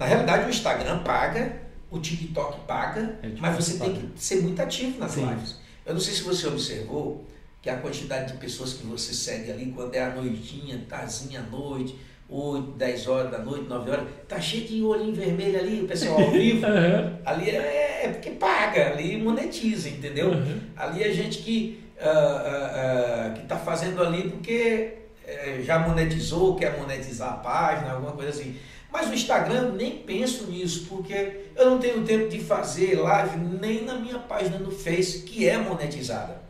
na 0.00 0.06
realidade 0.06 0.46
o 0.46 0.50
Instagram 0.50 0.98
paga, 0.98 1.56
o 1.92 1.98
TikTok 2.00 2.58
paga, 2.66 3.00
É, 3.22 3.26
o 3.26 3.30
TikTok 3.30 3.40
mas 3.40 3.54
você 3.56 3.78
tem 3.78 3.92
que 3.94 4.08
ser 4.16 4.42
muito 4.42 4.60
ativo 4.60 4.98
nas 4.98 5.12
Sim. 5.12 5.26
lives. 5.28 5.60
Eu 5.86 5.94
não 5.94 6.00
sei 6.00 6.12
se 6.12 6.22
você 6.22 6.48
observou 6.48 7.24
que 7.62 7.70
a 7.70 7.76
quantidade 7.76 8.32
de 8.32 8.38
pessoas 8.38 8.72
que 8.74 8.84
você 8.84 9.14
segue 9.14 9.52
ali, 9.52 9.66
quando 9.66 9.94
é 9.94 10.02
a 10.02 10.10
noitinha, 10.10 10.84
tarzinha 10.88 11.38
à 11.40 11.42
noite, 11.56 11.96
8, 12.28 12.72
10 12.72 13.06
horas 13.08 13.30
da 13.30 13.38
noite, 13.38 13.68
9 13.68 13.90
horas, 13.90 14.06
tá 14.26 14.40
cheio 14.40 14.66
de 14.66 14.82
olhinho 14.82 15.14
vermelho 15.14 15.58
ali, 15.58 15.82
o 15.82 15.86
pessoal 15.86 16.20
ao 16.20 16.30
vivo. 16.30 16.64
Aham. 16.66 17.18
Ali 17.24 17.50
é, 17.50 18.00
é 18.04 18.08
porque 18.08 18.30
paga, 18.30 18.88
ali 18.92 19.16
monetiza, 19.16 19.88
entendeu? 19.88 20.30
Uhum. 20.30 20.60
Ali 20.76 21.02
é 21.02 21.12
gente 21.12 21.38
que 21.38 21.84
ah, 22.00 22.08
ah, 22.08 23.26
ah, 23.26 23.30
que 23.30 23.42
está 23.42 23.56
fazendo 23.56 24.02
ali 24.02 24.28
porque 24.28 24.94
eh, 25.26 25.60
já 25.62 25.78
monetizou, 25.78 26.56
quer 26.56 26.78
monetizar 26.78 27.34
a 27.34 27.36
página, 27.36 27.92
alguma 27.92 28.12
coisa 28.12 28.30
assim. 28.30 28.56
Mas 28.92 29.08
o 29.08 29.14
Instagram 29.14 29.72
nem 29.72 29.98
penso 29.98 30.46
nisso, 30.46 30.86
porque 30.88 31.46
eu 31.56 31.70
não 31.70 31.78
tenho 31.78 32.04
tempo 32.04 32.28
de 32.28 32.38
fazer 32.40 33.00
live 33.00 33.38
nem 33.38 33.84
na 33.84 33.94
minha 33.94 34.18
página 34.18 34.58
no 34.58 34.70
Face, 34.70 35.22
que 35.22 35.48
é 35.48 35.56
monetizada. 35.56 36.43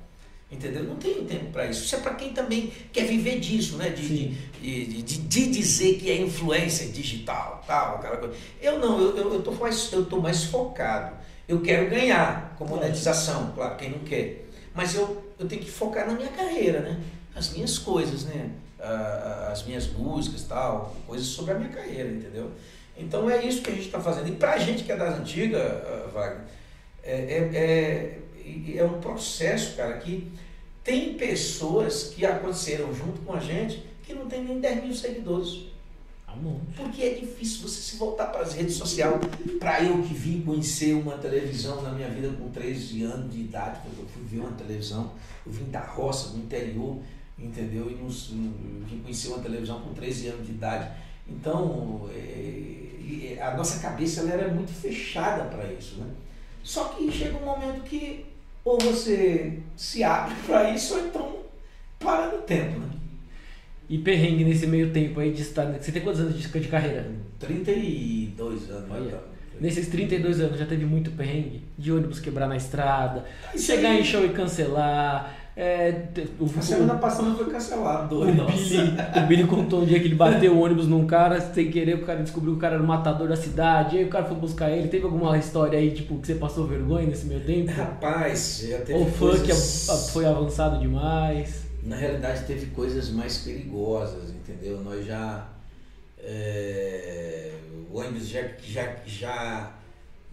Entendeu? 0.54 0.82
Eu 0.84 0.88
Não 0.90 0.96
tenho 0.96 1.24
tempo 1.24 1.46
para 1.52 1.66
isso. 1.66 1.84
Isso 1.84 1.96
é 1.96 1.98
para 1.98 2.14
quem 2.14 2.32
também 2.32 2.72
quer 2.92 3.04
viver 3.06 3.40
disso, 3.40 3.76
né? 3.76 3.90
De, 3.90 4.28
de, 4.60 4.86
de, 4.86 5.02
de- 5.02 5.18
de 5.18 5.46
dizer 5.50 5.96
que 5.98 6.10
é 6.10 6.16
influência 6.16 6.88
digital, 6.88 7.62
tal, 7.66 7.96
aquela 7.96 8.16
coisa. 8.18 8.34
Eu 8.62 8.78
não, 8.78 9.00
eu, 9.00 9.16
eu, 9.16 9.34
eu, 9.34 9.42
tô 9.42 9.50
mais, 9.52 9.92
eu 9.92 10.04
tô 10.06 10.20
mais 10.20 10.44
focado. 10.44 11.16
Eu 11.48 11.60
quero 11.60 11.90
ganhar 11.90 12.54
com 12.58 12.64
monetização, 12.66 13.52
claro, 13.54 13.76
quem 13.76 13.90
não 13.90 13.98
quer. 14.00 14.46
Mas 14.74 14.94
eu, 14.94 15.24
eu 15.38 15.46
tenho 15.46 15.60
que 15.62 15.70
focar 15.70 16.06
na 16.06 16.14
minha 16.14 16.28
carreira, 16.30 16.80
né? 16.80 17.00
As 17.34 17.50
minhas 17.52 17.78
coisas, 17.78 18.24
né? 18.24 18.50
Ah, 18.80 19.48
as 19.52 19.64
minhas 19.64 19.86
músicas, 19.88 20.42
tal, 20.44 20.94
coisas 21.06 21.26
sobre 21.26 21.52
a 21.52 21.58
minha 21.58 21.70
carreira, 21.70 22.08
entendeu? 22.10 22.50
Então 22.96 23.28
é 23.28 23.44
isso 23.44 23.60
que 23.62 23.70
a 23.70 23.74
gente 23.74 23.86
está 23.86 24.00
fazendo. 24.00 24.28
E 24.28 24.32
pra 24.32 24.56
gente 24.58 24.84
que 24.84 24.92
é 24.92 24.96
das 24.96 25.18
antigas, 25.18 25.60
ah, 25.60 26.08
Wagner, 26.12 26.44
é, 27.02 27.12
é, 27.12 28.18
é, 28.74 28.78
é 28.78 28.84
um 28.84 29.00
processo, 29.00 29.76
cara, 29.76 29.94
que 29.98 30.30
tem 30.84 31.14
pessoas 31.14 32.12
que 32.14 32.24
aconteceram 32.26 32.94
junto 32.94 33.22
com 33.22 33.32
a 33.32 33.40
gente 33.40 33.82
que 34.04 34.12
não 34.12 34.26
tem 34.26 34.44
nem 34.44 34.60
10 34.60 34.84
mil 34.84 34.94
seguidores. 34.94 35.64
Amor. 36.26 36.60
Porque 36.76 37.02
é 37.02 37.14
difícil 37.14 37.66
você 37.66 37.80
se 37.80 37.96
voltar 37.96 38.26
para 38.26 38.42
as 38.42 38.54
redes 38.54 38.74
sociais. 38.74 39.18
Para 39.58 39.82
eu 39.82 40.02
que 40.02 40.12
vim 40.12 40.42
conhecer 40.42 40.92
uma 40.94 41.16
televisão 41.16 41.80
na 41.80 41.90
minha 41.90 42.08
vida 42.10 42.28
com 42.36 42.50
13 42.50 43.04
anos 43.04 43.32
de 43.32 43.40
idade, 43.40 43.80
quando 43.82 44.00
eu 44.00 44.06
fui 44.08 44.22
ver 44.24 44.40
uma 44.40 44.52
televisão, 44.52 45.12
eu 45.46 45.52
vim 45.52 45.70
da 45.70 45.80
roça, 45.80 46.30
do 46.30 46.38
interior, 46.38 46.98
entendeu? 47.38 47.90
E 47.90 47.94
nos, 47.94 48.26
vim 48.26 49.00
conhecer 49.02 49.28
uma 49.28 49.38
televisão 49.38 49.80
com 49.80 49.94
13 49.94 50.28
anos 50.28 50.46
de 50.46 50.52
idade. 50.52 50.90
Então, 51.26 52.10
é, 52.12 52.18
e 53.00 53.38
a 53.40 53.56
nossa 53.56 53.80
cabeça 53.80 54.20
ela 54.20 54.32
era 54.32 54.48
muito 54.48 54.72
fechada 54.72 55.44
para 55.44 55.72
isso, 55.72 55.96
né? 55.96 56.10
Só 56.62 56.84
que 56.88 57.10
chega 57.12 57.36
um 57.36 57.44
momento 57.44 57.82
que 57.84 58.26
ou 58.64 58.78
você 58.78 59.58
se 59.76 60.02
abre 60.02 60.34
para 60.46 60.70
isso, 60.70 60.94
ou 60.94 61.06
então 61.06 61.36
para 61.98 62.28
no 62.32 62.38
tempo, 62.42 62.78
né? 62.80 62.88
E 63.88 63.98
perrengue 63.98 64.44
nesse 64.44 64.66
meio 64.66 64.90
tempo 64.90 65.20
aí 65.20 65.30
de 65.32 65.42
estar. 65.42 65.66
Você 65.66 65.92
tem 65.92 66.02
quantos 66.02 66.20
anos 66.20 66.40
de, 66.40 66.48
carreira? 66.68 67.06
32 67.38 68.70
anos. 68.70 68.90
Olha. 68.90 69.04
né? 69.12 69.18
Nesses 69.60 69.88
32 69.88 70.40
anos 70.40 70.58
já 70.58 70.66
teve 70.66 70.84
muito 70.84 71.10
perrengue? 71.12 71.62
De 71.78 71.92
ônibus 71.92 72.18
quebrar 72.18 72.48
na 72.48 72.56
estrada, 72.56 73.24
Isso 73.54 73.66
chegar 73.66 73.90
aí- 73.90 74.00
em 74.00 74.04
show 74.04 74.24
e 74.24 74.30
cancelar, 74.30 75.43
É, 75.56 76.08
o, 76.40 76.46
a 76.58 76.62
semana 76.62 76.94
passada 76.96 77.32
foi 77.34 77.48
cancelado. 77.48 78.22
O 78.22 78.24
Billy, 78.24 78.40
o 79.16 79.26
Billy 79.26 79.46
contou 79.46 79.82
um 79.82 79.86
dia 79.86 80.00
que 80.00 80.06
ele 80.06 80.16
bateu 80.16 80.52
o 80.52 80.60
ônibus 80.60 80.88
num 80.88 81.06
cara 81.06 81.40
sem 81.40 81.70
querer, 81.70 81.94
o 81.94 82.04
cara 82.04 82.22
descobriu 82.22 82.54
que 82.54 82.58
o 82.58 82.60
cara 82.60 82.74
era 82.74 82.82
o 82.82 82.86
matador 82.86 83.28
da 83.28 83.36
cidade, 83.36 83.98
aí 83.98 84.04
o 84.04 84.08
cara 84.08 84.24
foi 84.24 84.36
buscar 84.36 84.70
ele. 84.70 84.88
Teve 84.88 85.04
alguma 85.04 85.38
história 85.38 85.78
aí, 85.78 85.92
tipo, 85.92 86.18
que 86.18 86.26
você 86.26 86.34
passou 86.34 86.66
vergonha 86.66 87.06
nesse 87.06 87.26
meio 87.26 87.40
tempo? 87.40 87.70
Rapaz, 87.70 88.66
já 88.68 88.78
teve 88.78 88.98
Ou 88.98 89.06
coisas... 89.06 90.06
que 90.06 90.12
foi 90.12 90.26
avançado 90.26 90.80
demais? 90.80 91.62
Na 91.84 91.96
realidade, 91.96 92.44
teve 92.46 92.66
coisas 92.66 93.10
mais 93.10 93.38
perigosas, 93.38 94.30
entendeu? 94.30 94.80
Nós 94.82 95.06
já. 95.06 95.46
É, 96.18 97.52
o 97.92 97.98
ônibus 97.98 98.28
já, 98.28 98.40
já, 98.66 98.96
já 99.06 99.70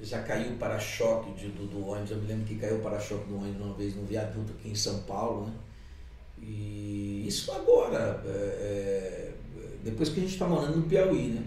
já 0.01 0.21
caiu 0.23 0.55
para-choque 0.57 1.31
do, 1.47 1.67
do, 1.67 1.87
ônibus. 1.87 2.11
Eu 2.11 2.17
me 2.17 2.27
lembro 2.27 2.45
que 2.45 2.55
caiu 2.55 2.79
para-choque 2.79 3.25
do 3.27 3.37
ônibus 3.37 3.61
uma 3.65 3.75
vez 3.75 3.95
no 3.95 4.03
viaduto 4.03 4.53
aqui 4.53 4.69
em 4.69 4.75
São 4.75 4.99
Paulo, 5.03 5.47
né? 5.47 5.53
E 6.41 7.23
isso 7.27 7.51
agora, 7.51 8.21
é, 8.25 8.29
é, 8.29 9.31
depois 9.83 10.09
que 10.09 10.19
a 10.19 10.23
gente 10.23 10.33
está 10.33 10.47
morando 10.47 10.77
no 10.77 10.83
Piauí, 10.83 11.27
né? 11.27 11.43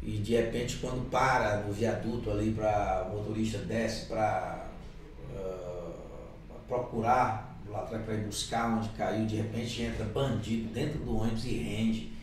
E 0.00 0.18
de 0.18 0.36
repente 0.36 0.76
quando 0.76 1.10
para 1.10 1.62
no 1.62 1.72
viaduto 1.72 2.30
ali 2.30 2.52
para 2.52 3.08
o 3.10 3.16
motorista 3.16 3.58
desce 3.58 4.06
para 4.06 4.68
uh, 5.34 5.92
procurar 6.68 7.60
lá 7.68 7.80
atrás 7.80 8.04
para 8.04 8.14
ir 8.14 8.24
buscar 8.24 8.78
onde 8.78 8.88
caiu, 8.90 9.26
de 9.26 9.34
repente 9.34 9.82
entra 9.82 10.04
bandido 10.04 10.72
dentro 10.72 11.00
do 11.00 11.16
ônibus 11.16 11.44
e 11.44 11.56
rende 11.56 12.15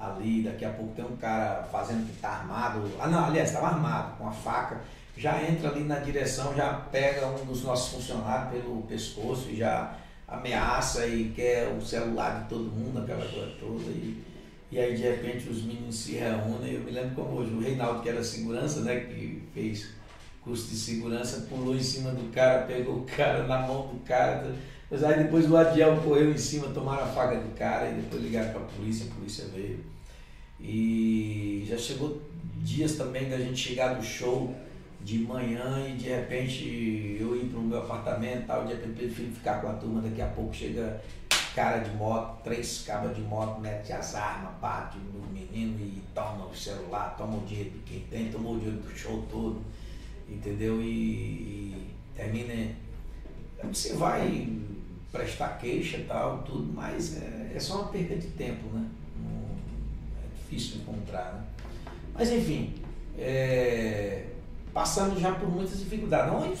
ali, 0.00 0.42
daqui 0.42 0.64
a 0.64 0.70
pouco 0.70 0.94
tem 0.94 1.04
um 1.04 1.16
cara 1.16 1.62
fazendo 1.70 2.06
que 2.06 2.12
está 2.12 2.30
armado, 2.30 2.90
ah 2.98 3.06
não, 3.06 3.26
aliás, 3.26 3.48
estava 3.48 3.68
armado, 3.68 4.16
com 4.16 4.26
a 4.26 4.32
faca, 4.32 4.80
já 5.16 5.42
entra 5.42 5.68
ali 5.68 5.84
na 5.84 5.98
direção, 5.98 6.54
já 6.54 6.72
pega 6.72 7.26
um 7.26 7.44
dos 7.44 7.62
nossos 7.62 7.92
funcionários 7.92 8.50
pelo 8.52 8.82
pescoço 8.82 9.50
e 9.50 9.56
já 9.56 9.94
ameaça 10.26 11.06
e 11.06 11.30
quer 11.30 11.68
o 11.68 11.82
celular 11.82 12.42
de 12.42 12.48
todo 12.48 12.70
mundo, 12.70 13.00
aquela 13.00 13.26
coisa 13.26 13.52
toda. 13.60 13.90
E, 13.90 14.22
e 14.70 14.78
aí 14.78 14.96
de 14.96 15.02
repente 15.02 15.48
os 15.48 15.64
meninos 15.64 15.96
se 15.96 16.12
reúnem, 16.12 16.74
eu 16.74 16.80
me 16.80 16.92
lembro 16.92 17.16
como 17.16 17.40
hoje, 17.40 17.52
o 17.52 17.60
Reinaldo 17.60 18.02
que 18.02 18.08
era 18.08 18.24
segurança, 18.24 18.80
né, 18.80 19.00
que 19.00 19.42
fez 19.52 19.90
curso 20.42 20.68
de 20.68 20.76
segurança, 20.76 21.46
pulou 21.48 21.74
em 21.74 21.82
cima 21.82 22.12
do 22.12 22.32
cara, 22.32 22.62
pegou 22.62 23.00
o 23.00 23.04
cara 23.04 23.46
na 23.46 23.58
mão 23.58 23.88
do 23.88 24.00
cara. 24.04 24.54
Mas 24.90 25.04
aí 25.04 25.22
depois 25.22 25.48
o 25.48 25.56
Adiel 25.56 25.96
correu 25.98 26.32
em 26.32 26.38
cima, 26.38 26.68
tomaram 26.68 27.04
a 27.04 27.08
faca 27.08 27.36
do 27.36 27.54
cara 27.54 27.90
e 27.90 27.94
depois 27.94 28.22
ligaram 28.22 28.50
para 28.52 28.62
a 28.62 28.64
polícia, 28.64 29.06
a 29.06 29.14
polícia 29.14 29.44
veio. 29.54 29.89
E 30.62 31.64
já 31.68 31.76
chegou 31.76 32.20
dias 32.56 32.96
também 32.96 33.28
da 33.28 33.38
gente 33.38 33.56
chegar 33.56 33.94
do 33.94 34.04
show 34.04 34.54
de 35.02 35.18
manhã 35.18 35.88
e 35.88 35.92
de 35.96 36.08
repente 36.08 37.16
eu 37.18 37.34
ir 37.34 37.46
para 37.46 37.58
o 37.58 37.62
meu 37.62 37.78
apartamento 37.78 38.46
tal, 38.46 38.66
de 38.66 38.74
repente 38.74 38.94
prefiro 38.96 39.32
ficar 39.32 39.60
com 39.60 39.68
a 39.68 39.72
turma, 39.72 40.02
daqui 40.02 40.20
a 40.20 40.26
pouco 40.26 40.54
chega 40.54 41.00
cara 41.54 41.78
de 41.78 41.90
moto, 41.96 42.42
três 42.44 42.84
cabas 42.86 43.16
de 43.16 43.22
moto, 43.22 43.60
mete 43.60 43.92
as 43.92 44.14
armas, 44.14 44.52
bate 44.60 44.98
no 44.98 45.26
menino 45.28 45.78
e 45.80 46.02
toma 46.14 46.46
o 46.46 46.56
celular, 46.56 47.16
toma 47.16 47.38
o 47.38 47.46
dinheiro 47.46 47.70
de 47.70 47.78
quem 47.80 48.00
tem, 48.10 48.30
tomou 48.30 48.54
o 48.54 48.58
dinheiro 48.58 48.80
do 48.80 48.96
show 48.96 49.26
todo, 49.30 49.60
entendeu? 50.28 50.80
E, 50.80 50.86
e 50.86 51.90
termina. 52.14 52.74
Você 53.64 53.94
vai 53.94 54.48
prestar 55.12 55.58
queixa 55.58 55.98
e 55.98 56.04
tal, 56.04 56.42
tudo, 56.42 56.72
mas 56.72 57.20
é, 57.20 57.52
é, 57.54 57.60
só 57.60 57.82
uma 57.82 57.88
perda 57.88 58.16
de 58.16 58.28
tempo, 58.28 58.68
né? 58.68 58.86
É 60.50 60.56
difícil 60.56 60.80
encontrar, 60.80 61.32
né? 61.34 61.42
Mas 62.14 62.30
enfim, 62.30 62.74
é, 63.18 64.24
passamos 64.74 65.20
já 65.20 65.32
por 65.32 65.48
muitas 65.48 65.78
dificuldades. 65.78 66.32
Não, 66.32 66.52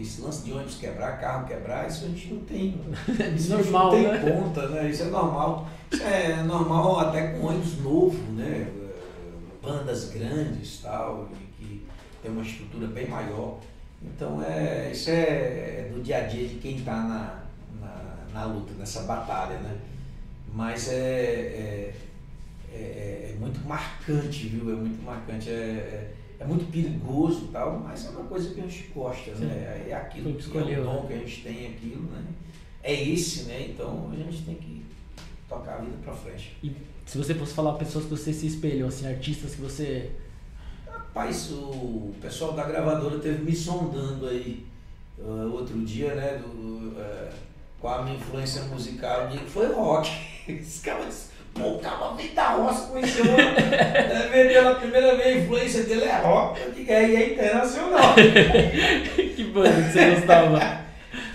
esse 0.00 0.20
lance 0.20 0.44
de 0.44 0.52
ônibus 0.52 0.76
quebrar, 0.76 1.18
carro 1.20 1.46
quebrar, 1.46 1.88
isso 1.88 2.04
a 2.04 2.08
gente 2.08 2.34
não 2.34 2.40
tem. 2.44 2.80
Isso 3.34 3.56
normal, 3.56 3.84
não 3.84 3.90
tem 3.92 4.08
né? 4.08 4.30
conta, 4.30 4.68
né? 4.68 4.90
Isso 4.90 5.02
é 5.04 5.06
normal. 5.06 5.68
Isso 5.90 6.02
é 6.02 6.42
normal 6.42 7.00
até 7.00 7.28
com 7.28 7.46
ônibus 7.46 7.78
novo, 7.78 8.32
né? 8.32 8.70
Bandas 9.62 10.10
grandes 10.10 10.80
tal, 10.82 11.28
que 11.58 11.86
tem 12.22 12.30
uma 12.30 12.42
estrutura 12.42 12.86
bem 12.88 13.08
maior. 13.08 13.58
Então 14.02 14.42
é, 14.42 14.90
isso 14.92 15.08
é, 15.08 15.14
é 15.14 15.90
do 15.92 16.02
dia 16.02 16.18
a 16.18 16.20
dia 16.26 16.46
de 16.46 16.56
quem 16.56 16.76
está 16.76 16.96
na, 17.02 17.44
na 18.34 18.44
luta, 18.44 18.74
nessa 18.78 19.04
batalha, 19.04 19.56
né? 19.58 19.78
Mas 20.52 20.88
é, 20.88 20.94
é, 20.94 21.94
é, 22.74 23.30
é 23.32 23.36
muito 23.38 23.60
marcante, 23.66 24.48
viu? 24.48 24.72
É 24.72 24.76
muito 24.76 25.02
marcante, 25.02 25.48
é, 25.48 25.52
é, 25.52 26.14
é 26.40 26.44
muito 26.44 26.70
perigoso 26.70 27.48
tal, 27.52 27.78
mas 27.78 28.06
é 28.06 28.10
uma 28.10 28.24
coisa 28.24 28.52
que 28.52 28.60
a 28.60 28.64
gente 28.64 28.90
gosta, 28.94 29.34
Sim. 29.34 29.46
né? 29.46 29.86
É 29.88 29.94
aquilo 29.94 30.34
que 30.34 30.40
escolheu, 30.40 30.78
é 30.78 30.80
o 30.80 30.84
dom 30.84 31.02
né? 31.02 31.06
que 31.08 31.14
a 31.14 31.18
gente 31.18 31.42
tem, 31.42 31.66
aquilo, 31.68 32.02
né? 32.10 32.24
É 32.82 32.92
esse, 32.92 33.44
né? 33.44 33.68
Então 33.70 34.10
a 34.12 34.16
gente 34.16 34.42
tem 34.42 34.54
que 34.56 34.84
tocar 35.48 35.74
a 35.74 35.78
vida 35.78 35.96
para 36.04 36.12
frente. 36.12 36.56
E 36.62 36.74
se 37.06 37.18
você 37.18 37.34
fosse 37.34 37.54
falar 37.54 37.74
pessoas 37.74 38.04
que 38.04 38.10
você 38.10 38.32
se 38.32 38.46
espelhou, 38.46 38.88
assim, 38.88 39.06
artistas 39.06 39.54
que 39.54 39.60
você... 39.60 40.10
Rapaz, 40.86 41.52
o 41.52 42.12
pessoal 42.20 42.52
da 42.52 42.64
gravadora 42.64 43.18
teve 43.20 43.44
me 43.44 43.54
sondando 43.54 44.26
aí 44.26 44.66
uh, 45.18 45.52
outro 45.52 45.78
dia, 45.84 46.14
né? 46.14 46.38
Do, 46.38 46.48
uh, 46.48 47.32
qual 47.80 48.00
a 48.00 48.02
minha 48.02 48.16
influência 48.16 48.62
musical, 48.64 49.30
eu 49.30 49.46
foi 49.46 49.72
rock. 49.72 50.10
Esse 50.48 50.80
cara 50.80 51.06
disse, 51.54 51.62
pô, 51.62 51.68
o 51.68 51.78
cara 51.78 52.12
vem 52.14 52.34
da 52.34 52.48
roça, 52.50 52.88
conheceu 52.88 53.24
pela 54.64 54.74
primeira 54.76 55.16
vez 55.16 55.26
a 55.26 55.40
influência 55.40 55.82
dele 55.84 56.04
é 56.04 56.16
rock. 56.18 56.60
Eu 56.60 56.72
digo, 56.72 56.92
aí 56.92 57.16
é 57.16 57.32
internacional. 57.32 58.14
que 59.14 59.28
que 59.28 59.44
você 59.44 60.10
gostava? 60.14 60.58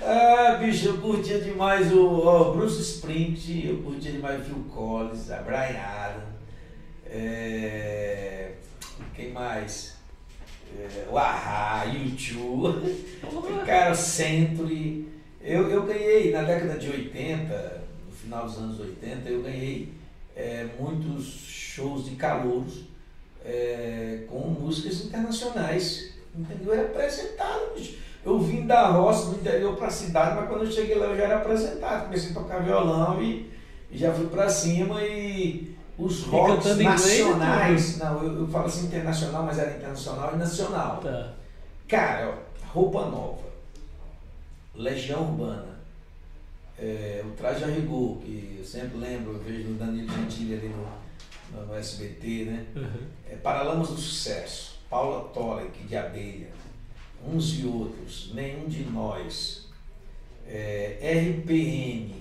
ah, 0.03 0.57
bicho, 0.59 0.89
eu 0.89 0.97
curtia 0.97 1.39
demais 1.39 1.91
o, 1.91 2.05
o 2.05 2.53
Bruce 2.53 2.81
Springsteen, 2.81 3.67
eu 3.67 3.77
curtia 3.77 4.11
demais 4.11 4.41
o 4.41 4.45
Phil 4.45 4.65
Collins, 4.73 5.31
a 5.31 5.37
Brian 5.37 5.79
Adams, 5.79 6.29
é, 7.05 8.51
quem 9.15 9.31
mais? 9.31 9.97
É, 10.77 11.07
o 11.09 11.17
Ahá, 11.17 11.85
YouTube, 11.85 12.95
cara, 13.65 13.95
Century. 13.95 15.07
Eu, 15.41 15.69
eu 15.69 15.83
ganhei, 15.83 16.31
na 16.31 16.43
década 16.43 16.77
de 16.77 16.89
80, 16.89 17.81
no 18.05 18.11
final 18.11 18.45
dos 18.45 18.57
anos 18.57 18.79
80, 18.79 19.29
eu 19.29 19.41
ganhei 19.41 19.98
é, 20.39 20.65
muitos 20.79 21.25
shows 21.25 22.05
de 22.05 22.15
calouros 22.15 22.85
é, 23.43 24.23
com 24.29 24.39
músicas 24.47 25.03
internacionais. 25.03 26.13
Entendeu? 26.33 26.73
Eu 26.73 26.79
era 26.79 26.87
apresentado. 26.87 27.75
Eu 28.25 28.39
vim 28.39 28.65
da 28.65 28.87
roça 28.87 29.31
do 29.31 29.35
interior 29.35 29.75
para 29.75 29.87
a 29.87 29.91
cidade, 29.91 30.35
mas 30.35 30.47
quando 30.47 30.63
eu 30.63 30.71
cheguei 30.71 30.95
lá 30.95 31.07
eu 31.07 31.17
já 31.17 31.23
era 31.25 31.37
apresentado. 31.37 32.05
Comecei 32.05 32.31
a 32.31 32.33
tocar 32.33 32.63
violão 32.63 33.21
e, 33.21 33.51
e 33.91 33.97
já 33.97 34.13
fui 34.13 34.27
para 34.27 34.49
cima 34.49 35.03
e 35.03 35.75
os 35.97 36.23
rocks 36.23 36.77
nacionais. 36.77 37.97
não, 37.97 38.23
eu, 38.23 38.39
eu, 38.39 38.47
falo 38.47 38.65
assim 38.65 38.85
internacional, 38.85 39.43
mas 39.43 39.59
era 39.59 39.75
internacional 39.75 40.33
e 40.33 40.37
nacional. 40.37 40.97
Tá. 41.01 41.33
Cara, 41.87 42.37
roupa 42.73 43.05
nova 43.07 43.49
Legião 44.73 45.21
Urbana, 45.23 45.68
é, 46.81 47.21
o 47.25 47.31
Traje 47.31 47.63
a 47.63 47.67
Rigor, 47.67 48.17
que 48.17 48.55
eu 48.57 48.65
sempre 48.65 48.97
lembro, 48.97 49.33
eu 49.33 49.39
vejo 49.39 49.69
no 49.69 49.77
Danilo 49.77 50.07
Gentili 50.07 50.53
ali 50.53 50.69
no, 50.69 51.65
no, 51.65 51.75
SBT, 51.75 52.45
né? 52.45 52.65
Uhum. 52.75 53.07
É, 53.29 53.35
Paralamas 53.35 53.89
do 53.89 53.97
Sucesso, 53.97 54.79
Paula 54.89 55.27
Tolek 55.29 55.83
de 55.83 55.97
Abelha, 55.97 56.47
Uns 57.27 57.59
e 57.59 57.65
Outros, 57.65 58.31
Nenhum 58.33 58.67
de 58.67 58.83
Nós, 58.85 59.67
é, 60.47 60.97
RPM, 61.01 62.15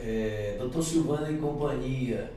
é, 0.00 0.56
Doutor 0.58 0.84
Silvano 0.84 1.30
e 1.30 1.38
Companhia, 1.38 2.32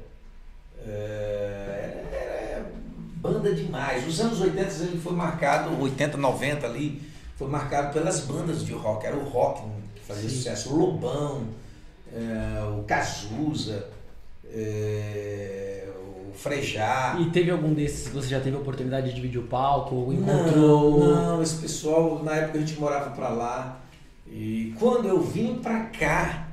é, 0.83 2.03
era 2.11 2.71
banda 3.17 3.53
demais. 3.53 4.07
Os 4.07 4.19
anos 4.19 4.41
80 4.41 4.83
ele 4.85 4.99
foi 4.99 5.13
marcado, 5.13 5.79
80, 5.79 6.17
90 6.17 6.65
ali, 6.65 6.99
foi 7.37 7.47
marcado 7.47 7.93
pelas 7.93 8.21
bandas 8.21 8.65
de 8.65 8.73
rock. 8.73 9.05
Era 9.05 9.15
o 9.15 9.23
rock 9.23 9.61
fazia 10.11 10.29
Sim. 10.29 10.35
sucesso. 10.35 10.73
O 10.73 10.77
Lobão, 10.77 11.47
é, 12.13 12.63
o 12.77 12.83
Cazuza, 12.83 13.87
é, 14.45 15.87
o 16.29 16.33
Frejá. 16.33 17.17
E 17.19 17.29
teve 17.31 17.51
algum 17.51 17.73
desses 17.73 18.07
que 18.07 18.13
você 18.13 18.27
já 18.27 18.39
teve 18.39 18.55
a 18.55 18.59
oportunidade 18.59 19.09
de 19.09 19.15
dividir 19.15 19.39
o 19.39 19.47
palco? 19.47 19.95
Ou 19.95 20.13
encontrou? 20.13 20.99
Não, 20.99 21.35
não, 21.37 21.43
esse 21.43 21.55
pessoal, 21.55 22.23
na 22.23 22.35
época 22.35 22.57
a 22.57 22.61
gente 22.61 22.79
morava 22.79 23.11
para 23.11 23.29
lá. 23.29 23.79
E 24.27 24.73
quando 24.79 25.07
eu 25.07 25.21
vim 25.21 25.55
para 25.55 25.85
cá, 25.85 26.47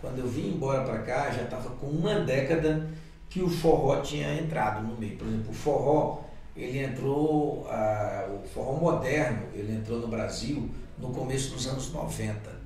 quando 0.00 0.18
eu 0.18 0.26
vim 0.26 0.48
embora 0.48 0.82
para 0.82 0.98
cá, 0.98 1.30
já 1.30 1.42
estava 1.42 1.70
com 1.70 1.86
uma 1.86 2.20
década 2.20 2.88
que 3.30 3.42
o 3.42 3.48
forró 3.48 4.00
tinha 4.00 4.34
entrado 4.34 4.86
no 4.86 4.98
meio. 4.98 5.16
Por 5.16 5.26
exemplo, 5.26 5.50
o 5.50 5.54
forró 5.54 6.22
ele 6.54 6.84
entrou, 6.84 7.66
o 7.66 8.48
forró 8.48 8.74
moderno, 8.74 9.46
ele 9.54 9.74
entrou 9.74 9.98
no 10.00 10.08
Brasil 10.08 10.68
no 10.98 11.08
começo 11.10 11.54
dos 11.54 11.66
anos 11.66 11.90
90, 11.92 12.61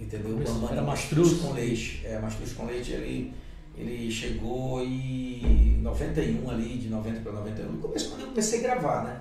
entendeu? 0.00 0.40
Quando 0.44 0.72
era 0.72 0.82
Mastruz 0.82 1.34
com 1.40 1.52
Leite. 1.52 2.02
É, 2.04 2.18
Mastruz 2.18 2.52
com 2.52 2.66
Leite, 2.66 2.92
ele, 2.92 3.34
ele 3.76 4.10
chegou 4.10 4.82
em 4.82 5.78
91 5.82 6.50
ali, 6.50 6.78
de 6.78 6.88
90 6.88 7.20
para 7.20 7.32
91, 7.32 7.72
no 7.72 7.78
começo 7.78 8.10
quando 8.10 8.22
eu 8.22 8.28
comecei 8.28 8.60
a 8.60 8.62
gravar, 8.62 9.04
né? 9.04 9.20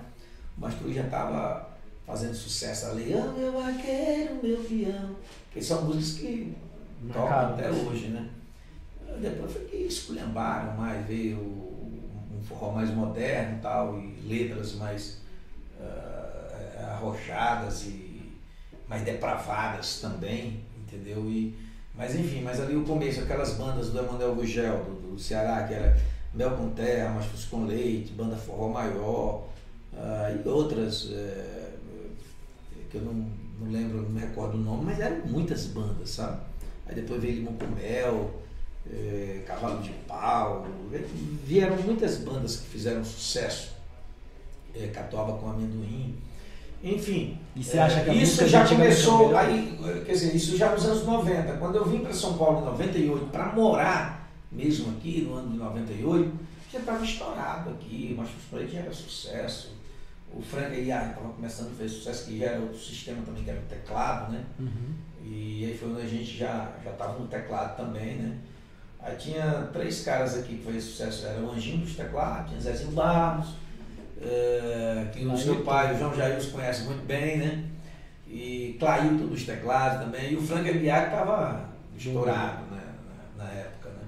O 0.58 0.62
Mastruz 0.62 0.96
já 0.96 1.04
estava 1.04 1.70
fazendo 2.06 2.34
sucesso 2.34 2.88
ali. 2.88 3.14
Ah, 3.14 3.34
meu 3.38 3.52
vaqueiro, 3.52 4.40
meu 4.42 4.58
peão. 4.58 5.16
Que 5.52 5.62
são 5.62 5.86
músicas 5.86 6.22
que 6.22 6.54
tocam 7.14 7.54
até 7.54 7.70
hoje, 7.70 8.08
né? 8.08 8.30
Depois 9.22 9.52
foi 9.52 9.66
que 9.66 9.78
esculhambaram 9.78 10.78
mais, 10.78 11.06
veio 11.06 11.38
um 11.38 12.42
forró 12.44 12.72
mais 12.72 12.90
moderno 12.90 13.58
e 13.58 13.62
tal, 13.62 14.00
e 14.00 14.22
letras 14.28 14.76
mais 14.76 15.22
uh, 15.80 16.94
arrochadas 16.94 17.86
e 17.86 18.10
mais 18.88 19.04
depravadas 19.04 20.00
também, 20.00 20.62
entendeu? 20.92 21.26
E, 21.30 21.56
mas 21.96 22.16
enfim, 22.16 22.42
mas 22.42 22.60
ali 22.60 22.76
o 22.76 22.84
começo, 22.84 23.22
aquelas 23.22 23.54
bandas 23.54 23.90
do 23.90 24.00
Emanuel 24.00 24.36
Gugel, 24.36 24.84
do, 24.84 25.12
do 25.14 25.20
Ceará, 25.20 25.68
que 25.68 25.74
era 25.74 25.98
Mel 26.34 26.52
com 26.52 26.70
Terra, 26.70 27.14
Machos 27.14 27.46
com 27.46 27.66
Leite, 27.66 28.14
Banda 28.14 28.36
Forró 28.36 28.70
Maior, 28.70 29.48
uh, 29.94 30.44
e 30.44 30.48
outras, 30.48 31.06
uh, 31.06 31.70
que 32.90 32.96
eu 32.96 33.02
não, 33.02 33.14
não 33.60 33.72
lembro, 33.72 34.02
não 34.02 34.10
me 34.10 34.22
recordo 34.22 34.56
o 34.56 34.62
nome, 34.62 34.86
mas 34.86 35.00
eram 35.00 35.26
muitas 35.26 35.66
bandas, 35.68 36.10
sabe? 36.10 36.42
Aí 36.88 36.96
depois 36.96 37.22
veio 37.22 37.36
Limão 37.36 37.54
com 37.54 37.68
Mel, 37.68 38.32
é, 38.92 39.44
Cavalo 39.46 39.82
de 39.82 39.92
Pau, 40.08 40.66
vieram 41.46 41.78
muitas 41.78 42.18
bandas 42.18 42.58
que 42.58 42.68
fizeram 42.68 43.04
sucesso, 43.04 43.74
é, 44.76 44.88
com 44.88 45.50
Amendoim, 45.50 46.16
enfim. 46.84 47.38
E 47.56 47.64
você 47.64 47.78
acha 47.78 48.02
que 48.04 48.10
a 48.10 48.14
isso 48.14 48.48
já 48.48 48.68
começou, 48.68 49.36
aí, 49.36 49.78
quer 50.06 50.14
dizer, 50.14 50.36
isso 50.36 50.56
já 50.58 50.72
nos 50.72 50.86
anos 50.86 51.06
90. 51.06 51.54
Quando 51.54 51.76
eu 51.76 51.86
vim 51.86 52.00
para 52.00 52.14
São 52.14 52.38
Paulo 52.38 52.62
em 52.62 52.66
98 52.66 53.26
para 53.28 53.54
morar 53.54 54.30
mesmo 54.52 54.90
aqui 54.98 55.22
no 55.22 55.36
ano 55.36 55.52
de 55.52 55.58
98, 55.58 56.32
já 56.72 56.80
estava 56.80 57.04
estourado 57.04 57.70
aqui, 57.72 58.16
mas 58.18 58.30
o 58.30 58.50
Play 58.50 58.68
já 58.68 58.80
era 58.80 58.94
sucesso. 58.94 59.78
O 60.32 60.42
Frank 60.42 60.68
Aguiar 60.68 61.10
estava 61.10 61.30
começando 61.30 61.68
a 61.68 61.72
fazer 61.72 61.90
sucesso, 61.90 62.26
que 62.26 62.40
já 62.40 62.46
era 62.48 62.62
outro 62.62 62.78
sistema 62.78 63.22
também, 63.26 63.44
que 63.44 63.50
era 63.50 63.60
o 63.60 63.64
teclado, 63.64 64.32
né? 64.32 64.44
Uhum. 64.60 64.94
E 65.24 65.66
aí 65.66 65.78
foi 65.78 65.92
onde 65.92 66.02
a 66.02 66.08
gente 66.08 66.38
já 66.38 66.72
estava 66.86 67.18
no 67.18 67.28
teclado 67.28 67.76
também, 67.76 68.16
né? 68.16 68.38
Aí 69.00 69.16
tinha 69.16 69.70
três 69.74 70.04
caras 70.04 70.38
aqui 70.38 70.58
que 70.58 70.72
fez 70.72 70.84
sucesso, 70.84 71.26
era 71.26 71.42
o 71.42 71.52
Anjinho 71.52 71.80
dos 71.80 71.96
teclados, 71.96 72.50
tinha 72.50 72.62
Zezinho 72.62 72.92
Barros, 72.92 73.50
é, 74.22 75.08
que 75.14 75.26
o 75.26 75.38
seu 75.38 75.62
pai, 75.62 75.94
o 75.94 75.98
João 75.98 76.16
Jair, 76.16 76.52
conhece 76.52 76.84
muito 76.84 77.06
bem, 77.06 77.38
né? 77.38 77.64
E 78.28 78.76
Clailton 78.80 79.28
dos 79.28 79.46
teclados 79.46 80.06
também, 80.06 80.34
e 80.34 80.36
o 80.36 80.42
Frank 80.42 80.70
Aguiar 80.70 81.06
estava 81.06 81.70
estourado 81.98 82.64
né? 82.72 82.82
Na, 83.38 83.44
na, 83.44 83.52
época, 83.52 83.90
né? 83.90 84.08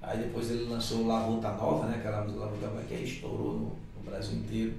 Aí 0.00 0.18
depois 0.18 0.50
ele 0.50 0.64
lançou 0.64 1.06
La 1.06 1.20
Volta 1.20 1.50
Nova, 1.52 1.86
né? 1.86 1.96
Aquela 1.96 2.22
música 2.22 2.40
La 2.40 2.46
Volta 2.46 2.66
Nova 2.66 2.82
que 2.82 2.94
estourou 2.94 3.52
no, 3.52 3.76
no 3.96 4.10
Brasil 4.10 4.38
inteiro. 4.38 4.74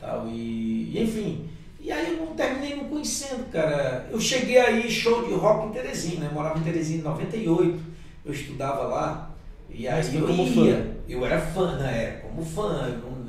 Tal, 0.00 0.26
e, 0.28 0.90
e 0.92 1.02
enfim, 1.02 1.48
e 1.78 1.92
aí 1.92 2.12
eu 2.12 2.24
não 2.24 2.34
terminei 2.34 2.74
não 2.74 2.88
conhecendo, 2.88 3.48
cara. 3.52 4.08
Eu 4.10 4.20
cheguei 4.20 4.58
aí, 4.58 4.90
show 4.90 5.24
de 5.24 5.34
rock 5.34 5.68
em 5.68 5.72
Teresina, 5.72 6.22
né? 6.22 6.26
eu 6.28 6.34
morava 6.34 6.58
em 6.58 6.62
Teresina 6.62 7.00
em 7.00 7.04
98 7.04 7.92
eu 8.24 8.32
estudava 8.32 8.84
lá, 8.84 9.30
e 9.68 9.88
aí 9.88 10.14
eu 10.14 10.30
ia, 10.30 10.76
fã. 10.76 10.94
eu 11.08 11.26
era 11.26 11.40
fã 11.40 11.76
na 11.76 11.90
época, 11.90 12.28
como 12.28 12.44
fã, 12.44 12.88
eu, 12.88 13.08
eu 13.08 13.21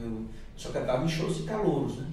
só 0.55 0.71
cantava 0.71 1.03
em 1.03 1.07
shows 1.07 1.37
de 1.37 1.43
calouros, 1.43 1.97
né? 1.97 2.07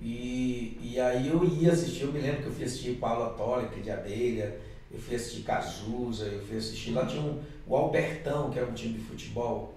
E, 0.00 0.78
e 0.80 1.00
aí 1.00 1.28
eu 1.28 1.44
ia 1.44 1.72
assistir, 1.72 2.02
eu 2.02 2.12
me 2.12 2.20
lembro 2.20 2.42
que 2.42 2.48
eu 2.48 2.52
fui 2.52 2.64
assistir 2.64 2.96
Paulo 2.96 3.24
Atólica 3.24 3.80
de 3.80 3.90
Abelha, 3.90 4.58
eu 4.90 4.98
fui 4.98 5.14
assistir 5.14 5.42
Cazuza, 5.42 6.24
eu 6.24 6.42
fui 6.46 6.56
assistir, 6.56 6.92
lá 6.92 7.04
tinha 7.04 7.20
um, 7.20 7.40
o 7.66 7.76
Albertão, 7.76 8.50
que 8.50 8.58
era 8.58 8.68
um 8.68 8.72
time 8.72 8.94
de 8.94 9.04
futebol, 9.04 9.74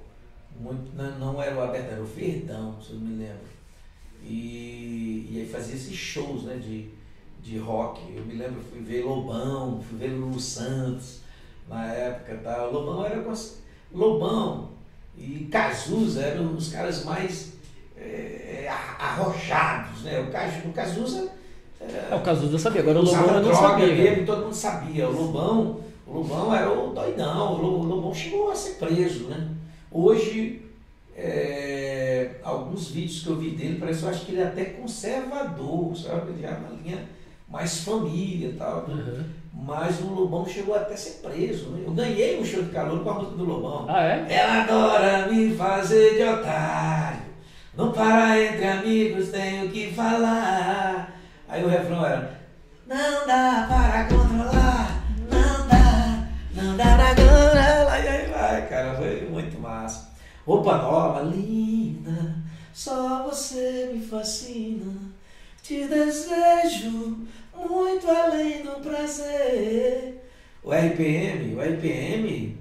muito, 0.59 0.95
não, 0.95 1.19
não 1.19 1.41
era 1.41 1.55
o 1.55 1.61
Albertão, 1.61 1.91
era 1.91 2.01
o 2.01 2.05
Verdão, 2.05 2.81
se 2.81 2.91
eu 2.91 2.99
me 2.99 3.17
lembro. 3.17 3.53
E, 4.23 5.27
e 5.29 5.39
aí 5.41 5.49
fazia 5.51 5.75
esses 5.75 5.95
shows 5.95 6.43
né, 6.43 6.55
de, 6.55 6.89
de 7.41 7.57
rock. 7.57 8.01
Eu 8.15 8.25
me 8.25 8.35
lembro, 8.35 8.61
fui 8.61 8.79
ver 8.79 9.03
Lobão, 9.03 9.81
fui 9.81 9.97
ver 9.97 10.13
Lulu 10.13 10.39
Santos, 10.39 11.19
na 11.67 11.91
época. 11.91 12.37
Tá? 12.37 12.67
O 12.67 12.71
Lobão 12.71 13.05
era 13.05 13.21
Lobão 13.91 14.71
e 15.17 15.47
Cazuza 15.51 16.21
eram 16.21 16.55
os 16.55 16.71
caras 16.71 17.03
mais 17.03 17.53
é, 17.97 18.69
arrochados. 18.99 20.03
Né? 20.03 20.19
O, 20.19 20.31
Caju, 20.31 20.67
o 20.67 20.73
Cazuza. 20.73 21.31
É, 21.81 22.15
o 22.15 22.21
Cazuza 22.21 22.57
sabia, 22.57 22.81
agora 22.81 22.99
o 22.99 23.03
Lobão 23.03 23.41
não 23.41 23.53
sabia. 23.53 23.87
Mesmo, 23.87 24.25
todo 24.25 24.43
mundo 24.43 24.55
sabia. 24.55 25.09
O 25.09 25.11
Lobão, 25.11 25.79
o 26.07 26.13
Lobão 26.13 26.55
era 26.55 26.71
o 26.71 26.93
doidão, 26.93 27.53
o 27.53 27.83
Lobão 27.83 28.13
chegou 28.13 28.51
a 28.51 28.55
ser 28.55 28.75
preso. 28.75 29.25
Né? 29.25 29.49
Hoje, 29.91 30.61
é, 31.15 32.31
alguns 32.43 32.89
vídeos 32.89 33.23
que 33.23 33.27
eu 33.27 33.35
vi 33.35 33.51
dele, 33.51 33.79
parece 33.79 33.99
que 33.99 34.05
eu 34.05 34.09
acho 34.09 34.25
que 34.25 34.31
ele 34.31 34.41
é 34.41 34.45
até 34.45 34.65
conservador, 34.65 35.95
sabe? 35.95 36.31
Ele 36.31 36.45
é 36.45 36.49
uma 36.49 36.81
linha 36.81 36.99
mais 37.47 37.83
família 37.83 38.49
e 38.49 38.53
tal. 38.53 38.87
Né? 38.87 38.93
Uhum. 38.95 39.23
Mas 39.65 40.01
o 40.01 40.07
Lobão 40.07 40.45
chegou 40.45 40.73
até 40.75 40.93
a 40.93 40.97
ser 40.97 41.21
preso. 41.21 41.69
Né? 41.69 41.83
Eu 41.85 41.93
ganhei 41.93 42.39
um 42.39 42.45
show 42.45 42.63
de 42.63 42.69
calor 42.71 43.03
com 43.03 43.09
a 43.09 43.13
música 43.13 43.35
do 43.35 43.45
Lobão. 43.45 43.85
Ah, 43.87 44.03
é? 44.03 44.25
Ela 44.29 44.63
adora 44.63 45.27
me 45.27 45.55
fazer 45.55 46.15
de 46.15 46.23
otário. 46.23 47.32
Não 47.75 47.91
para 47.91 48.39
entre 48.39 48.67
amigos, 48.67 49.29
tenho 49.29 49.69
que 49.71 49.91
falar. 49.93 51.19
Aí 51.49 51.63
o 51.63 51.67
refrão 51.67 52.05
era: 52.05 52.39
Não 52.85 53.25
dá 53.25 53.65
para 53.67 54.03
controlar, 54.05 55.03
não 55.31 55.67
dá, 55.67 56.27
não 56.53 56.77
dá 56.77 56.83
para 56.83 57.09
controlar. 57.15 57.99
E 57.99 58.07
aí 58.07 58.29
vai, 58.29 58.69
cara, 58.69 58.95
foi 58.95 59.27
muito 59.27 59.59
massa. 59.59 60.13
Roupa 60.45 60.77
nova, 60.77 61.21
linda, 61.21 62.35
só 62.71 63.23
você 63.23 63.89
me 63.91 64.05
fascina. 64.05 64.93
Te 65.63 65.87
desejo 65.87 67.25
muito 67.55 68.07
além 68.07 68.61
do 68.61 68.81
prazer. 68.81 70.29
O 70.61 70.71
RPM, 70.71 71.55
o 71.55 71.61
RPM 71.61 72.57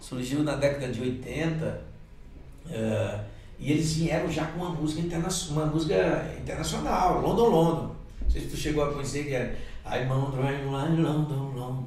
surgiu 0.00 0.42
na 0.42 0.54
década 0.54 0.88
de 0.88 1.00
80 1.00 1.66
uh, 1.66 2.70
eh, 2.70 3.20
e 3.58 3.72
eles 3.72 3.94
vieram 3.94 4.30
já 4.30 4.44
com 4.46 4.60
uma 4.60 4.70
música, 4.70 5.00
interna 5.00 5.28
uma 5.50 5.66
música 5.66 6.34
internacional, 6.38 7.20
London 7.20 7.48
London. 7.48 7.96
Não 8.22 8.30
sei 8.30 8.42
se 8.42 8.48
tu 8.48 8.56
chegou 8.56 8.84
a 8.84 8.92
conhecer 8.92 9.24
que 9.24 9.34
era 9.34 9.56
I'm 9.86 10.10
on 10.10 10.32
line 10.36 11.00
London 11.00 11.52
London, 11.54 11.84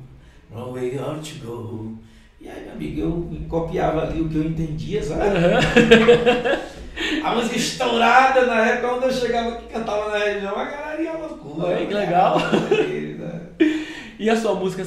no 0.51 0.74
way 0.74 0.97
out 0.97 1.22
to 1.22 1.45
go. 1.45 1.97
E 2.41 2.47
aí, 2.47 2.63
meu 2.63 2.74
amigo, 2.74 3.01
eu 3.01 3.30
copiava 3.49 4.03
ali 4.03 4.22
o 4.22 4.30
que 4.30 4.38
eu 4.38 4.45
entendia, 4.45 5.03
sabe? 5.03 5.22
a 7.24 7.36
música 7.36 7.57
estourada 7.57 8.45
na 8.45 8.65
época, 8.65 8.88
quando 8.88 9.03
eu 9.03 9.11
chegava 9.11 9.49
aqui 9.49 9.67
cantava 9.67 10.09
na 10.09 10.17
região, 10.17 10.57
a 10.57 10.63
galera 10.63 11.01
ia 11.01 11.17
loucura. 11.17 11.67
Oi, 11.67 11.86
que 11.86 11.93
legal. 11.93 12.38
E 14.20 14.30
a 14.30 14.36
sua 14.36 14.53
música, 14.53 14.84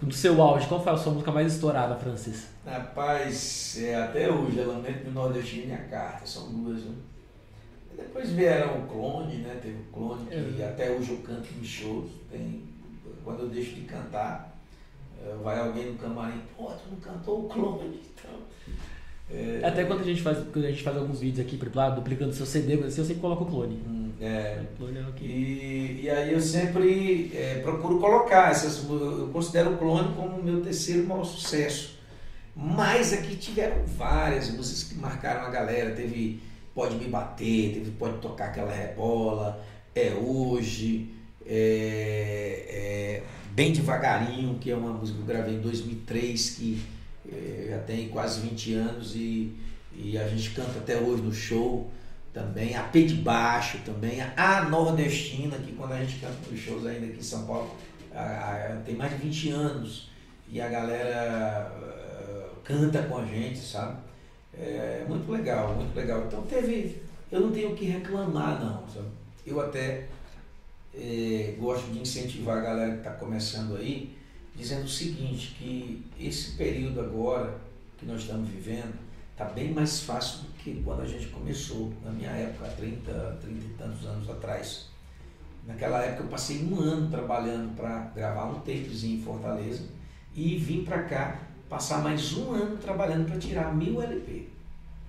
do 0.00 0.14
seu 0.14 0.40
auge, 0.40 0.68
qual 0.68 0.82
foi 0.82 0.92
a 0.92 0.96
sua 0.96 1.12
música 1.12 1.32
mais 1.32 1.52
estourada, 1.52 1.96
Francis? 1.96 2.46
Rapaz, 2.64 3.76
é, 3.82 3.96
até 3.96 4.30
hoje, 4.30 4.60
Lamento 4.60 5.04
do 5.04 5.10
Nordestino 5.10 5.64
e 5.64 5.66
Minha 5.66 5.78
Carta, 5.78 6.24
são 6.24 6.48
duas. 6.52 6.84
Né? 6.84 6.94
Depois 7.96 8.30
vieram 8.30 8.78
o 8.78 8.86
Clone, 8.86 9.38
né? 9.38 9.58
Teve 9.60 9.78
o 9.80 9.92
Clone, 9.92 10.26
que 10.26 10.62
é. 10.62 10.68
até 10.68 10.90
hoje 10.92 11.10
eu 11.10 11.18
canto 11.18 11.48
nos 11.58 11.66
shows. 11.66 12.08
Tem, 12.30 12.62
quando 13.24 13.40
eu 13.40 13.48
deixo 13.48 13.74
de 13.74 13.80
cantar, 13.80 14.56
é, 15.20 15.34
vai 15.42 15.58
alguém 15.58 15.92
no 15.92 15.98
camarim, 15.98 16.40
pô, 16.56 16.66
tu 16.66 16.90
não 16.90 17.00
cantou 17.00 17.46
o 17.46 17.48
clone, 17.48 18.00
então. 18.14 18.30
É, 19.30 19.60
Até 19.62 19.84
quando 19.84 20.00
a 20.02 20.04
gente 20.04 20.22
faz, 20.22 20.38
quando 20.52 20.64
a 20.64 20.70
gente 20.70 20.84
faz 20.84 20.96
alguns 20.96 21.18
vídeos 21.18 21.44
aqui, 21.44 21.56
exemplo, 21.60 21.96
duplicando 21.96 22.32
seu 22.32 22.46
CD, 22.46 22.74
assim, 22.74 23.00
eu 23.00 23.06
sempre 23.06 23.20
coloco 23.20 23.42
o 23.42 23.46
clone. 23.46 23.74
Hum, 23.86 23.97
é. 24.20 24.64
E, 25.20 26.00
e 26.02 26.10
aí 26.10 26.32
eu 26.32 26.40
sempre 26.40 27.30
é, 27.34 27.60
procuro 27.62 28.00
colocar 28.00 28.50
essas. 28.50 28.82
Eu 28.88 29.30
considero 29.32 29.74
o 29.74 29.78
clone 29.78 30.14
como 30.14 30.38
o 30.38 30.42
meu 30.42 30.60
terceiro 30.60 31.06
maior 31.06 31.24
sucesso. 31.24 31.98
Mas 32.54 33.12
aqui 33.12 33.36
tiveram 33.36 33.84
várias 33.86 34.50
músicas 34.50 34.84
que 34.84 34.94
marcaram 34.96 35.46
a 35.46 35.50
galera. 35.50 35.94
Teve 35.94 36.42
Pode 36.74 36.96
Me 36.96 37.06
Bater, 37.06 37.74
teve 37.74 37.92
Pode 37.92 38.18
Tocar 38.18 38.46
Aquela 38.46 38.72
Rebola, 38.72 39.64
É 39.94 40.12
Hoje, 40.14 41.14
é, 41.46 42.64
é 42.68 43.22
Bem 43.52 43.72
Devagarinho, 43.72 44.58
que 44.58 44.70
é 44.70 44.76
uma 44.76 44.92
música 44.92 45.16
que 45.16 45.22
eu 45.22 45.26
gravei 45.26 45.54
em 45.54 45.60
2003, 45.60 46.50
que 46.50 46.82
é, 47.30 47.66
já 47.70 47.78
tem 47.78 48.08
quase 48.08 48.40
20 48.40 48.74
anos 48.74 49.14
e, 49.14 49.52
e 49.94 50.18
a 50.18 50.26
gente 50.26 50.50
canta 50.50 50.78
até 50.78 50.96
hoje 50.96 51.22
no 51.22 51.32
show 51.32 51.88
também. 52.38 52.76
A 52.76 52.84
P 52.84 53.04
de 53.04 53.14
Baixo 53.16 53.78
também, 53.84 54.20
a 54.20 54.68
Nordestina, 54.68 55.58
que 55.58 55.72
quando 55.72 55.92
a 55.92 55.98
gente 55.98 56.20
canta 56.20 56.36
nos 56.48 56.60
shows 56.60 56.86
ainda 56.86 57.06
aqui 57.06 57.18
em 57.18 57.22
São 57.22 57.44
Paulo, 57.46 57.74
a, 58.14 58.22
a, 58.22 58.82
tem 58.84 58.94
mais 58.94 59.10
de 59.12 59.18
20 59.18 59.50
anos 59.50 60.10
e 60.48 60.60
a 60.60 60.68
galera 60.68 61.72
uh, 61.76 62.60
canta 62.62 63.02
com 63.02 63.18
a 63.18 63.24
gente, 63.24 63.58
sabe? 63.58 63.98
É 64.54 65.04
muito 65.08 65.30
legal, 65.30 65.74
muito 65.74 65.94
legal. 65.94 66.24
Então 66.26 66.42
teve, 66.42 67.02
eu 67.30 67.40
não 67.40 67.50
tenho 67.50 67.72
o 67.72 67.76
que 67.76 67.84
reclamar 67.84 68.62
não, 68.62 68.88
sabe? 68.88 69.08
Eu 69.46 69.60
até 69.60 70.06
é, 70.94 71.54
gosto 71.58 71.90
de 71.92 72.00
incentivar 72.00 72.58
a 72.58 72.60
galera 72.60 72.92
que 72.92 72.98
está 72.98 73.10
começando 73.12 73.76
aí, 73.76 74.16
dizendo 74.54 74.84
o 74.84 74.88
seguinte, 74.88 75.54
que 75.58 76.04
esse 76.18 76.52
período 76.52 77.00
agora 77.00 77.54
que 77.98 78.06
nós 78.06 78.20
estamos 78.20 78.48
vivendo 78.48 79.07
está 79.38 79.44
bem 79.44 79.72
mais 79.72 80.00
fácil 80.00 80.40
do 80.40 80.48
que 80.54 80.82
quando 80.84 81.02
a 81.02 81.06
gente 81.06 81.28
começou, 81.28 81.92
na 82.04 82.10
minha 82.10 82.30
época, 82.30 82.66
há 82.66 82.70
30, 82.70 83.38
30 83.40 83.64
e 83.64 83.68
tantos 83.78 84.04
anos 84.04 84.28
atrás. 84.28 84.88
Naquela 85.64 86.02
época 86.02 86.24
eu 86.24 86.28
passei 86.28 86.64
um 86.64 86.80
ano 86.80 87.08
trabalhando 87.08 87.76
para 87.76 88.00
gravar 88.16 88.46
um 88.46 88.54
tapezinho 88.54 89.20
em 89.20 89.22
Fortaleza 89.22 89.84
e 90.34 90.56
vim 90.56 90.82
para 90.82 91.04
cá 91.04 91.40
passar 91.68 92.02
mais 92.02 92.36
um 92.36 92.50
ano 92.52 92.78
trabalhando 92.78 93.28
para 93.28 93.38
tirar 93.38 93.72
mil 93.76 94.02
LP. 94.02 94.48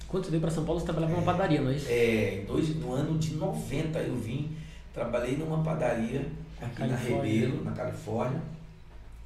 Quando 0.08 0.26
você 0.26 0.30
veio 0.30 0.42
para 0.42 0.52
São 0.52 0.64
Paulo, 0.64 0.80
você 0.80 0.86
trabalhava 0.86 1.14
numa 1.14 1.24
padaria, 1.24 1.62
não 1.62 1.72
é 1.72 1.76
isso? 1.76 1.88
É, 1.90 2.44
dois, 2.46 2.76
no 2.76 2.94
ano 2.94 3.18
de 3.18 3.34
90 3.36 4.00
eu 4.00 4.16
vim, 4.16 4.56
trabalhei 4.94 5.38
numa 5.38 5.64
padaria 5.64 6.28
aqui 6.62 6.84
na, 6.84 6.96
Rebelo, 6.96 7.64
na 7.64 7.72
Califórnia, 7.72 8.42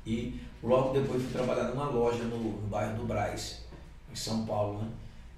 e 0.06 0.40
logo 0.62 0.94
depois 0.94 1.22
fui 1.22 1.32
trabalhar 1.32 1.66
numa 1.66 1.90
loja 1.90 2.24
no, 2.24 2.38
no 2.38 2.68
bairro 2.68 2.96
do 2.96 3.06
Braz, 3.06 3.63
em 4.14 4.16
São 4.16 4.46
Paulo, 4.46 4.80
né? 4.80 4.88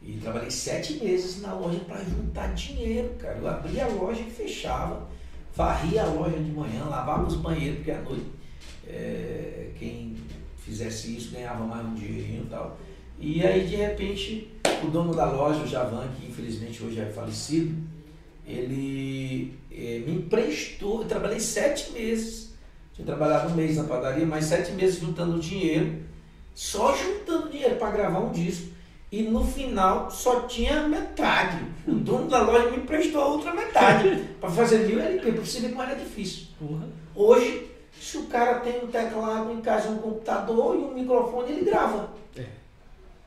E 0.01 0.17
trabalhei 0.17 0.51
sete 0.51 1.03
meses 1.03 1.41
na 1.41 1.53
loja 1.53 1.79
para 1.79 2.03
juntar 2.03 2.53
dinheiro, 2.53 3.15
cara. 3.17 3.39
Eu 3.39 3.47
abria 3.47 3.85
a 3.85 3.87
loja 3.87 4.21
e 4.21 4.29
fechava, 4.29 5.07
varria 5.55 6.03
a 6.03 6.05
loja 6.05 6.37
de 6.37 6.51
manhã, 6.51 6.83
lavava 6.85 7.25
os 7.25 7.37
banheiros, 7.37 7.77
porque 7.77 7.91
à 7.91 8.01
noite 8.01 8.25
é, 8.87 9.69
quem 9.79 10.15
fizesse 10.59 11.15
isso 11.15 11.31
ganhava 11.31 11.63
mais 11.65 11.85
um 11.87 11.95
dinheirinho 11.95 12.43
e 12.43 12.49
tal. 12.49 12.77
E 13.19 13.43
aí 13.43 13.65
de 13.65 13.77
repente 13.77 14.51
o 14.83 14.87
dono 14.87 15.15
da 15.15 15.31
loja, 15.31 15.63
o 15.63 15.67
Javan, 15.67 16.07
que 16.19 16.27
infelizmente 16.27 16.83
hoje 16.83 16.99
é 16.99 17.05
falecido, 17.05 17.75
ele 18.45 19.57
é, 19.71 20.03
me 20.05 20.17
emprestou, 20.17 21.01
eu 21.01 21.07
trabalhei 21.07 21.39
sete 21.39 21.91
meses, 21.93 22.53
tinha 22.93 23.05
trabalhado 23.05 23.51
um 23.51 23.55
mês 23.55 23.75
na 23.75 23.85
padaria, 23.85 24.25
mas 24.25 24.45
sete 24.45 24.71
meses 24.73 24.99
juntando 24.99 25.39
dinheiro, 25.39 26.04
só 26.55 26.95
juntando 26.95 27.49
dinheiro 27.49 27.75
para 27.75 27.91
gravar 27.91 28.19
um 28.19 28.31
disco. 28.31 28.73
E 29.11 29.21
no 29.23 29.45
final 29.45 30.09
só 30.09 30.41
tinha 30.41 30.87
metade. 30.87 31.63
O 31.87 31.93
dono 31.93 32.27
da 32.27 32.41
loja 32.41 32.71
me 32.71 32.77
emprestou 32.77 33.21
a 33.21 33.27
outra 33.27 33.53
metade 33.53 34.25
para 34.41 34.49
fazer 34.49 34.87
mil 34.87 34.99
LP, 34.99 35.31
para 35.33 35.45
você 35.45 35.59
ver 35.59 35.69
como 35.69 35.83
era 35.83 35.95
difícil. 35.95 36.47
Hoje, 37.13 37.69
se 37.99 38.17
o 38.17 38.23
cara 38.23 38.59
tem 38.59 38.83
um 38.83 38.87
teclado 38.87 39.51
em 39.51 39.61
casa, 39.61 39.89
um 39.89 39.99
computador 39.99 40.75
e 40.75 40.79
um 40.79 40.93
microfone, 40.93 41.51
ele 41.51 41.65
grava. 41.65 42.09
É. 42.35 42.45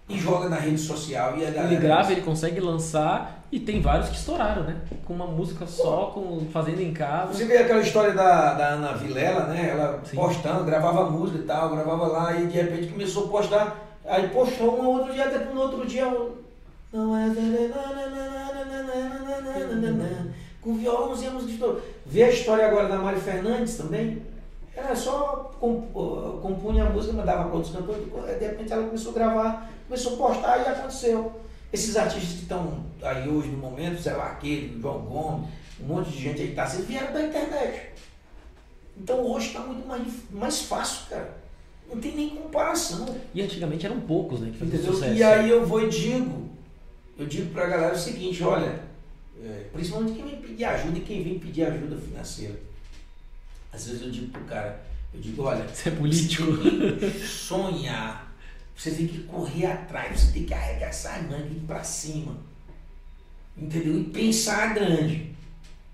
E 0.09 0.19
joga 0.19 0.49
na 0.49 0.57
rede 0.57 0.79
social 0.79 1.39
e 1.39 1.47
a 1.47 1.51
galera. 1.51 1.73
Ele 1.73 1.81
grava, 1.81 2.13
ele 2.13 2.23
consegue 2.23 2.61
lançar 2.61 3.38
e 3.51 3.59
tem 3.59 3.81
vários 3.81 4.11
que 4.11 4.17
estouraram, 4.17 4.63
né? 4.63 4.77
Com 5.07 5.15
uma 5.15 5.27
música 5.27 5.67
só, 5.67 6.11
com, 6.15 6.47
fazendo 6.53 6.83
em 6.83 6.93
casa. 6.93 7.33
Você 7.33 7.47
vê 7.47 7.57
aquela 7.57 7.81
história 7.81 8.13
da, 8.13 8.53
da 8.53 8.69
Ana 8.69 8.93
Vilela, 8.93 9.45
né? 9.45 9.71
Ela 9.71 10.01
Sim. 10.05 10.17
postando, 10.17 10.65
gravava 10.65 11.11
música 11.11 11.39
e 11.39 11.43
tal, 11.43 11.71
gravava 11.71 12.07
lá 12.09 12.35
e 12.35 12.47
de 12.47 12.61
repente 12.61 12.89
começou 12.89 13.25
a 13.25 13.29
postar. 13.29 13.79
Aí 14.05 14.29
postou 14.29 14.79
um 14.81 14.87
outro 14.87 15.15
dia, 15.15 15.25
até 15.25 15.39
no 15.47 15.61
outro 15.61 15.87
dia. 15.87 16.05
Não 16.93 17.17
é. 17.17 17.29
Com 20.61 20.75
violãozinho, 20.75 21.33
música 21.33 21.53
estourou. 21.53 21.81
Vê 22.05 22.25
a 22.25 22.31
história 22.31 22.67
agora 22.67 22.89
da 22.89 22.99
Mari 22.99 23.21
Fernandes 23.21 23.79
também. 23.79 24.23
Ela 24.77 24.95
só 24.95 25.51
compunha 25.59 26.85
a 26.85 26.91
música, 26.91 27.15
mandava 27.15 27.45
para 27.45 27.57
outros 27.57 27.75
cantores, 27.75 28.05
de 28.39 28.47
repente 28.47 28.73
ela 28.73 28.85
começou 28.85 29.11
a 29.11 29.15
gravar, 29.15 29.71
começou 29.89 30.15
a 30.15 30.17
postar 30.17 30.59
e 30.59 30.69
aconteceu. 30.69 31.33
Esses 31.73 31.97
artistas 31.97 32.31
que 32.31 32.43
estão 32.43 32.87
aí 33.03 33.29
hoje 33.29 33.49
no 33.49 33.59
momento, 33.59 34.01
sei 34.01 34.15
lá, 34.15 34.33
aquele, 34.33 34.81
João 34.81 35.01
Gomes, 35.01 35.49
um 35.81 35.87
monte 35.87 36.11
de 36.11 36.19
gente 36.19 36.41
aí 36.41 36.47
que 36.47 36.53
está 36.53 36.65
assim, 36.65 36.83
vieram 36.83 37.13
da 37.13 37.23
internet. 37.23 37.91
Então 38.97 39.21
hoje 39.21 39.49
está 39.49 39.61
muito 39.61 39.87
mais, 39.87 40.07
mais 40.31 40.63
fácil, 40.63 41.07
cara. 41.09 41.37
Não 41.89 42.01
tem 42.01 42.15
nem 42.15 42.31
comparação. 42.31 43.07
E 43.35 43.41
antigamente 43.41 43.87
eram 43.87 44.01
poucos, 44.01 44.41
né? 44.41 44.53
Que? 44.57 44.79
Sucesso. 44.79 45.15
E 45.15 45.23
aí 45.23 45.49
eu 45.49 45.65
vou 45.67 45.83
e 45.83 45.89
digo, 45.89 46.49
eu 47.19 47.27
digo 47.27 47.51
para 47.53 47.65
a 47.65 47.69
galera 47.69 47.95
o 47.95 47.99
seguinte, 47.99 48.43
olha, 48.43 48.81
é, 49.43 49.67
principalmente 49.73 50.15
quem 50.15 50.25
vem 50.25 50.41
pedir 50.41 50.65
ajuda 50.65 50.99
e 50.99 51.01
quem 51.01 51.23
vem 51.23 51.39
pedir 51.39 51.65
ajuda 51.65 51.97
financeira. 51.97 52.55
Às 53.73 53.87
vezes 53.87 54.03
eu 54.03 54.11
digo 54.11 54.31
pro 54.33 54.45
cara, 54.45 54.83
eu 55.15 55.21
digo, 55.21 55.43
olha, 55.43 55.67
você 55.67 55.89
é 55.89 55.93
político. 55.93 56.45
Sonhar, 57.25 58.28
você 58.79 58.93
tem 58.93 59.09
que 59.09 59.25
correr 59.25 59.67
atrás, 59.67 60.21
você 60.21 60.33
tem 60.33 60.45
que 60.45 60.55
arregaçar 60.55 61.19
a 61.19 61.23
manga 61.23 61.49
e 61.49 61.57
ir 61.57 61.65
para 61.67 61.83
cima. 61.83 62.37
Entendeu? 63.57 63.99
E 63.99 64.05
pensar 64.05 64.73
grande. 64.73 65.33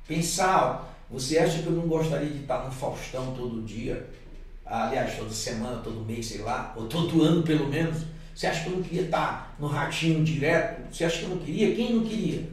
Pensar, 0.07 0.95
você 1.11 1.39
acha 1.39 1.63
que 1.63 1.67
eu 1.67 1.73
não 1.73 1.89
gostaria 1.89 2.29
de 2.29 2.43
estar 2.43 2.63
no 2.63 2.71
Faustão 2.71 3.35
todo 3.35 3.65
dia? 3.65 4.07
Aliás, 4.67 5.17
toda 5.17 5.33
semana, 5.33 5.79
todo 5.79 6.05
mês, 6.05 6.27
sei 6.27 6.43
lá, 6.43 6.75
ou 6.77 6.87
todo 6.87 7.23
ano 7.23 7.43
pelo 7.43 7.69
menos? 7.69 8.03
Você 8.35 8.47
acha 8.49 8.65
que 8.65 8.69
eu 8.69 8.77
não 8.77 8.83
queria 8.83 9.03
estar 9.03 9.57
no 9.59 9.67
ratinho 9.67 10.23
direto? 10.23 10.93
Você 10.93 11.05
acha 11.05 11.21
que 11.21 11.25
eu 11.25 11.31
não 11.31 11.39
queria? 11.39 11.75
Quem 11.75 11.95
não 11.95 12.05
queria? 12.05 12.51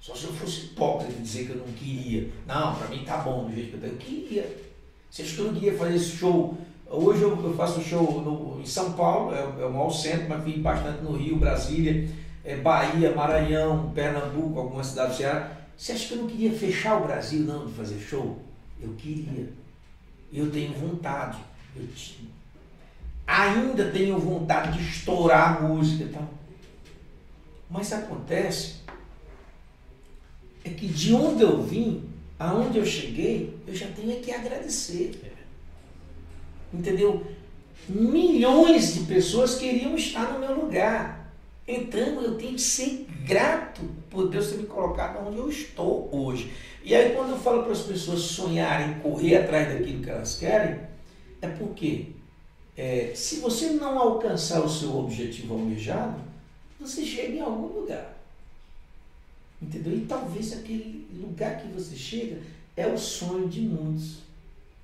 Só 0.00 0.14
se 0.14 0.24
eu 0.24 0.32
fosse 0.32 0.66
hipócrita 0.66 1.20
dizer 1.20 1.46
que 1.46 1.52
eu 1.52 1.56
não 1.56 1.72
queria. 1.72 2.30
Não, 2.46 2.76
para 2.76 2.86
mim 2.86 3.02
tá 3.04 3.16
bom 3.16 3.46
do 3.46 3.54
jeito 3.54 3.70
que 3.70 3.74
eu 3.74 3.80
tô. 3.80 3.86
Eu 3.86 3.96
queria. 3.96 4.64
Você 5.10 5.22
acha 5.22 5.34
que 5.34 5.40
eu 5.40 5.46
não 5.46 5.54
queria 5.54 5.76
fazer 5.76 5.96
esse 5.96 6.16
show? 6.16 6.56
Hoje 6.94 7.22
eu, 7.22 7.30
eu 7.42 7.54
faço 7.54 7.80
um 7.80 7.84
show 7.84 8.22
no, 8.22 8.60
em 8.60 8.66
São 8.66 8.92
Paulo, 8.92 9.34
é, 9.34 9.40
é 9.40 9.66
o 9.66 9.72
maior 9.72 9.90
centro, 9.90 10.28
mas 10.28 10.44
vim 10.44 10.62
bastante 10.62 11.02
no 11.02 11.16
Rio, 11.16 11.36
Brasília, 11.36 12.08
é, 12.44 12.56
Bahia, 12.56 13.14
Maranhão, 13.14 13.90
Pernambuco, 13.94 14.60
algumas 14.60 14.88
cidades 14.88 15.16
do 15.16 15.18
Ceará. 15.18 15.52
Você 15.76 15.92
acha 15.92 16.08
que 16.08 16.14
eu 16.14 16.18
não 16.18 16.28
queria 16.28 16.52
fechar 16.52 17.00
o 17.00 17.04
Brasil, 17.04 17.40
não, 17.40 17.66
de 17.66 17.72
fazer 17.72 17.98
show? 17.98 18.38
Eu 18.80 18.92
queria. 18.94 19.48
Eu 20.32 20.50
tenho 20.50 20.72
vontade. 20.72 21.38
Eu 21.74 21.88
ainda 23.26 23.90
tenho 23.90 24.18
vontade 24.18 24.78
de 24.78 24.88
estourar 24.88 25.56
a 25.56 25.60
música 25.66 26.04
e 26.04 26.08
tal. 26.08 26.28
Mas 27.68 27.92
acontece 27.92 28.76
é 30.62 30.70
que 30.70 30.86
de 30.86 31.12
onde 31.12 31.42
eu 31.42 31.62
vim, 31.62 32.08
aonde 32.38 32.78
eu 32.78 32.86
cheguei, 32.86 33.58
eu 33.66 33.74
já 33.74 33.86
tenho 33.88 34.20
que 34.20 34.30
agradecer. 34.30 35.33
Entendeu? 36.78 37.24
Milhões 37.88 38.94
de 38.94 39.00
pessoas 39.00 39.56
queriam 39.56 39.94
estar 39.94 40.32
no 40.32 40.40
meu 40.40 40.54
lugar. 40.64 41.32
Então 41.66 42.20
eu 42.20 42.36
tenho 42.36 42.54
que 42.54 42.60
ser 42.60 43.06
grato 43.24 43.80
por 44.10 44.28
Deus 44.28 44.48
ter 44.48 44.58
me 44.58 44.66
colocado 44.66 45.26
onde 45.26 45.38
eu 45.38 45.48
estou 45.48 46.08
hoje. 46.12 46.52
E 46.82 46.94
aí 46.94 47.14
quando 47.14 47.30
eu 47.30 47.38
falo 47.38 47.62
para 47.62 47.72
as 47.72 47.82
pessoas 47.82 48.20
sonharem, 48.20 48.98
correr 49.00 49.36
atrás 49.36 49.68
daquilo 49.68 50.02
que 50.02 50.10
elas 50.10 50.36
querem, 50.36 50.80
é 51.40 51.48
porque 51.48 52.08
é, 52.76 53.12
se 53.14 53.36
você 53.36 53.70
não 53.70 53.98
alcançar 53.98 54.62
o 54.62 54.68
seu 54.68 54.96
objetivo 54.98 55.54
almejado, 55.54 56.20
você 56.78 57.04
chega 57.04 57.34
em 57.34 57.40
algum 57.40 57.80
lugar. 57.80 58.14
Entendeu? 59.62 59.96
E 59.96 60.00
talvez 60.02 60.52
aquele 60.52 61.06
lugar 61.14 61.62
que 61.62 61.68
você 61.68 61.96
chega 61.96 62.42
é 62.76 62.86
o 62.86 62.98
sonho 62.98 63.48
de 63.48 63.60
muitos, 63.62 64.18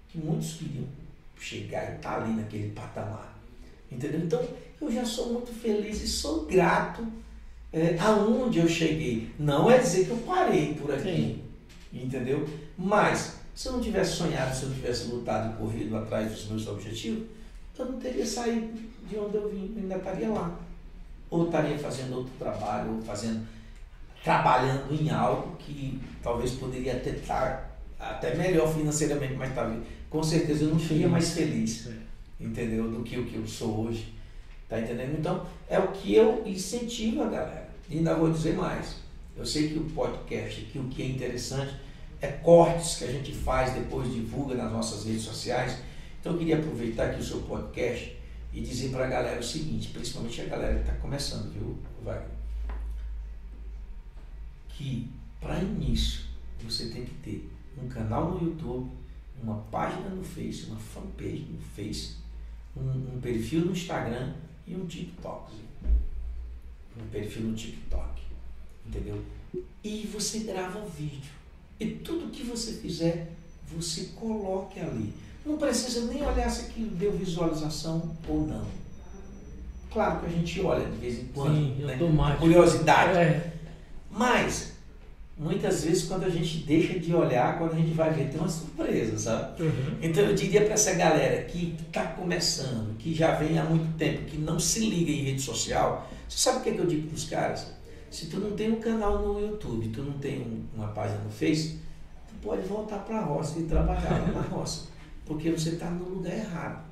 que 0.09 0.18
muitos 0.18 0.55
queriam 0.55 0.86
chegar 1.41 1.93
e 1.93 1.97
estar 1.97 2.16
tá 2.16 2.22
ali 2.22 2.32
naquele 2.34 2.70
patamar. 2.70 3.36
Entendeu? 3.91 4.20
Então, 4.20 4.43
eu 4.80 4.93
já 4.93 5.05
sou 5.05 5.32
muito 5.32 5.53
feliz 5.53 6.03
e 6.03 6.09
sou 6.09 6.45
grato 6.45 7.07
é, 7.72 7.97
aonde 7.99 8.59
eu 8.59 8.68
cheguei. 8.68 9.30
Não 9.38 9.70
é 9.70 9.78
dizer 9.78 10.07
que 10.07 10.11
eu 10.11 10.18
parei 10.18 10.74
por 10.74 10.93
aqui. 10.93 11.03
Sim. 11.03 11.43
Entendeu? 11.93 12.49
Mas, 12.78 13.38
se 13.55 13.68
eu 13.68 13.72
não 13.72 13.80
tivesse 13.80 14.12
sonhado, 14.12 14.55
se 14.55 14.62
eu 14.62 14.68
não 14.68 14.76
tivesse 14.76 15.09
lutado 15.09 15.53
e 15.53 15.57
corrido 15.57 15.97
atrás 15.97 16.30
dos 16.30 16.47
meus 16.49 16.66
objetivos, 16.68 17.26
eu 17.80 17.86
não 17.86 17.99
teria 17.99 18.26
saído 18.26 18.78
de 19.09 19.18
onde 19.18 19.36
eu 19.36 19.49
vim, 19.49 19.72
eu 19.74 19.82
ainda 19.82 19.97
estaria 19.97 20.28
lá. 20.28 20.55
Ou 21.30 21.47
estaria 21.47 21.78
fazendo 21.78 22.16
outro 22.16 22.32
trabalho, 22.38 22.97
ou 22.97 23.03
fazendo 23.03 23.47
trabalhando 24.22 24.93
em 24.93 25.09
algo 25.11 25.57
que 25.57 25.99
talvez 26.22 26.53
poderia 26.53 26.93
até 26.93 27.11
estar 27.11 27.70
até 27.99 28.34
melhor 28.34 28.72
financeiramente, 28.72 29.34
mas 29.34 29.55
talvez 29.55 29.82
com 30.11 30.22
certeza 30.22 30.64
eu 30.64 30.70
não 30.70 30.78
seria 30.78 31.08
mais 31.08 31.30
feliz, 31.30 31.86
é. 31.86 32.44
entendeu? 32.44 32.90
Do 32.90 33.02
que 33.02 33.18
o 33.18 33.24
que 33.24 33.36
eu 33.36 33.46
sou 33.46 33.86
hoje. 33.86 34.12
Tá 34.68 34.78
entendendo? 34.78 35.18
Então, 35.18 35.46
é 35.68 35.78
o 35.78 35.88
que 35.88 36.14
eu 36.14 36.42
incentivo 36.46 37.22
a 37.22 37.28
galera. 37.28 37.70
E 37.88 37.98
ainda 37.98 38.14
vou 38.14 38.30
dizer 38.30 38.54
mais. 38.54 38.96
Eu 39.36 39.46
sei 39.46 39.68
que 39.68 39.78
o 39.78 39.84
podcast 39.84 40.61
aqui, 40.61 40.78
o 40.78 40.84
que 40.84 41.02
é 41.02 41.06
interessante, 41.06 41.74
é 42.20 42.28
cortes 42.28 42.96
que 42.98 43.04
a 43.04 43.11
gente 43.11 43.32
faz, 43.32 43.72
depois 43.72 44.12
divulga 44.12 44.54
nas 44.54 44.70
nossas 44.70 45.04
redes 45.06 45.22
sociais. 45.22 45.78
Então, 46.20 46.32
eu 46.32 46.38
queria 46.38 46.58
aproveitar 46.58 47.06
aqui 47.06 47.20
o 47.20 47.24
seu 47.24 47.40
podcast 47.42 48.16
e 48.52 48.61
dizer 48.61 48.90
para 48.90 49.06
a 49.06 49.08
galera 49.08 49.40
o 49.40 49.42
seguinte, 49.42 49.88
principalmente 49.88 50.40
a 50.42 50.44
galera 50.44 50.74
que 50.74 50.80
está 50.80 50.94
começando, 50.94 51.52
viu, 51.52 51.78
Wagner? 52.04 52.40
que, 54.80 55.11
para 55.38 55.58
início, 55.58 56.22
você 56.64 56.88
tem 56.88 57.04
que 57.04 57.14
ter 57.16 57.50
um 57.82 57.86
canal 57.86 58.30
no 58.30 58.48
YouTube, 58.48 58.90
uma 59.43 59.57
página 59.70 60.09
no 60.11 60.22
Face, 60.22 60.66
uma 60.66 60.78
fanpage 60.78 61.47
no 61.51 61.61
Face, 61.61 62.16
um, 62.76 63.16
um 63.16 63.20
perfil 63.20 63.66
no 63.66 63.72
Instagram 63.72 64.34
e 64.66 64.74
um 64.74 64.86
TikTok. 64.86 65.53
Um 67.01 67.07
perfil 67.11 67.43
no 67.43 67.55
TikTok. 67.55 68.22
Entendeu? 68.86 69.22
E 69.82 70.09
você 70.12 70.41
grava 70.41 70.84
vídeo. 70.86 71.30
E 71.78 71.86
tudo 71.86 72.30
que 72.30 72.43
você 72.43 72.74
fizer, 72.74 73.32
você 73.66 74.11
coloque 74.16 74.78
ali. 74.80 75.12
Não 75.45 75.57
precisa 75.57 76.12
nem 76.12 76.22
olhar 76.22 76.51
se 76.51 76.66
aquilo 76.66 76.91
deu 76.91 77.12
visualização 77.12 78.14
ou 78.28 78.47
não. 78.47 78.66
Claro 79.91 80.20
que 80.20 80.26
a 80.26 80.28
gente 80.28 80.61
olha 80.61 80.84
de 80.84 80.97
vez 80.99 81.18
em 81.18 81.24
quando. 81.28 81.57
Sim, 81.57 81.84
né? 81.84 81.97
mais. 81.97 82.38
Curiosidade. 82.38 83.18
É. 83.18 83.53
Mas 84.11 84.72
muitas 85.41 85.84
vezes 85.84 86.05
quando 86.05 86.24
a 86.24 86.28
gente 86.28 86.59
deixa 86.59 86.99
de 86.99 87.14
olhar, 87.14 87.59
quando 87.59 87.72
a 87.72 87.76
gente 87.76 87.95
vai 87.95 88.12
ver, 88.12 88.28
tem 88.28 88.38
uma 88.38 88.49
surpresa, 88.49 89.18
sabe? 89.18 89.62
Uhum. 89.62 89.97
Então 90.03 90.22
eu 90.22 90.34
diria 90.34 90.61
para 90.61 90.74
essa 90.74 90.93
galera 90.93 91.43
que 91.45 91.74
está 91.86 92.05
começando, 92.09 92.95
que 92.99 93.14
já 93.14 93.34
vem 93.36 93.59
há 93.59 93.64
muito 93.64 93.97
tempo, 93.97 94.26
que 94.26 94.36
não 94.36 94.61
se 94.61 94.80
liga 94.80 95.11
em 95.11 95.24
rede 95.24 95.41
social, 95.41 96.07
você 96.28 96.38
sabe 96.38 96.59
o 96.59 96.62
que, 96.62 96.68
é 96.68 96.72
que 96.74 96.78
eu 96.78 96.86
digo 96.86 97.09
para 97.09 97.16
os 97.16 97.24
caras? 97.24 97.72
Se 98.11 98.26
tu 98.26 98.38
não 98.38 98.53
tem 98.53 98.70
um 98.70 98.80
canal 98.80 99.26
no 99.26 99.41
YouTube, 99.41 99.88
tu 99.88 100.03
não 100.03 100.12
tem 100.12 100.41
um, 100.41 100.62
uma 100.76 100.88
página 100.88 101.20
no 101.24 101.30
Face, 101.30 101.78
tu 102.28 102.34
pode 102.43 102.62
voltar 102.68 102.99
para 102.99 103.18
a 103.18 103.24
roça 103.24 103.59
e 103.59 103.62
trabalhar 103.62 104.11
lá 104.11 104.32
na 104.34 104.43
roça, 104.43 104.88
porque 105.24 105.51
você 105.51 105.70
está 105.70 105.88
no 105.88 106.05
lugar 106.05 106.36
errado. 106.36 106.84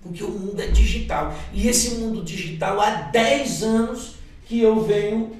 Porque 0.00 0.22
o 0.22 0.30
mundo 0.30 0.60
é 0.60 0.68
digital. 0.68 1.34
E 1.52 1.66
esse 1.66 1.96
mundo 1.96 2.22
digital, 2.22 2.80
há 2.80 3.10
10 3.10 3.62
anos 3.64 4.14
que 4.46 4.60
eu 4.60 4.80
venho 4.80 5.32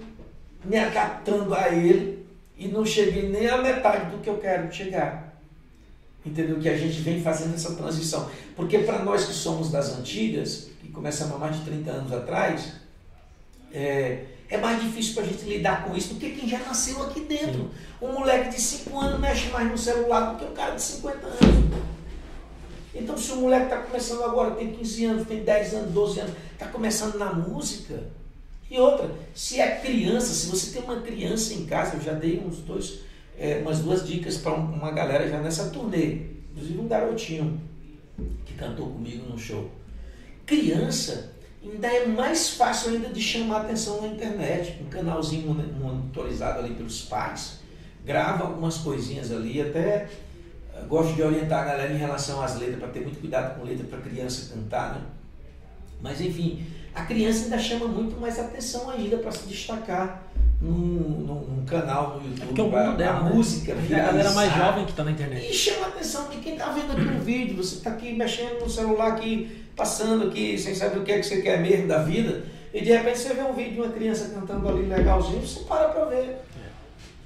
me 0.64 0.76
acatando 0.76 1.54
a 1.54 1.68
ele 1.68 2.26
e 2.56 2.68
não 2.68 2.84
cheguei 2.84 3.28
nem 3.28 3.48
à 3.48 3.58
metade 3.58 4.10
do 4.10 4.18
que 4.18 4.28
eu 4.28 4.38
quero 4.38 4.72
chegar. 4.72 5.40
Entendeu? 6.24 6.58
Que 6.58 6.68
a 6.68 6.76
gente 6.76 7.00
vem 7.00 7.22
fazendo 7.22 7.54
essa 7.54 7.74
transição. 7.74 8.28
Porque 8.56 8.78
para 8.80 9.02
nós 9.04 9.24
que 9.24 9.32
somos 9.32 9.70
das 9.70 9.96
antigas, 9.96 10.68
que 10.80 10.88
começamos 10.88 11.36
há 11.36 11.38
mais 11.38 11.56
de 11.56 11.64
30 11.64 11.90
anos 11.90 12.12
atrás, 12.12 12.72
é, 13.72 14.24
é 14.50 14.58
mais 14.58 14.82
difícil 14.82 15.14
para 15.14 15.24
a 15.24 15.26
gente 15.26 15.44
lidar 15.44 15.84
com 15.84 15.96
isso 15.96 16.14
do 16.14 16.20
que 16.20 16.30
quem 16.30 16.48
já 16.48 16.58
nasceu 16.58 17.02
aqui 17.04 17.20
dentro. 17.20 17.62
Sim. 17.62 17.70
Um 18.02 18.12
moleque 18.12 18.50
de 18.50 18.60
5 18.60 18.98
anos 18.98 19.20
mexe 19.20 19.48
mais 19.50 19.70
no 19.70 19.78
celular 19.78 20.32
do 20.32 20.38
que 20.38 20.50
um 20.50 20.54
cara 20.54 20.74
de 20.74 20.82
50 20.82 21.26
anos. 21.26 21.78
Então, 22.94 23.16
se 23.16 23.30
o 23.32 23.36
moleque 23.36 23.64
está 23.64 23.78
começando 23.78 24.24
agora, 24.24 24.50
tem 24.52 24.72
15 24.72 25.04
anos, 25.04 25.28
tem 25.28 25.44
10 25.44 25.74
anos, 25.74 25.92
12 25.92 26.20
anos, 26.20 26.34
está 26.52 26.66
começando 26.66 27.16
na 27.16 27.32
música, 27.32 28.02
e 28.70 28.78
outra, 28.78 29.10
se 29.34 29.58
é 29.60 29.76
criança, 29.76 30.26
se 30.34 30.46
você 30.46 30.72
tem 30.72 30.82
uma 30.82 31.00
criança 31.00 31.54
em 31.54 31.64
casa, 31.64 31.96
eu 31.96 32.02
já 32.02 32.12
dei 32.12 32.38
uns 32.38 32.58
dois, 32.58 33.00
é, 33.38 33.58
umas 33.58 33.78
duas 33.78 34.06
dicas 34.06 34.36
para 34.36 34.52
uma 34.52 34.90
galera 34.90 35.28
já 35.28 35.40
nessa 35.40 35.70
turnê. 35.70 36.26
Inclusive 36.52 36.78
um 36.78 36.88
garotinho 36.88 37.60
que 38.44 38.52
cantou 38.54 38.88
comigo 38.90 39.26
no 39.30 39.38
show. 39.38 39.70
Criança 40.44 41.32
ainda 41.64 41.86
é 41.88 42.06
mais 42.06 42.50
fácil 42.50 42.92
ainda 42.92 43.08
de 43.08 43.22
chamar 43.22 43.62
atenção 43.62 44.02
na 44.02 44.08
internet. 44.08 44.82
Um 44.82 44.90
canalzinho 44.90 45.54
monitorizado 45.80 46.58
ali 46.58 46.74
pelos 46.74 47.02
pais. 47.02 47.60
Grava 48.04 48.44
algumas 48.44 48.78
coisinhas 48.78 49.32
ali, 49.32 49.60
até 49.60 50.08
eh, 50.74 50.82
gosto 50.88 51.14
de 51.14 51.22
orientar 51.22 51.62
a 51.62 51.66
galera 51.66 51.92
em 51.92 51.98
relação 51.98 52.42
às 52.42 52.58
letras, 52.58 52.78
para 52.78 52.88
ter 52.88 53.00
muito 53.00 53.20
cuidado 53.20 53.58
com 53.58 53.66
letra 53.66 53.86
para 53.86 54.00
criança 54.00 54.54
cantar, 54.54 54.94
né? 54.94 55.02
Mas 56.00 56.20
enfim, 56.20 56.64
a 56.98 57.04
criança 57.04 57.44
ainda 57.44 57.58
chama 57.58 57.86
muito 57.86 58.20
mais 58.20 58.38
atenção 58.40 58.90
ainda 58.90 59.18
para 59.18 59.30
se 59.30 59.46
destacar 59.46 60.24
num, 60.60 60.72
num, 60.72 61.40
num, 61.42 61.64
canal 61.64 62.18
no 62.18 62.28
YouTube. 62.28 62.42
É 62.42 62.46
porque 62.46 62.60
é 62.60 62.64
o 62.64 62.70
mundo 62.70 62.96
dela, 62.96 63.18
a 63.18 63.22
né? 63.22 63.32
música, 63.32 63.72
a 63.72 63.96
galera 63.96 64.30
mais 64.32 64.52
jovem 64.52 64.84
que 64.84 64.90
está 64.90 65.04
na 65.04 65.12
internet. 65.12 65.48
E 65.48 65.54
chama 65.54 65.86
a 65.86 65.88
atenção 65.90 66.28
de 66.28 66.38
quem 66.38 66.54
está 66.54 66.72
vendo 66.72 66.90
aqui 66.90 67.16
o 67.16 67.20
vídeo. 67.20 67.56
Você 67.56 67.76
está 67.76 67.90
aqui 67.90 68.12
mexendo 68.14 68.60
no 68.60 68.68
celular, 68.68 69.12
aqui, 69.12 69.64
passando 69.76 70.26
aqui, 70.26 70.58
sem 70.58 70.74
saber 70.74 70.98
o 70.98 71.04
que 71.04 71.12
é 71.12 71.20
que 71.20 71.26
você 71.26 71.40
quer 71.40 71.60
mesmo 71.60 71.86
da 71.86 72.02
vida. 72.02 72.42
E 72.74 72.80
de 72.80 72.90
repente 72.90 73.18
você 73.18 73.32
vê 73.32 73.42
um 73.42 73.52
vídeo 73.52 73.74
de 73.74 73.80
uma 73.80 73.90
criança 73.90 74.34
cantando 74.34 74.68
ali 74.68 74.86
legalzinho, 74.86 75.40
você 75.40 75.60
para 75.60 75.88
para 75.88 76.04
ver. 76.06 76.24
É. 76.24 76.40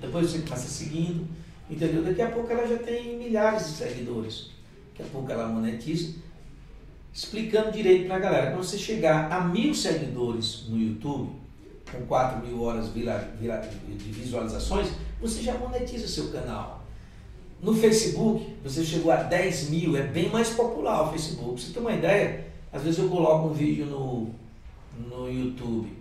Depois 0.03 0.31
você 0.31 0.41
passa 0.41 0.69
seguindo, 0.69 1.27
entendeu? 1.71 2.03
Daqui 2.03 2.21
a 2.21 2.29
pouco 2.29 2.53
ela 2.53 2.67
já 2.67 2.77
tem 2.77 3.17
milhares 3.17 3.69
de 3.69 3.73
seguidores. 3.73 4.51
Daqui 4.91 5.09
a 5.09 5.11
pouco 5.11 5.33
ela 5.33 5.49
monetiza 5.49 6.13
explicando 7.13 7.73
direito 7.73 8.07
para 8.07 8.17
a 8.17 8.21
galera. 8.21 8.51
Quando 8.53 8.65
você 8.65 8.79
chegar 8.79 9.31
a 9.31 9.45
mil 9.45 9.75
seguidores 9.75 10.65
no 10.69 10.79
YouTube, 10.79 11.31
com 11.91 12.07
4 12.07 12.47
mil 12.47 12.63
horas 12.63 12.93
de 12.93 14.11
visualizações, 14.11 14.89
você 15.21 15.43
já 15.43 15.57
monetiza 15.59 16.09
seu 16.09 16.31
canal. 16.31 16.83
No 17.63 17.75
Facebook, 17.75 18.57
você 18.65 18.85
chegou 18.85 19.13
a 19.13 19.23
10 19.23 19.71
mil, 19.71 19.97
é 19.97 20.03
bem 20.03 20.29
mais 20.31 20.51
popular 20.51 21.03
o 21.03 21.13
Facebook. 21.13 21.61
Você 21.61 21.73
ter 21.73 21.81
uma 21.81 21.93
ideia, 21.93 22.47
às 22.73 22.83
vezes 22.83 22.99
eu 22.99 23.09
coloco 23.09 23.49
um 23.49 23.53
vídeo 23.53 23.87
no, 23.87 24.31
no 25.09 25.31
YouTube, 25.31 25.93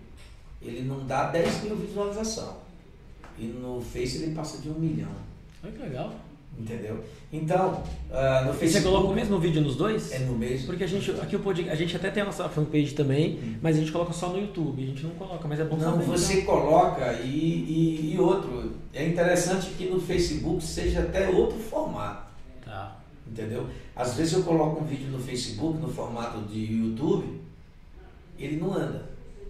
ele 0.61 0.81
não 0.81 1.05
dá 1.05 1.29
10 1.29 1.63
mil 1.63 1.75
visualização. 1.75 2.57
E 3.37 3.45
no 3.45 3.81
Face 3.81 4.23
ele 4.23 4.33
passa 4.33 4.59
de 4.59 4.69
um 4.69 4.73
milhão. 4.73 5.11
Olha 5.63 5.71
que 5.71 5.81
legal. 5.81 6.13
Entendeu? 6.61 7.03
Então, 7.33 7.83
uh, 8.11 8.45
no 8.45 8.53
Facebook. 8.53 8.69
Você 8.69 8.81
coloca 8.81 9.07
o 9.07 9.15
mesmo 9.15 9.39
vídeo 9.39 9.61
nos 9.61 9.75
dois? 9.75 10.11
É 10.11 10.19
no 10.19 10.37
mesmo. 10.37 10.67
Porque 10.67 10.83
a 10.83 10.87
gente, 10.87 11.09
aqui 11.11 11.35
o 11.35 11.39
podcast, 11.39 11.73
a 11.73 11.75
gente 11.75 11.95
até 11.95 12.11
tem 12.11 12.21
a 12.21 12.25
nossa 12.27 12.47
fanpage 12.47 12.93
também, 12.93 13.39
hum. 13.43 13.55
mas 13.61 13.77
a 13.77 13.79
gente 13.79 13.91
coloca 13.91 14.13
só 14.13 14.29
no 14.29 14.39
YouTube. 14.39 14.83
A 14.83 14.85
gente 14.85 15.03
não 15.03 15.11
coloca, 15.11 15.47
mas 15.47 15.59
é 15.59 15.63
bom 15.63 15.75
Não, 15.75 15.93
saber, 15.93 16.05
você 16.05 16.41
então. 16.41 16.55
coloca 16.55 17.13
e, 17.13 17.27
e, 17.27 18.13
e, 18.13 18.19
outro. 18.19 18.73
É 18.93 19.07
interessante 19.07 19.71
que 19.71 19.89
no 19.89 19.99
Facebook 19.99 20.63
seja 20.63 20.99
até 20.99 21.29
outro 21.29 21.57
formato. 21.57 22.27
Tá. 22.63 22.95
Entendeu? 23.25 23.67
Às 23.95 24.13
vezes 24.13 24.33
eu 24.33 24.43
coloco 24.43 24.83
um 24.83 24.85
vídeo 24.85 25.07
no 25.07 25.19
Facebook, 25.19 25.79
no 25.79 25.87
formato 25.87 26.41
de 26.41 26.59
YouTube, 26.59 27.41
ele 28.37 28.57
não 28.57 28.73
anda. 28.73 29.09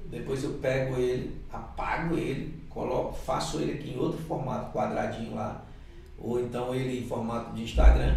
Depois 0.09 0.43
eu 0.43 0.51
pego 0.61 0.97
ele, 0.97 1.35
apago 1.51 2.15
ele, 2.15 2.53
coloco, 2.69 3.13
faço 3.13 3.59
ele 3.59 3.73
aqui 3.73 3.91
em 3.91 3.99
outro 3.99 4.19
formato, 4.19 4.71
quadradinho 4.71 5.35
lá 5.35 5.61
ou 6.23 6.39
então 6.39 6.73
ele 6.73 6.99
em 6.99 7.07
formato 7.07 7.53
de 7.55 7.63
Instagram, 7.63 8.15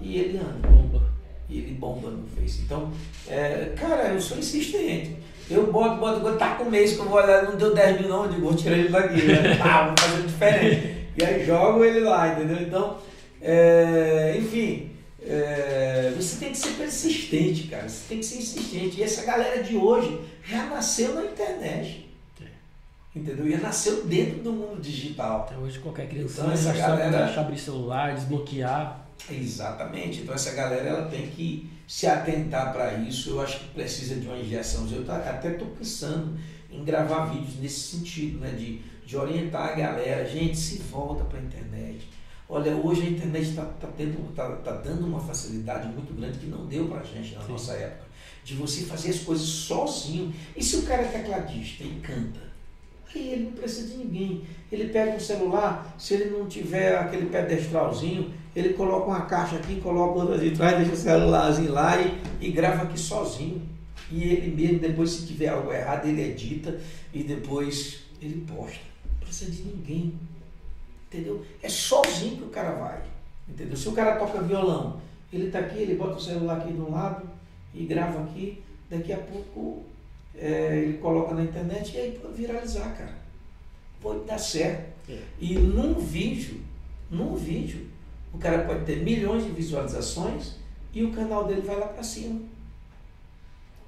e 0.00 0.18
ele 0.18 0.38
anda. 0.38 0.68
Bomba. 0.68 1.02
E 1.48 1.58
ele 1.58 1.74
bomba 1.74 2.10
no 2.10 2.26
Face. 2.28 2.62
Então, 2.62 2.90
é, 3.28 3.72
cara, 3.76 4.08
eu 4.08 4.20
sou 4.20 4.38
insistente. 4.38 5.16
Eu 5.50 5.72
boto, 5.72 5.96
boto, 5.96 6.20
boto, 6.20 6.38
tá 6.38 6.54
com 6.54 6.64
um 6.64 6.70
mês 6.70 6.92
que 6.92 7.00
eu 7.00 7.06
vou 7.06 7.18
olhar, 7.18 7.42
não 7.42 7.56
deu 7.56 7.74
10 7.74 8.00
mil 8.00 8.08
não, 8.08 8.24
eu 8.24 8.30
digo, 8.30 8.42
vou 8.42 8.54
tirar 8.54 8.78
ele 8.78 8.88
daqui, 8.88 9.22
né? 9.22 9.58
ah, 9.60 9.86
vou 9.98 9.98
fazer 9.98 10.26
diferente. 10.26 11.00
E 11.16 11.24
aí 11.24 11.44
jogo 11.44 11.84
ele 11.84 12.00
lá, 12.00 12.28
entendeu? 12.28 12.62
Então, 12.62 12.98
é, 13.42 14.36
enfim, 14.38 14.90
é, 15.26 16.12
você 16.16 16.36
tem 16.36 16.52
que 16.52 16.58
ser 16.58 16.70
persistente, 16.74 17.64
cara. 17.64 17.88
Você 17.88 18.04
tem 18.08 18.18
que 18.18 18.26
ser 18.26 18.38
insistente. 18.38 19.00
E 19.00 19.02
essa 19.02 19.24
galera 19.24 19.62
de 19.62 19.76
hoje 19.76 20.20
já 20.44 20.66
nasceu 20.66 21.14
na 21.14 21.24
internet. 21.24 22.09
Entendeu? 23.14 23.48
E 23.48 23.56
nasceu 23.56 24.04
dentro 24.04 24.40
do 24.42 24.52
mundo 24.52 24.80
digital. 24.80 25.40
Até 25.40 25.56
hoje 25.56 25.80
qualquer 25.80 26.08
criança 26.08 26.42
então, 26.42 26.52
essa 26.52 26.72
galera... 26.72 27.40
abrir 27.40 27.58
celular, 27.58 28.14
desbloquear. 28.14 29.04
Exatamente. 29.28 30.20
Então 30.20 30.34
essa 30.34 30.52
galera 30.52 30.88
ela 30.88 31.08
tem 31.08 31.28
que 31.28 31.68
se 31.88 32.06
atentar 32.06 32.72
para 32.72 32.94
isso. 32.94 33.30
Eu 33.30 33.40
acho 33.40 33.58
que 33.58 33.68
precisa 33.70 34.14
de 34.14 34.26
uma 34.26 34.38
injeção. 34.38 34.86
Eu 34.88 35.04
até 35.10 35.50
estou 35.50 35.68
pensando 35.68 36.38
em 36.70 36.84
gravar 36.84 37.26
vídeos 37.26 37.56
nesse 37.56 37.96
sentido, 37.96 38.38
né? 38.38 38.52
de, 38.52 38.80
de 39.04 39.16
orientar 39.16 39.70
a 39.70 39.74
galera. 39.74 40.24
Gente, 40.24 40.56
se 40.56 40.78
volta 40.78 41.24
para 41.24 41.40
a 41.40 41.42
internet. 41.42 42.08
Olha, 42.48 42.74
hoje 42.76 43.02
a 43.02 43.10
internet 43.10 43.50
está 43.50 43.64
tá 43.64 43.88
tá, 44.34 44.56
tá 44.56 44.72
dando 44.72 45.06
uma 45.06 45.20
facilidade 45.20 45.88
muito 45.88 46.14
grande 46.14 46.38
que 46.38 46.46
não 46.46 46.66
deu 46.66 46.88
para 46.88 47.00
a 47.00 47.04
gente 47.04 47.34
na 47.34 47.42
Sim. 47.42 47.52
nossa 47.52 47.72
época. 47.72 48.08
De 48.44 48.54
você 48.54 48.84
fazer 48.84 49.10
as 49.10 49.18
coisas 49.18 49.46
sozinho. 49.46 50.32
E 50.56 50.62
se 50.62 50.76
o 50.76 50.82
cara 50.82 51.02
é 51.02 51.08
tecladista 51.08 51.82
e 51.82 52.00
canta? 52.00 52.49
Aí 53.14 53.32
ele 53.32 53.44
não 53.44 53.52
precisa 53.52 53.88
de 53.88 53.96
ninguém. 53.96 54.44
Ele 54.70 54.88
pega 54.88 55.16
um 55.16 55.20
celular, 55.20 55.94
se 55.98 56.14
ele 56.14 56.30
não 56.30 56.46
tiver 56.46 56.96
aquele 56.96 57.26
pedestralzinho, 57.26 58.32
ele 58.54 58.74
coloca 58.74 59.06
uma 59.06 59.22
caixa 59.22 59.56
aqui, 59.56 59.80
coloca 59.80 60.20
outra 60.20 60.38
de 60.38 60.52
trás, 60.52 60.76
deixa 60.76 60.92
o 60.92 60.96
celularzinho 60.96 61.72
lá 61.72 62.00
e, 62.00 62.20
e 62.40 62.50
grava 62.50 62.84
aqui 62.84 62.98
sozinho. 62.98 63.62
E 64.10 64.24
ele 64.24 64.54
mesmo, 64.54 64.78
depois 64.80 65.10
se 65.10 65.26
tiver 65.26 65.48
algo 65.48 65.72
errado, 65.72 66.06
ele 66.06 66.22
edita 66.22 66.78
e 67.12 67.22
depois 67.22 68.00
ele 68.20 68.44
posta. 68.46 68.80
Não 69.04 69.18
precisa 69.20 69.50
de 69.50 69.62
ninguém. 69.62 70.14
Entendeu? 71.08 71.44
É 71.62 71.68
sozinho 71.68 72.36
que 72.36 72.44
o 72.44 72.48
cara 72.48 72.72
vai. 72.72 73.02
Entendeu? 73.48 73.76
Se 73.76 73.88
o 73.88 73.92
cara 73.92 74.16
toca 74.16 74.42
violão, 74.42 75.00
ele 75.32 75.46
está 75.46 75.58
aqui, 75.58 75.78
ele 75.78 75.94
bota 75.94 76.16
o 76.16 76.20
celular 76.20 76.58
aqui 76.58 76.72
de 76.72 76.80
um 76.80 76.90
lado 76.90 77.28
e 77.74 77.84
grava 77.84 78.22
aqui, 78.22 78.62
daqui 78.88 79.12
a 79.12 79.18
pouco 79.18 79.84
é, 80.40 80.78
ele 80.78 80.98
coloca 80.98 81.34
na 81.34 81.42
internet 81.42 81.94
e 81.94 82.00
aí 82.00 82.18
pode 82.20 82.34
viralizar, 82.34 82.96
cara. 82.96 83.18
Pode 84.00 84.24
dar 84.24 84.38
certo. 84.38 84.90
É. 85.08 85.18
E 85.38 85.54
num 85.54 85.94
vídeo, 85.94 86.60
num 87.10 87.34
vídeo, 87.34 87.86
o 88.32 88.38
cara 88.38 88.64
pode 88.64 88.84
ter 88.86 89.02
milhões 89.02 89.44
de 89.44 89.50
visualizações 89.50 90.54
e 90.94 91.04
o 91.04 91.12
canal 91.12 91.46
dele 91.46 91.60
vai 91.60 91.78
lá 91.78 91.86
para 91.86 92.02
cima. 92.02 92.40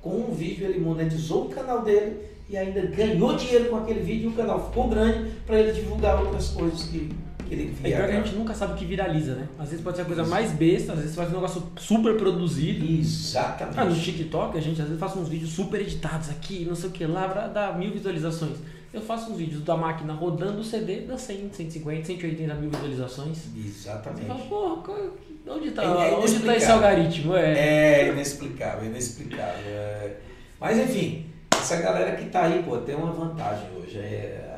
Com 0.02 0.16
um 0.16 0.34
vídeo 0.34 0.66
ele 0.66 0.80
monetizou 0.80 1.46
o 1.46 1.48
canal 1.48 1.82
dele 1.82 2.26
e 2.50 2.56
ainda 2.56 2.84
ganhou 2.86 3.34
dinheiro 3.36 3.70
com 3.70 3.76
aquele 3.76 4.00
vídeo 4.00 4.30
e 4.30 4.32
o 4.32 4.36
canal 4.36 4.68
ficou 4.68 4.88
grande 4.88 5.30
para 5.46 5.58
ele 5.58 5.72
divulgar 5.72 6.20
outras 6.22 6.48
coisas 6.48 6.84
que, 6.84 7.10
que 7.52 7.62
ele 7.62 7.70
via. 7.70 7.96
É 7.96 8.06
que 8.06 8.12
a 8.12 8.22
gente 8.22 8.34
nunca 8.34 8.54
sabe 8.54 8.72
o 8.72 8.76
que 8.76 8.84
viraliza, 8.84 9.34
né? 9.34 9.48
Às 9.58 9.68
vezes 9.68 9.84
pode 9.84 9.96
ser 9.96 10.02
a 10.02 10.06
coisa 10.06 10.24
mais 10.24 10.52
besta, 10.52 10.92
às 10.92 11.00
vezes 11.00 11.14
faz 11.14 11.28
um 11.30 11.34
negócio 11.34 11.62
super 11.76 12.16
produzido. 12.16 12.84
Exatamente. 12.84 13.78
Ah, 13.78 13.84
no 13.84 13.94
TikTok 13.94 14.56
a 14.56 14.60
gente 14.60 14.80
às 14.80 14.86
vezes 14.86 15.00
faz 15.00 15.14
uns 15.16 15.28
vídeos 15.28 15.50
super 15.50 15.80
editados 15.80 16.30
aqui, 16.30 16.64
não 16.64 16.74
sei 16.74 16.88
o 16.88 16.92
que 16.92 17.06
lá, 17.06 17.28
pra 17.28 17.46
dar 17.48 17.78
mil 17.78 17.92
visualizações. 17.92 18.56
Eu 18.92 19.00
faço 19.00 19.32
uns 19.32 19.38
vídeos 19.38 19.62
da 19.62 19.74
máquina 19.74 20.12
rodando 20.12 20.60
o 20.60 20.64
CD, 20.64 21.00
dá 21.02 21.16
100, 21.16 21.50
150, 21.52 22.04
180 22.04 22.54
mil 22.54 22.70
visualizações. 22.70 23.38
Exatamente. 23.56 24.22
Você 24.22 24.28
fala, 24.28 24.76
porra, 24.76 25.10
onde 25.48 25.68
está 25.68 25.82
é, 25.82 25.86
é 25.86 26.14
onde 26.14 26.40
tá 26.40 26.56
esse 26.56 26.70
algoritmo? 26.70 27.34
É, 27.34 28.00
é 28.02 28.08
inexplicável, 28.08 28.84
inexplicável. 28.84 29.62
É... 29.66 30.16
Mas 30.60 30.78
enfim, 30.78 31.26
essa 31.50 31.76
galera 31.76 32.16
que 32.16 32.26
está 32.26 32.44
aí, 32.44 32.62
pô, 32.62 32.76
tem 32.78 32.94
uma 32.94 33.12
vantagem 33.12 33.66
hoje. 33.78 33.98
É 33.98 34.50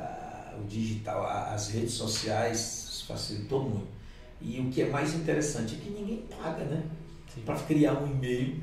o 0.61 0.67
digital, 0.67 1.27
as 1.27 1.69
redes 1.69 1.93
sociais 1.93 2.84
facilitou 3.07 3.63
muito. 3.63 3.95
E 4.41 4.61
o 4.61 4.71
que 4.71 4.83
é 4.83 4.87
mais 4.91 5.15
interessante 5.15 5.75
é 5.75 5.79
que 5.79 5.91
ninguém 5.91 6.25
paga, 6.39 6.65
né? 6.65 6.83
Para 7.45 7.57
criar 7.57 7.95
um 7.95 8.07
e-mail, 8.07 8.57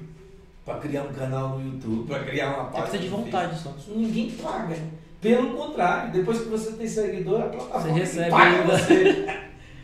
para 0.66 0.80
criar 0.80 1.04
um 1.04 1.14
canal 1.14 1.60
no 1.60 1.74
YouTube, 1.74 2.08
para 2.08 2.24
criar 2.24 2.54
uma 2.54 2.66
página. 2.66 2.98
É 2.98 3.02
de 3.02 3.08
vontade 3.08 3.60
só. 3.60 3.76
Ninguém 3.88 4.32
paga. 4.32 4.78
Pelo 5.20 5.56
contrário, 5.56 6.12
depois 6.12 6.40
que 6.40 6.50
você 6.50 6.72
tem 6.74 6.88
seguidor, 6.88 7.42
a 7.42 7.50
plataforma 7.50 7.82
você 7.82 8.00
recebe 8.00 8.30
paga 8.30 8.62
ainda. 8.62 8.78
você. 8.78 9.42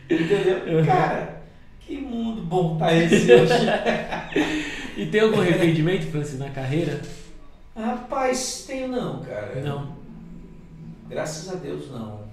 Entendeu? 0.10 0.86
Cara, 0.86 1.42
que 1.80 1.98
mundo 1.98 2.42
bom 2.44 2.78
tá 2.78 2.94
esse 2.94 3.32
hoje. 3.32 3.54
e 4.98 5.06
tem 5.06 5.22
algum 5.22 5.42
arrependimento, 5.42 6.10
Francis, 6.12 6.40
na 6.40 6.50
carreira? 6.50 7.02
Rapaz, 7.76 8.66
tenho 8.66 8.88
não, 8.88 9.22
cara. 9.22 9.62
Não. 9.62 9.96
Graças 11.10 11.50
a 11.50 11.56
Deus 11.56 11.92
não. 11.92 12.27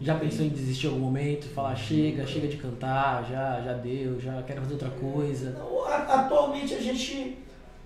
Já 0.00 0.18
pensou 0.18 0.46
em 0.46 0.48
desistir 0.48 0.86
em 0.86 0.90
algum 0.90 1.00
momento, 1.00 1.46
falar 1.48 1.76
chega, 1.76 2.26
chega 2.26 2.48
de 2.48 2.56
cantar, 2.56 3.28
já, 3.30 3.60
já 3.60 3.74
deu, 3.74 4.18
já 4.18 4.42
quero 4.42 4.62
fazer 4.62 4.72
outra 4.72 4.90
coisa? 4.90 5.50
Não, 5.50 5.84
atualmente 5.84 6.74
a 6.74 6.80
gente. 6.80 7.36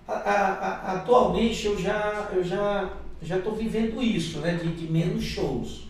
A, 0.06 0.12
a, 0.12 0.92
atualmente 0.92 1.66
eu 1.66 1.78
já 1.78 2.30
eu 2.32 2.44
já 2.44 2.92
já 3.20 3.38
estou 3.38 3.56
vivendo 3.56 4.00
isso, 4.02 4.38
né? 4.38 4.54
De, 4.54 4.68
de, 4.74 4.92
menos 4.92 5.24
shows. 5.24 5.88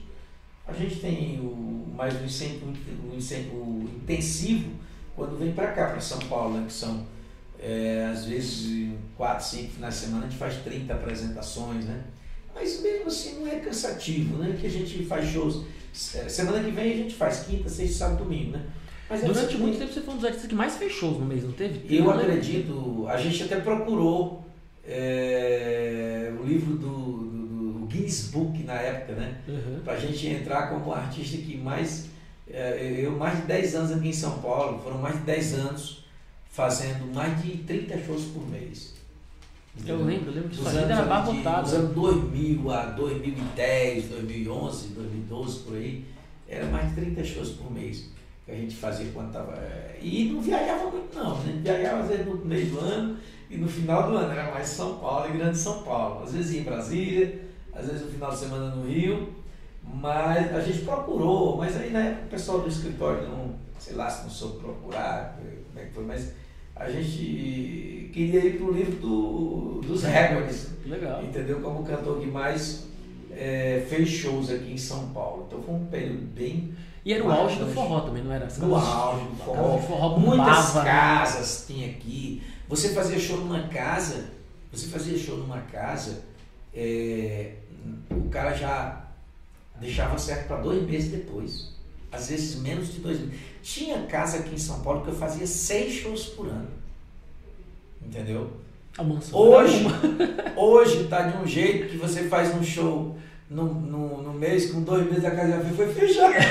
A 0.67 0.73
gente 0.73 0.97
tem 0.97 1.41
o, 1.41 1.93
mais 1.95 2.19
um 2.19 2.25
incentivo, 2.25 2.73
um 3.13 3.17
incentivo 3.17 3.91
intensivo 3.97 4.71
quando 5.15 5.39
vem 5.39 5.53
para 5.53 5.73
cá, 5.73 5.91
para 5.91 6.01
São 6.01 6.19
Paulo, 6.21 6.59
né? 6.59 6.65
que 6.67 6.73
são 6.73 7.07
é, 7.59 8.09
às 8.11 8.25
vezes 8.25 8.93
quatro, 9.17 9.45
cinco 9.45 9.73
finais 9.73 9.95
de 9.95 10.01
semana 10.01 10.27
a 10.27 10.29
gente 10.29 10.39
faz 10.39 10.57
30 10.57 10.93
apresentações, 10.93 11.85
né? 11.85 12.05
Mas 12.55 12.81
mesmo 12.81 13.09
assim 13.09 13.41
não 13.41 13.49
é 13.49 13.57
cansativo, 13.57 14.39
né? 14.39 14.57
Que 14.59 14.67
a 14.67 14.71
gente 14.71 15.05
faz 15.05 15.29
shows. 15.29 15.65
É, 16.15 16.29
semana 16.29 16.63
que 16.63 16.71
vem 16.71 16.93
a 16.93 16.97
gente 16.97 17.15
faz 17.15 17.45
quinta, 17.45 17.69
sexta, 17.69 17.99
sábado, 17.99 18.25
domingo, 18.25 18.53
né? 18.53 18.63
Mas 19.09 19.23
é 19.23 19.27
Durante 19.27 19.57
muito 19.59 19.79
tempo 19.79 19.93
você 19.93 20.01
foi 20.01 20.15
um 20.15 20.17
dos 20.17 20.25
artistas 20.25 20.49
que 20.49 20.55
mais 20.55 20.77
fez 20.77 20.93
shows 20.93 21.19
no 21.19 21.27
mês, 21.27 21.45
não 21.45 21.53
teve? 21.53 21.95
Eu 21.95 22.11
acredito, 22.11 23.07
a 23.09 23.17
gente 23.17 23.43
até 23.45 23.61
procurou 23.61 24.45
é, 24.85 26.33
o 26.41 26.45
livro 26.45 26.75
do, 26.75 26.89
do, 26.89 27.73
do, 27.81 27.87
Guinness 27.87 28.31
Book 28.33 28.63
na 28.65 28.75
época, 28.75 29.13
né? 29.13 29.39
Uhum. 29.47 29.81
Pra 29.85 29.97
gente 29.97 30.27
entrar 30.27 30.69
como 30.69 30.93
artista 30.93 31.37
que 31.37 31.57
mais. 31.57 32.07
É, 32.51 32.99
eu 32.99 33.13
mais 33.13 33.41
de 33.41 33.47
10 33.47 33.75
anos 33.75 33.93
aqui 33.93 34.09
em 34.09 34.13
São 34.13 34.39
Paulo, 34.39 34.81
foram 34.83 34.99
mais 34.99 35.17
de 35.17 35.23
10 35.23 35.55
anos 35.55 36.05
fazendo 36.51 37.13
mais 37.15 37.41
de 37.43 37.59
30 37.59 37.99
shows 38.05 38.25
por 38.27 38.49
mês. 38.49 38.94
Entendeu? 39.77 39.99
Eu 39.99 40.07
lembro, 40.07 40.31
eu 40.31 40.35
lembro 40.35 40.49
que 40.51 40.57
isso 40.57 40.79
era 40.79 40.99
abarrotado. 40.99 41.63
Dos 41.65 41.75
anos 41.75 41.95
2000 41.95 42.71
a 42.71 42.85
2010, 42.87 44.09
2011, 44.09 44.89
2012, 44.89 45.59
por 45.61 45.77
aí, 45.77 46.05
era 46.49 46.67
mais 46.67 46.89
de 46.91 46.95
30 46.95 47.25
shows 47.25 47.51
por 47.51 47.73
mês 47.73 48.11
que 48.45 48.53
a 48.53 48.55
gente 48.55 48.77
fazia 48.77 49.11
quando 49.13 49.29
estava. 49.29 49.53
É, 49.55 49.99
e 50.01 50.31
não 50.33 50.41
viajava 50.41 50.91
muito, 50.91 51.19
não. 51.19 51.39
Né? 51.39 51.61
Viajava 51.63 52.03
às 52.03 52.09
vezes 52.09 52.27
no 52.27 52.37
meio 52.45 52.67
do 52.67 52.79
ano 52.79 53.17
e 53.51 53.57
no 53.57 53.69
final 53.69 54.11
do 54.11 54.17
ano 54.17 54.33
era 54.33 54.51
mais 54.53 54.69
São 54.69 54.99
Paulo 54.99 55.29
e 55.29 55.39
Grande 55.39 55.59
São 55.59 55.83
Paulo. 55.83 56.25
Às 56.25 56.33
vezes 56.33 56.55
ia 56.55 56.61
em 56.61 56.65
Brasília, 56.65 57.43
às 57.73 57.87
vezes 57.87 58.03
no 58.03 58.13
final 58.13 58.31
de 58.31 58.39
semana 58.39 58.75
no 58.75 58.87
Rio. 58.87 59.33
Mas 59.83 60.55
a 60.55 60.61
gente 60.61 60.85
procurou, 60.85 61.57
mas 61.59 61.77
aí 61.77 61.91
na 61.91 62.01
época 62.01 62.27
o 62.27 62.31
pessoal 62.31 62.61
do 62.61 62.69
escritório 62.69 63.29
não, 63.29 63.55
sei 63.79 63.95
lá 63.95 64.09
se 64.09 64.25
não 64.25 64.31
soube 64.31 64.61
procurar, 64.61 65.39
como 65.69 65.79
é 65.79 65.85
que 65.85 65.93
foi, 65.93 66.05
mas 66.05 66.33
a 66.77 66.91
gente 66.91 68.11
queria 68.13 68.45
ir 68.45 68.57
para 68.59 68.67
o 68.67 68.73
livro 68.73 68.97
do, 68.97 69.81
dos 69.87 70.03
recordes. 70.03 70.69
Legal. 70.87 71.23
Entendeu? 71.23 71.61
Como 71.61 71.81
o 71.81 71.85
cantor 71.85 72.21
que 72.21 72.27
mais 72.27 72.87
é, 73.31 73.85
fez 73.89 74.09
shows 74.09 74.51
aqui 74.51 74.73
em 74.73 74.79
São 74.79 75.09
Paulo. 75.09 75.47
Então 75.47 75.63
foi 75.63 75.75
um 75.75 75.87
período 75.87 76.27
bem. 76.35 76.75
E 77.05 77.13
era 77.13 77.25
o 77.25 77.31
auge 77.31 77.59
do 77.59 77.67
forró 77.67 78.01
também, 78.01 78.25
não 78.25 78.33
era? 78.33 78.49
O 78.63 78.75
auge 78.75 79.27
do 79.27 79.37
forró. 79.37 79.79
forró 79.79 80.19
Muitas 80.19 80.75
né? 80.75 80.85
casas 80.85 81.65
tinha 81.67 81.91
aqui. 81.91 82.43
Você 82.69 82.91
fazia 82.91 83.19
show 83.19 83.39
numa 83.39 83.69
casa, 83.69 84.31
você 84.73 84.87
fazia 84.87 85.19
show 85.19 85.37
numa 85.37 85.61
casa, 85.61 86.23
é, 86.73 87.53
o 88.11 88.29
cara 88.31 88.55
já 88.55 89.05
deixava 89.79 90.17
certo 90.17 90.49
para 90.49 90.57
dois 90.63 90.83
meses 90.85 91.11
depois 91.11 91.74
às 92.15 92.29
vezes 92.29 92.61
menos 92.61 92.93
de 92.93 93.01
dois 93.01 93.19
meses. 93.19 93.35
Tinha 93.63 94.03
casa 94.03 94.39
aqui 94.39 94.55
em 94.55 94.59
São 94.59 94.81
Paulo 94.81 95.03
que 95.03 95.09
eu 95.09 95.15
fazia 95.15 95.47
seis 95.47 95.93
shows 95.95 96.27
por 96.27 96.47
ano. 96.47 96.69
Entendeu? 98.05 98.51
Hoje, 99.33 99.85
hoje 100.55 101.03
está 101.03 101.23
de 101.23 101.37
um 101.39 101.47
jeito 101.47 101.89
que 101.89 101.97
você 101.97 102.25
faz 102.25 102.55
um 102.55 102.63
show 102.63 103.19
no, 103.51 103.65
no, 103.65 104.23
no 104.23 104.33
mês, 104.33 104.71
com 104.71 104.83
dois 104.83 105.05
meses 105.07 105.25
a 105.25 105.33
casa 105.33 105.53
já 105.53 105.61
foi 105.71 105.93
fechada. 105.93 106.35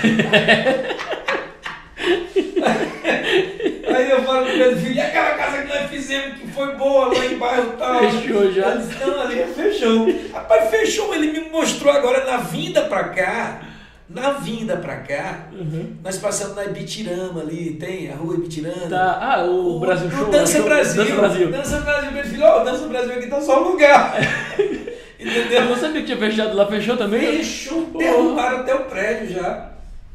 Aí 3.95 4.09
eu 4.09 4.23
falo 4.23 4.45
pro 4.45 4.57
meu 4.57 4.75
filho, 4.77 4.95
e 4.95 4.99
aquela 4.99 5.35
casa 5.35 5.61
que 5.61 5.67
nós 5.67 5.89
fizemos 5.89 6.39
que 6.39 6.47
foi 6.47 6.75
boa 6.75 7.13
lá 7.13 7.25
em 7.25 7.37
bairro 7.37 7.77
tal? 7.77 7.99
Fechou 7.99 8.51
já. 8.51 8.75
Não, 8.75 9.21
ali 9.21 9.45
fechou. 9.53 10.07
Rapaz, 10.33 10.69
fechou, 10.69 11.13
ele 11.13 11.31
me 11.31 11.49
mostrou 11.49 11.93
agora 11.93 12.25
na 12.25 12.37
vinda 12.37 12.81
pra 12.85 13.09
cá 13.09 13.72
na 14.09 14.31
vinda 14.31 14.77
pra 14.77 14.97
cá, 14.97 15.47
uhum. 15.51 15.95
nós 16.03 16.17
passamos 16.17 16.55
na 16.55 16.65
Ibitirama 16.65 17.41
ali, 17.41 17.75
tem 17.75 18.11
a 18.11 18.15
rua 18.15 18.35
Ibitirama. 18.35 18.89
Tá. 18.89 19.19
Ah, 19.21 19.43
o, 19.45 19.77
o 19.77 19.79
Brasil 19.79 20.11
Show. 20.11 20.27
O 20.27 20.31
Dança 20.31 20.61
Brasil. 20.61 21.03
Dança 21.03 21.15
Brasil. 21.15 21.51
Dança 21.51 21.77
Brasil. 21.79 22.11
Meu 22.11 22.23
filho, 22.23 22.43
ó, 22.43 22.61
oh, 22.61 22.63
Dança 22.65 22.87
Brasil 22.87 23.13
aqui 23.13 23.27
tá 23.27 23.41
só 23.41 23.63
um 23.63 23.71
lugar. 23.71 24.15
Entendeu? 25.19 25.61
Eu 25.61 25.69
não 25.69 25.75
sabia 25.77 26.01
que 26.01 26.07
tinha 26.07 26.17
fechado 26.17 26.55
lá, 26.55 26.67
fechou 26.67 26.97
também? 26.97 27.37
Fechou, 27.37 27.85
derrubaram 27.97 28.59
até 28.59 28.75
o 28.75 28.85
prédio 28.85 29.35
já. 29.35 29.69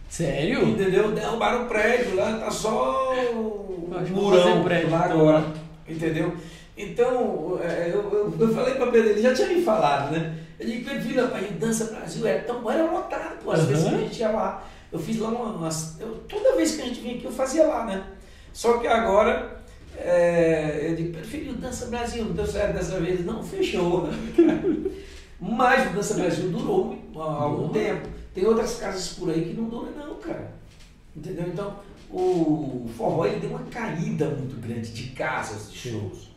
Sério? 0.08 0.68
Entendeu? 0.68 1.10
Derrubaram 1.12 1.64
o 1.64 1.66
prédio 1.66 2.14
lá, 2.14 2.38
tá 2.38 2.50
só 2.50 3.14
o 3.32 3.88
murão 4.10 4.64
prédio, 4.64 4.90
lá 4.90 5.06
então. 5.06 5.20
agora. 5.20 5.44
Entendeu? 5.88 6.34
Então, 6.78 7.58
é, 7.60 7.90
eu, 7.92 8.08
eu, 8.12 8.34
eu 8.38 8.54
falei 8.54 8.74
pra 8.74 8.86
Pedro, 8.86 9.10
ele 9.10 9.20
já 9.20 9.34
tinha 9.34 9.48
me 9.48 9.62
falado, 9.62 10.12
né? 10.12 10.38
Eu 10.60 10.66
digo, 10.66 10.88
filho, 10.88 11.24
rapaz, 11.24 11.50
Dança 11.58 11.84
Brasil 11.86 12.24
era 12.24 12.42
tão 12.44 12.60
bom, 12.60 12.70
era 12.70 12.88
lotado, 12.88 13.42
pô. 13.42 13.50
Às 13.50 13.62
uhum. 13.62 13.66
vezes 13.66 13.86
a 13.86 13.90
gente 13.90 14.20
ia 14.20 14.30
lá. 14.30 14.64
Eu 14.92 14.98
fiz 14.98 15.18
lá 15.18 15.28
umas. 15.28 16.00
Eu, 16.00 16.14
toda 16.28 16.54
vez 16.54 16.76
que 16.76 16.82
a 16.82 16.84
gente 16.84 17.00
vinha 17.00 17.16
aqui, 17.16 17.24
eu 17.24 17.32
fazia 17.32 17.66
lá, 17.66 17.84
né? 17.84 18.04
Só 18.52 18.78
que 18.78 18.86
agora, 18.86 19.60
é, 19.96 20.86
eu 20.88 20.94
digo, 20.94 21.18
filho, 21.24 21.54
Dança 21.54 21.86
Brasil, 21.86 22.24
não 22.24 22.32
deu 22.32 22.46
certo 22.46 22.74
dessa 22.74 23.00
vez. 23.00 23.24
Não, 23.24 23.42
fechou. 23.42 24.06
Né? 24.06 24.12
Mas 25.40 25.90
o 25.90 25.94
Dança 25.94 26.14
Brasil 26.14 26.48
durou 26.48 26.96
algum 27.16 27.64
uhum. 27.64 27.68
tempo. 27.70 28.08
Tem 28.32 28.46
outras 28.46 28.76
casas 28.76 29.14
por 29.14 29.30
aí 29.30 29.46
que 29.46 29.60
não 29.60 29.68
duram, 29.68 29.90
não, 29.96 30.14
cara. 30.14 30.52
Entendeu? 31.16 31.48
Então, 31.48 31.74
o 32.08 32.88
forró 32.96 33.26
ele 33.26 33.40
deu 33.40 33.50
uma 33.50 33.64
caída 33.64 34.28
muito 34.28 34.60
grande 34.60 34.92
de 34.92 35.08
casas, 35.10 35.72
de 35.72 35.76
shows. 35.76 36.27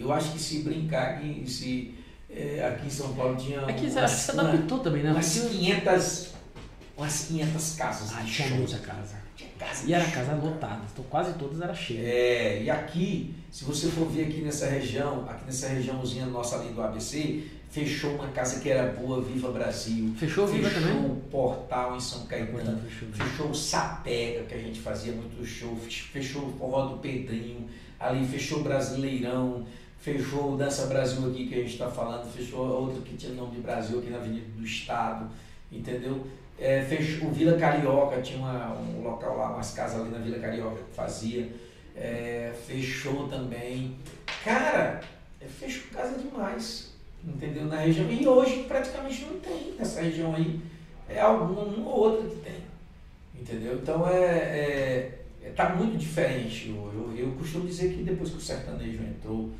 Eu 0.00 0.12
acho 0.12 0.32
que 0.32 0.38
se 0.38 0.62
brincar, 0.62 1.20
se 1.46 1.94
é, 2.28 2.64
aqui 2.64 2.86
em 2.86 2.90
São 2.90 3.12
Paulo 3.14 3.36
tinha. 3.36 3.60
Aqui 3.66 3.86
umas, 3.86 4.10
você 4.10 4.30
adaptou 4.30 4.78
também, 4.78 5.02
né? 5.02 5.10
Umas 5.10 5.32
500, 5.32 6.28
umas 6.96 7.24
500 7.26 7.74
casas. 7.74 8.12
Ah, 8.12 8.22
tinha 8.24 8.48
muita 8.50 8.78
casa. 8.78 9.16
Tinha 9.36 9.50
casa 9.58 9.86
e 9.86 9.92
era 9.92 10.04
casa 10.04 10.34
lotada, 10.34 10.82
então 10.92 11.04
quase 11.10 11.34
todas 11.34 11.60
eram 11.60 11.74
cheias. 11.74 12.06
É, 12.06 12.62
e 12.62 12.70
aqui, 12.70 13.34
se 13.50 13.64
você 13.64 13.88
for 13.88 14.08
ver 14.08 14.26
aqui 14.26 14.42
nessa 14.42 14.66
região, 14.66 15.26
aqui 15.28 15.44
nessa 15.44 15.68
regiãozinha 15.68 16.26
nossa 16.26 16.56
ali 16.56 16.72
do 16.72 16.82
ABC, 16.82 17.42
fechou 17.70 18.14
uma 18.14 18.28
casa 18.28 18.60
que 18.60 18.68
era 18.68 18.92
boa, 18.92 19.20
Viva 19.20 19.50
Brasil. 19.50 20.14
Fechou, 20.16 20.46
fechou 20.46 20.46
Viva 20.46 20.70
também? 20.70 20.94
Fechou 20.94 21.10
o 21.10 21.16
Portal 21.30 21.96
em 21.96 22.00
São 22.00 22.26
Caetano. 22.26 22.80
Fechou, 22.82 23.08
fechou 23.12 23.50
o 23.50 23.54
Sapega, 23.54 24.44
que 24.44 24.54
a 24.54 24.58
gente 24.58 24.80
fazia 24.80 25.12
muito 25.12 25.44
show. 25.44 25.76
Fechou 25.76 26.42
o 26.48 26.52
Forró 26.58 26.86
do 26.86 26.98
Pedrinho. 26.98 27.68
Ali 27.98 28.26
fechou 28.26 28.60
o 28.60 28.62
Brasileirão 28.62 29.66
fechou 30.00 30.54
o 30.54 30.56
Dança 30.56 30.86
Brasil 30.86 31.28
aqui 31.28 31.46
que 31.46 31.54
a 31.54 31.58
gente 31.58 31.72
está 31.72 31.88
falando, 31.88 32.30
fechou 32.32 32.66
outro 32.66 33.02
que 33.02 33.16
tinha 33.16 33.34
nome 33.34 33.56
de 33.56 33.60
Brasil 33.60 33.98
aqui 33.98 34.10
na 34.10 34.16
Avenida 34.16 34.46
do 34.56 34.64
Estado, 34.64 35.28
entendeu? 35.70 36.26
É, 36.58 36.82
fechou 36.82 37.28
o 37.28 37.32
Vila 37.32 37.58
Carioca, 37.58 38.20
tinha 38.20 38.38
uma, 38.38 38.72
um 38.72 39.02
local 39.02 39.36
lá, 39.36 39.54
umas 39.54 39.72
casas 39.72 40.00
ali 40.00 40.10
na 40.10 40.18
Vila 40.18 40.38
Carioca 40.38 40.82
que 40.82 40.94
fazia, 40.94 41.52
é, 41.94 42.52
fechou 42.66 43.28
também. 43.28 43.96
Cara, 44.42 45.00
é, 45.40 45.46
fechou 45.46 45.90
casa 45.92 46.18
demais, 46.18 46.94
entendeu? 47.22 47.66
Na 47.66 47.76
região, 47.76 48.10
e 48.10 48.26
hoje 48.26 48.64
praticamente 48.64 49.26
não 49.26 49.38
tem 49.38 49.74
nessa 49.78 50.00
região 50.00 50.34
aí, 50.34 50.60
é 51.08 51.20
algum 51.20 51.60
um 51.60 51.84
ou 51.84 51.98
outro 51.98 52.28
que 52.28 52.36
tem, 52.36 52.62
entendeu? 53.38 53.74
Então 53.74 54.08
é, 54.08 54.24
é, 54.24 55.20
é 55.42 55.50
tá 55.50 55.74
muito 55.74 55.98
diferente. 55.98 56.70
Eu, 56.70 56.90
eu, 56.94 57.26
eu 57.26 57.32
costumo 57.32 57.66
dizer 57.66 57.94
que 57.94 58.02
depois 58.02 58.30
que 58.30 58.36
o 58.36 58.40
sertanejo 58.40 59.02
entrou, 59.02 59.50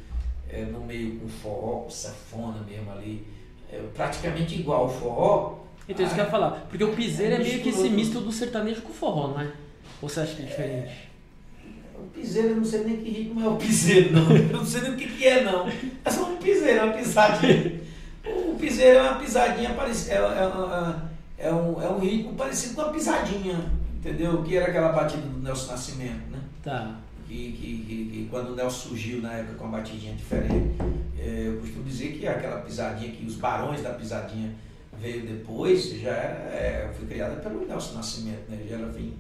é, 0.52 0.64
no 0.64 0.80
meio 0.80 1.18
com 1.18 1.28
forró, 1.28 1.80
com 1.80 1.90
safona 1.90 2.60
mesmo 2.68 2.90
ali, 2.90 3.26
é, 3.72 3.80
praticamente 3.94 4.54
igual 4.58 4.82
ao 4.82 4.88
forró. 4.88 5.60
Então 5.88 6.04
isso 6.04 6.14
que 6.14 6.20
eu 6.20 6.24
ia 6.24 6.30
falar, 6.30 6.66
porque 6.68 6.84
o 6.84 6.94
piseiro 6.94 7.34
é, 7.34 7.36
é 7.36 7.42
meio 7.42 7.62
que 7.62 7.68
esse 7.68 7.88
misto 7.88 8.20
do 8.20 8.30
sertanejo 8.30 8.82
com 8.82 8.92
forró, 8.92 9.28
não 9.28 9.40
é? 9.40 9.50
Ou 10.00 10.08
você 10.08 10.20
acha 10.20 10.34
que 10.34 10.42
é 10.42 10.46
diferente? 10.46 11.10
O 11.96 12.06
piseiro, 12.08 12.48
eu 12.48 12.56
não 12.56 12.64
sei 12.64 12.84
nem 12.84 12.96
que 12.96 13.10
ritmo 13.10 13.44
é 13.44 13.48
o 13.48 13.56
piseiro, 13.56 14.12
não. 14.12 14.34
Eu 14.34 14.56
não 14.56 14.64
sei 14.64 14.80
nem 14.80 14.92
o 14.92 14.96
que, 14.96 15.06
que 15.06 15.26
é, 15.26 15.44
não. 15.44 15.68
É 16.04 16.10
só 16.10 16.30
um 16.30 16.36
piseiro, 16.36 16.78
é 16.78 16.82
uma 16.84 16.94
pisadinha. 16.94 17.80
O 18.24 18.54
piseiro 18.54 18.98
é 18.98 19.02
uma 19.02 19.18
pisadinha 19.20 19.70
parecida. 19.74 20.14
É, 20.14 20.18
é, 20.18 21.48
é 21.48 21.52
um, 21.52 21.82
é 21.82 21.88
um 21.90 21.98
ritmo 21.98 22.34
parecido 22.34 22.74
com 22.74 22.82
a 22.82 22.88
pisadinha, 22.90 23.70
entendeu? 23.98 24.42
Que 24.42 24.56
era 24.56 24.68
aquela 24.68 24.92
batida 24.92 25.22
do 25.22 25.42
Nelson 25.42 25.72
Nascimento, 25.72 26.30
né? 26.30 26.38
Tá. 26.62 26.96
Que, 27.30 27.52
que, 27.52 27.84
que, 27.86 28.10
que 28.10 28.28
quando 28.28 28.50
o 28.50 28.56
Nelson 28.56 28.88
surgiu 28.88 29.22
na 29.22 29.34
época 29.34 29.54
com 29.54 29.64
uma 29.66 29.78
batidinha 29.78 30.12
diferente, 30.16 30.74
é, 31.16 31.44
eu 31.46 31.60
costumo 31.60 31.84
dizer 31.84 32.18
que 32.18 32.26
aquela 32.26 32.60
pisadinha, 32.62 33.12
que 33.12 33.24
os 33.24 33.36
barões 33.36 33.80
da 33.84 33.90
pisadinha 33.90 34.52
veio 34.98 35.24
depois, 35.24 35.90
já 36.00 36.10
era, 36.10 36.52
é, 36.52 36.92
foi 36.92 37.06
criada 37.06 37.36
pelo 37.36 37.64
Nelson 37.64 37.94
Nascimento, 37.94 38.50
né? 38.50 38.58
Já 38.68 38.78
era 38.78 38.88
vim 38.88 39.14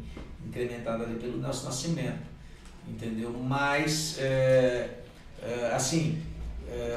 incrementada 0.44 1.04
ali 1.04 1.20
pelo 1.20 1.38
Nelson 1.40 1.66
Nascimento, 1.66 2.18
entendeu? 2.88 3.30
Mas, 3.30 4.18
é, 4.18 4.88
assim, 5.72 6.20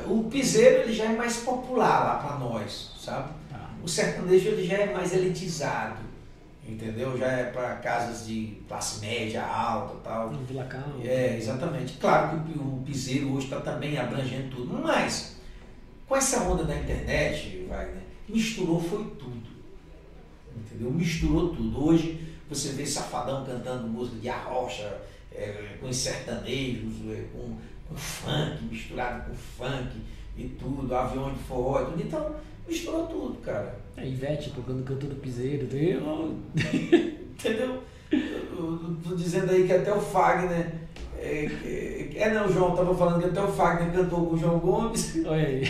o 0.07 0.24
piseiro 0.24 0.82
ele 0.82 0.93
já 0.93 1.05
é 1.05 1.16
mais 1.16 1.38
popular 1.38 2.05
lá 2.05 2.16
para 2.16 2.39
nós, 2.39 2.91
sabe? 2.99 3.30
Tá. 3.51 3.70
O 3.84 3.88
sertanejo 3.88 4.49
ele 4.49 4.66
já 4.66 4.78
é 4.78 4.91
mais 4.91 5.14
elitizado, 5.14 5.97
entendeu? 6.68 7.18
Já 7.18 7.28
é 7.28 7.43
para 7.45 7.76
casas 7.76 8.28
de 8.28 8.61
classe 8.68 9.01
média, 9.05 9.43
alta 9.43 9.95
tal. 10.03 10.32
No 10.32 10.43
Vila 10.45 10.64
Calma. 10.66 11.03
É, 11.03 11.38
exatamente. 11.38 11.97
Claro 11.97 12.41
que 12.43 12.57
o, 12.57 12.84
piseiro 12.86 13.34
hoje 13.34 13.45
está 13.45 13.59
também 13.59 13.97
abrangendo 13.97 14.55
tudo, 14.55 14.82
mas 14.82 15.38
com 16.07 16.16
essa 16.16 16.43
onda 16.43 16.64
da 16.64 16.76
internet, 16.76 17.66
Wagner, 17.68 18.03
misturou 18.28 18.82
foi 18.82 19.03
tudo. 19.18 19.49
Entendeu? 20.55 20.91
Misturou 20.91 21.55
tudo. 21.55 21.86
Hoje 21.86 22.36
você 22.49 22.70
vê 22.70 22.86
Safadão 22.86 23.45
cantando 23.45 23.88
música 23.88 24.18
de 24.18 24.30
arrocha, 24.30 25.01
é, 25.32 25.78
com 25.80 25.88
os 25.88 25.97
sertanejos, 25.97 26.93
é, 27.09 27.26
com, 27.34 27.57
com 27.88 27.95
funk, 27.95 28.64
misturado 28.66 29.30
com 29.30 29.36
funk 29.36 30.01
e 30.38 30.49
tudo, 30.49 30.93
avião 30.95 31.34
de 31.34 31.39
forró 31.39 31.82
e 31.82 31.86
tudo. 31.86 32.03
Então, 32.03 32.36
misturou 32.68 33.07
tudo, 33.07 33.41
cara. 33.41 33.82
É, 33.96 34.08
Ivete 34.08 34.52
tocando 34.52 34.84
canto 34.84 35.08
do 35.08 35.16
piseiro. 35.16 35.68
Eu... 35.76 36.36
Entendeu? 37.34 37.84
Eu 38.12 38.98
tô 39.04 39.16
dizendo 39.16 39.52
aí 39.52 39.66
que 39.66 39.74
até 39.74 39.94
o 39.94 40.00
Fagner. 40.00 40.74
É, 41.18 41.46
é, 41.46 42.18
é 42.18 42.34
não, 42.34 42.48
o 42.48 42.52
João 42.52 42.76
tava 42.76 42.94
falando 42.96 43.22
que 43.22 43.30
até 43.30 43.41
o 43.41 43.52
Fagner 43.52 43.94
cantou 43.94 44.26
com 44.28 44.36
o 44.36 44.38
João 44.38 44.60
Gomes. 44.60 45.16
Olha 45.26 45.48
aí. 45.48 45.64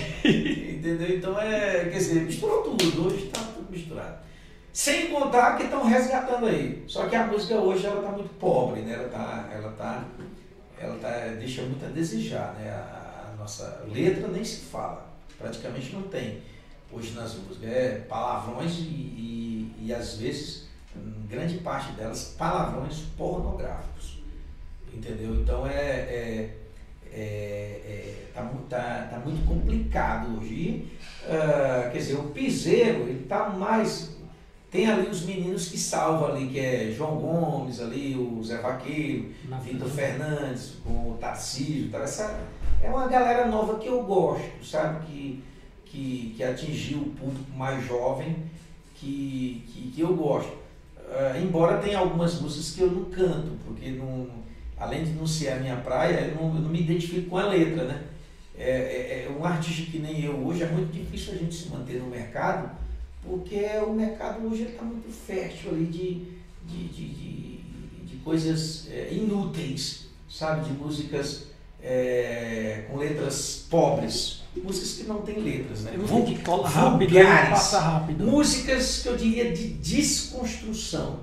Entendeu? 0.77 1.17
Então 1.17 1.39
é. 1.39 1.85
Quer 1.85 1.97
dizer, 1.97 2.21
misturou 2.21 2.63
tudo. 2.63 3.07
Hoje 3.07 3.25
está 3.25 3.41
tudo 3.41 3.69
misturado. 3.69 4.23
Sem 4.71 5.11
contar 5.11 5.57
que 5.57 5.63
estão 5.63 5.85
resgatando 5.85 6.47
aí. 6.47 6.83
Só 6.87 7.07
que 7.07 7.15
a 7.15 7.27
música 7.27 7.55
hoje 7.55 7.85
ela 7.85 7.99
está 7.99 8.11
muito 8.11 8.33
pobre, 8.39 8.81
né? 8.81 8.93
Ela 8.93 9.09
tá, 9.09 9.49
ela 9.53 9.71
tá, 9.71 10.03
ela 10.79 10.95
tá, 10.97 11.09
deixa 11.39 11.61
muito 11.61 11.85
a 11.85 11.89
desejar, 11.89 12.55
né? 12.55 12.71
A, 12.71 13.31
a 13.31 13.35
nossa 13.37 13.83
letra 13.93 14.27
nem 14.29 14.43
se 14.43 14.61
fala, 14.61 15.05
praticamente 15.37 15.93
não 15.93 16.03
tem 16.03 16.41
hoje 16.93 17.13
nas 17.13 17.35
músicas. 17.35 17.69
É 17.69 18.05
palavrões 18.07 18.77
e, 18.77 18.81
e, 18.81 19.75
e 19.81 19.93
às 19.93 20.15
vezes, 20.15 20.67
grande 21.29 21.57
parte 21.59 21.91
delas, 21.93 22.35
palavrões 22.37 22.99
pornográficos. 23.17 24.21
Entendeu? 24.93 25.35
Então 25.35 25.65
é, 25.65 25.71
é, 25.71 26.57
é, 27.11 27.15
é 27.15 28.31
tá, 28.33 28.41
tá, 28.69 29.07
tá 29.11 29.19
muito 29.19 29.45
complicado 29.47 30.37
hoje. 30.37 30.87
Ah, 31.27 31.89
quer 31.91 31.97
dizer, 31.97 32.15
o 32.15 32.29
piseiro, 32.29 33.07
ele 33.07 33.25
tá 33.25 33.49
mais 33.49 34.13
tem 34.73 34.89
ali 34.89 35.07
os 35.07 35.21
meninos 35.21 35.67
que 35.67 35.77
salvam 35.77 36.29
ali, 36.29 36.47
que 36.47 36.59
é 36.59 36.91
João 36.91 37.17
Gomes 37.17 37.79
ali, 37.79 38.15
o 38.15 38.43
Zé 38.43 38.57
Vaqueiro, 38.57 39.29
Na 39.47 39.59
Vitor. 39.59 39.87
Fernandes, 39.87 40.77
com 40.83 41.11
o 41.11 41.17
Tarcísio, 41.21 41.91
tá? 41.91 41.99
Essa 41.99 42.39
é 42.81 42.89
uma 42.89 43.07
galera 43.07 43.45
nova 43.45 43.77
que 43.77 43.87
eu 43.87 44.01
gosto, 44.01 44.65
sabe? 44.65 45.05
Que, 45.05 45.43
que, 45.93 46.33
que 46.35 46.43
atingiu 46.43 46.97
o 46.97 47.09
público 47.11 47.51
mais 47.55 47.85
jovem, 47.85 48.35
que, 48.95 49.63
que, 49.67 49.91
que 49.93 50.01
eu 50.01 50.15
gosto. 50.15 50.51
Ah, 51.11 51.37
embora 51.39 51.77
tenha 51.77 51.99
algumas 51.99 52.41
músicas 52.41 52.71
que 52.71 52.81
eu 52.81 52.91
não 52.91 53.05
canto, 53.05 53.51
porque 53.63 53.91
não, 53.91 54.27
além 54.75 55.03
de 55.03 55.11
não 55.11 55.27
ser 55.27 55.49
a 55.49 55.59
minha 55.59 55.75
praia, 55.77 56.21
eu 56.21 56.35
não, 56.35 56.55
eu 56.55 56.61
não 56.61 56.69
me 56.69 56.81
identifico 56.81 57.29
com 57.29 57.37
a 57.37 57.45
letra, 57.45 57.83
né? 57.83 58.03
É, 58.57 58.69
é- 58.69 59.25
é 59.27 59.35
um 59.39 59.45
artista 59.45 59.91
que 59.91 59.99
nem 59.99 60.23
eu 60.23 60.35
hoje, 60.45 60.63
é 60.63 60.67
muito 60.67 60.91
difícil 60.91 61.33
a 61.33 61.37
gente 61.37 61.53
se 61.53 61.69
manter 61.69 61.99
no 61.99 62.07
mercado, 62.07 62.71
porque 63.23 63.65
o 63.85 63.93
mercado 63.93 64.47
hoje 64.47 64.63
está 64.63 64.83
muito 64.83 65.11
fértil 65.11 65.71
ali 65.71 65.85
de, 65.85 66.25
de, 66.67 66.87
de, 66.87 67.07
de, 67.09 67.57
de 68.05 68.15
coisas 68.23 68.87
é, 68.91 69.13
inúteis, 69.13 70.07
sabe? 70.29 70.65
De 70.65 70.71
músicas 70.71 71.47
é, 71.81 72.85
com 72.89 72.97
letras 72.97 73.67
pobres, 73.69 74.42
músicas 74.59 74.93
que 74.93 75.03
não 75.03 75.21
têm 75.21 75.39
letras, 75.39 75.81
né? 75.83 75.97
Música 75.97 76.23
que 76.23 76.43
cola 76.43 76.69
rápido 76.69 77.13
passa 77.49 77.79
rápido. 77.79 78.25
Músicas 78.25 79.01
que 79.01 79.09
eu 79.09 79.17
diria 79.17 79.51
de 79.51 79.67
desconstrução 79.69 81.19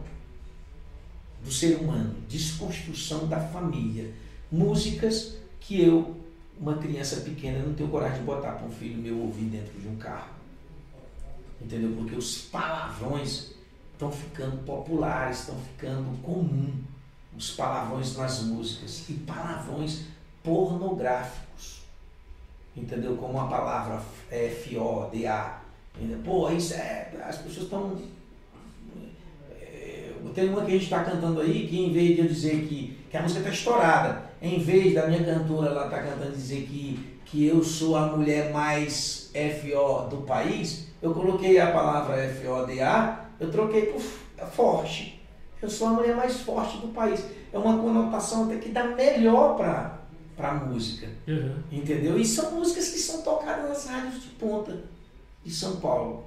do 1.42 1.50
ser 1.50 1.76
humano, 1.76 2.14
desconstrução 2.28 3.26
da 3.26 3.40
família. 3.40 4.12
Músicas 4.50 5.36
que 5.60 5.80
eu, 5.80 6.16
uma 6.58 6.76
criança 6.76 7.20
pequena, 7.20 7.64
não 7.64 7.74
tenho 7.74 7.88
coragem 7.88 8.18
de 8.18 8.24
botar 8.24 8.52
para 8.52 8.66
um 8.66 8.70
filho 8.70 8.96
meu 8.96 9.18
ouvir 9.18 9.44
dentro 9.44 9.78
de 9.80 9.88
um 9.88 9.96
carro. 9.96 10.32
Entendeu? 11.60 11.92
Porque 11.96 12.16
os 12.16 12.38
palavrões 12.38 13.52
estão 13.92 14.10
ficando 14.10 14.56
populares, 14.64 15.40
estão 15.40 15.56
ficando 15.56 16.20
comum. 16.22 16.72
Os 17.36 17.52
palavrões 17.52 18.16
nas 18.16 18.42
músicas 18.42 19.04
e 19.08 19.12
palavrões 19.12 20.02
pornográficos. 20.42 21.49
Entendeu? 22.76 23.16
Como 23.16 23.38
a 23.40 23.46
palavra 23.46 24.00
é, 24.30 24.46
F-O-D-A. 24.46 25.60
Entendeu? 25.96 26.18
Pô, 26.24 26.50
isso 26.50 26.74
é. 26.74 27.10
As 27.26 27.36
pessoas 27.38 27.64
estão. 27.64 27.96
é, 29.60 30.10
Tem 30.34 30.48
uma 30.48 30.62
que 30.62 30.68
a 30.68 30.74
gente 30.74 30.84
está 30.84 31.02
cantando 31.04 31.40
aí 31.40 31.66
que 31.66 31.78
em 31.80 31.92
vez 31.92 32.14
de 32.16 32.20
eu 32.22 32.28
dizer 32.28 32.66
que, 32.66 32.96
que 33.10 33.16
a 33.16 33.22
música 33.22 33.40
está 33.40 33.50
estourada, 33.52 34.22
em 34.40 34.58
vez 34.58 34.94
da 34.94 35.06
minha 35.06 35.24
cantora 35.24 35.70
lá 35.72 35.84
estar 35.86 36.02
cantando 36.02 36.32
dizer 36.32 36.62
que, 36.62 37.18
que 37.26 37.46
eu 37.46 37.62
sou 37.62 37.96
a 37.96 38.06
mulher 38.06 38.52
mais 38.52 39.30
F-O 39.34 40.02
do 40.08 40.18
país, 40.18 40.88
eu 41.02 41.12
coloquei 41.12 41.58
a 41.58 41.70
palavra 41.72 42.16
F-O-D-A, 42.24 43.24
eu 43.38 43.50
troquei 43.50 43.86
por 43.86 44.00
f- 44.00 44.18
forte. 44.52 45.20
Eu 45.60 45.68
sou 45.68 45.88
a 45.88 45.90
mulher 45.90 46.14
mais 46.16 46.40
forte 46.40 46.78
do 46.78 46.88
país. 46.88 47.22
É 47.52 47.58
uma 47.58 47.78
conotação 47.78 48.44
até 48.44 48.56
que 48.56 48.70
dá 48.70 48.84
melhor 48.84 49.56
para 49.56 49.99
a 50.48 50.54
música. 50.54 51.06
Uhum. 51.28 51.54
Entendeu? 51.70 52.18
E 52.18 52.24
são 52.24 52.52
músicas 52.52 52.88
que 52.88 52.98
são 52.98 53.22
tocadas 53.22 53.68
nas 53.68 53.86
rádios 53.86 54.22
de 54.22 54.28
ponta 54.30 54.76
de 55.44 55.52
São 55.52 55.76
Paulo. 55.76 56.24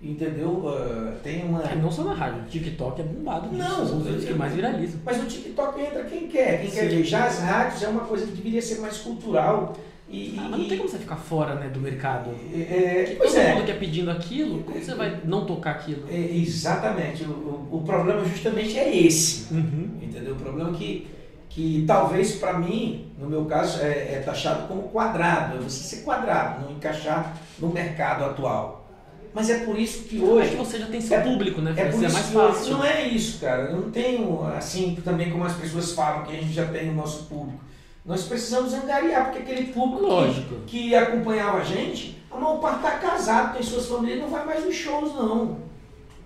Entendeu? 0.00 0.64
Ah, 0.66 1.14
tem 1.22 1.44
uma. 1.44 1.62
É, 1.62 1.76
não 1.76 1.90
só 1.90 2.02
na 2.02 2.12
rádio, 2.14 2.42
o 2.42 2.46
TikTok 2.46 3.00
é 3.00 3.04
bombado. 3.04 3.52
Não, 3.56 3.86
são 3.86 3.98
os 3.98 4.04
vídeos 4.04 4.24
que 4.24 4.34
mais 4.34 4.52
viralizam. 4.52 5.00
Mas 5.04 5.16
no 5.18 5.26
TikTok 5.28 5.80
entra 5.80 6.04
quem 6.04 6.26
quer. 6.26 6.60
Quem 6.60 6.70
quer 6.70 6.90
Sim. 6.90 6.96
ver. 6.96 7.04
Já 7.04 7.26
as 7.26 7.38
rádios 7.38 7.82
é 7.84 7.88
uma 7.88 8.00
coisa 8.00 8.26
que 8.26 8.32
deveria 8.32 8.60
ser 8.60 8.80
mais 8.80 8.98
cultural. 8.98 9.76
E, 10.10 10.34
Ah, 10.38 10.48
mas 10.50 10.60
não 10.60 10.68
tem 10.68 10.76
como 10.76 10.90
você 10.90 10.98
ficar 10.98 11.16
fora 11.16 11.54
né, 11.54 11.68
do 11.70 11.80
mercado. 11.80 12.30
é, 12.52 13.04
Todo 13.10 13.16
pois 13.18 13.34
é. 13.34 13.54
mundo 13.54 13.64
quer 13.64 13.78
pedindo 13.78 14.10
aquilo, 14.10 14.62
como 14.64 14.78
você 14.78 14.94
vai 14.94 15.20
não 15.24 15.46
tocar 15.46 15.70
aquilo? 15.70 16.06
É, 16.10 16.36
exatamente. 16.36 17.22
O, 17.24 17.28
o, 17.70 17.76
o 17.78 17.82
problema 17.82 18.22
justamente 18.24 18.76
é 18.78 18.94
esse. 18.94 19.54
Uhum. 19.54 19.88
Entendeu? 20.02 20.34
O 20.34 20.36
problema 20.36 20.68
é 20.70 20.72
que, 20.74 21.06
que 21.54 21.84
talvez 21.86 22.36
para 22.36 22.54
mim, 22.54 23.12
no 23.18 23.28
meu 23.28 23.44
caso, 23.44 23.80
é, 23.82 24.14
é 24.14 24.22
taxado 24.24 24.66
como 24.68 24.84
quadrado. 24.84 25.56
É 25.58 25.60
você 25.60 25.82
ser 25.96 26.02
quadrado, 26.02 26.62
não 26.64 26.72
encaixar 26.72 27.36
no 27.58 27.68
mercado 27.68 28.24
atual. 28.24 28.88
Mas 29.34 29.48
é 29.50 29.58
por 29.64 29.78
isso 29.78 30.04
que 30.04 30.20
É 30.22 30.24
hoje. 30.24 30.50
que 30.50 30.56
você 30.56 30.78
já 30.78 30.86
tem 30.86 31.00
seu 31.00 31.18
É- 31.18 31.20
público, 31.22 31.60
né? 31.62 31.72
É 31.76 31.84
por 31.86 32.02
é 32.02 32.06
isso 32.06 32.12
mais 32.14 32.26
que 32.28 32.36
hoje- 32.36 32.54
fácil. 32.58 32.72
não 32.76 32.84
é 32.84 33.02
isso, 33.08 33.38
cara. 33.40 33.62
Eu 33.64 33.76
não 33.80 33.90
tenho, 33.90 34.42
assim, 34.56 34.94
também 35.04 35.30
como 35.30 35.44
as 35.44 35.54
pessoas 35.54 35.92
falam, 35.92 36.24
que 36.24 36.32
a 36.32 36.40
gente 36.40 36.52
já 36.52 36.66
tem 36.66 36.90
o 36.90 36.94
nosso 36.94 37.24
público. 37.24 37.60
Nós 38.04 38.24
precisamos 38.24 38.74
angariar, 38.74 39.26
porque 39.30 39.38
aquele 39.42 39.72
público 39.72 40.00
que, 40.04 40.10
Lógico. 40.10 40.54
que 40.66 40.94
acompanhava 40.94 41.58
a 41.58 41.64
gente, 41.64 42.18
a 42.30 42.36
maior 42.36 42.56
parte 42.60 42.76
está 42.78 42.90
casado, 42.98 43.52
tem 43.54 43.62
suas 43.62 43.86
famílias, 43.86 44.20
não 44.20 44.28
vai 44.28 44.44
mais 44.44 44.64
nos 44.64 44.74
shows, 44.74 45.14
não. 45.14 45.58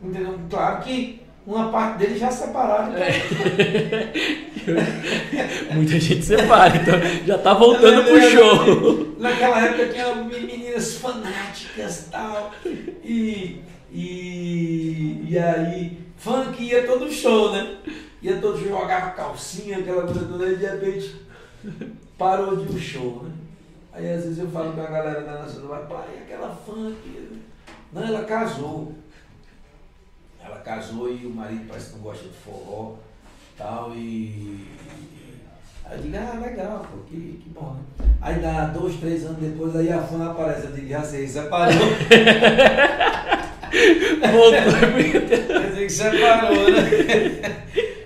Entendeu? 0.02 0.38
Claro 0.50 0.82
que 0.82 1.20
uma 1.46 1.68
parte 1.70 1.98
deles 1.98 2.18
já 2.18 2.30
separaram. 2.30 2.92
então- 2.92 3.06
Muita 5.74 6.00
gente 6.00 6.24
separa, 6.24 6.76
então 6.76 6.94
já 7.24 7.38
tá 7.38 7.54
voltando 7.54 8.04
pro 8.04 8.20
show. 8.30 9.14
Naquela 9.18 9.64
época 9.64 9.86
tinha 9.88 10.14
meninas 10.14 10.96
fanáticas 10.96 12.06
e 12.06 12.10
tal. 12.10 12.52
E, 13.04 13.60
e, 13.92 15.24
e 15.28 15.38
aí, 15.38 15.98
funk 16.16 16.62
ia 16.64 16.84
todo 16.86 17.10
show, 17.10 17.52
né? 17.52 17.76
Ia 18.22 18.38
todo 18.40 18.58
show, 18.58 18.68
jogava 18.68 19.10
calcinha, 19.10 19.78
aquela 19.78 20.02
coisa 20.02 20.24
toda, 20.26 20.48
e 20.48 20.56
de 20.56 20.66
repente 20.66 21.14
parou 22.18 22.56
de 22.56 22.72
um 22.74 22.78
show, 22.78 23.22
né? 23.24 23.30
Aí 23.92 24.12
às 24.12 24.24
vezes 24.24 24.38
eu 24.38 24.48
falo 24.48 24.72
com 24.72 24.80
a 24.80 24.86
galera 24.86 25.20
da 25.22 25.44
pai, 25.44 25.86
pai, 25.88 26.04
aquela 26.24 26.50
funk. 26.54 26.96
Não, 27.92 28.02
ela 28.02 28.24
casou. 28.24 28.92
Ela 30.46 30.58
casou 30.58 31.10
e 31.10 31.26
o 31.26 31.30
marido 31.30 31.64
parece 31.66 31.90
que 31.90 31.96
não 31.96 32.02
gosta 32.02 32.22
de 32.28 32.34
forró 32.34 32.94
tal, 33.58 33.92
e. 33.96 34.64
Aí 35.84 35.98
eu 35.98 36.02
digo, 36.02 36.16
ah, 36.16 36.38
legal, 36.40 36.86
pô, 36.90 36.98
que, 37.08 37.40
que 37.42 37.48
bom, 37.50 37.74
né? 37.74 37.80
Aí 38.20 38.40
dá 38.40 38.66
dois, 38.66 38.96
três 38.96 39.24
anos 39.24 39.38
depois, 39.38 39.74
aí 39.74 39.92
a 39.92 40.00
fã 40.02 40.30
aparece, 40.30 40.66
eu 40.66 40.72
digo, 40.72 40.88
já 40.88 41.02
sei, 41.02 41.26
separou. 41.26 41.74
Voltou. 44.32 44.60
Quer 45.46 45.70
dizer 45.70 45.86
que 45.86 45.92
separou, 45.92 46.70
né? 46.70 46.88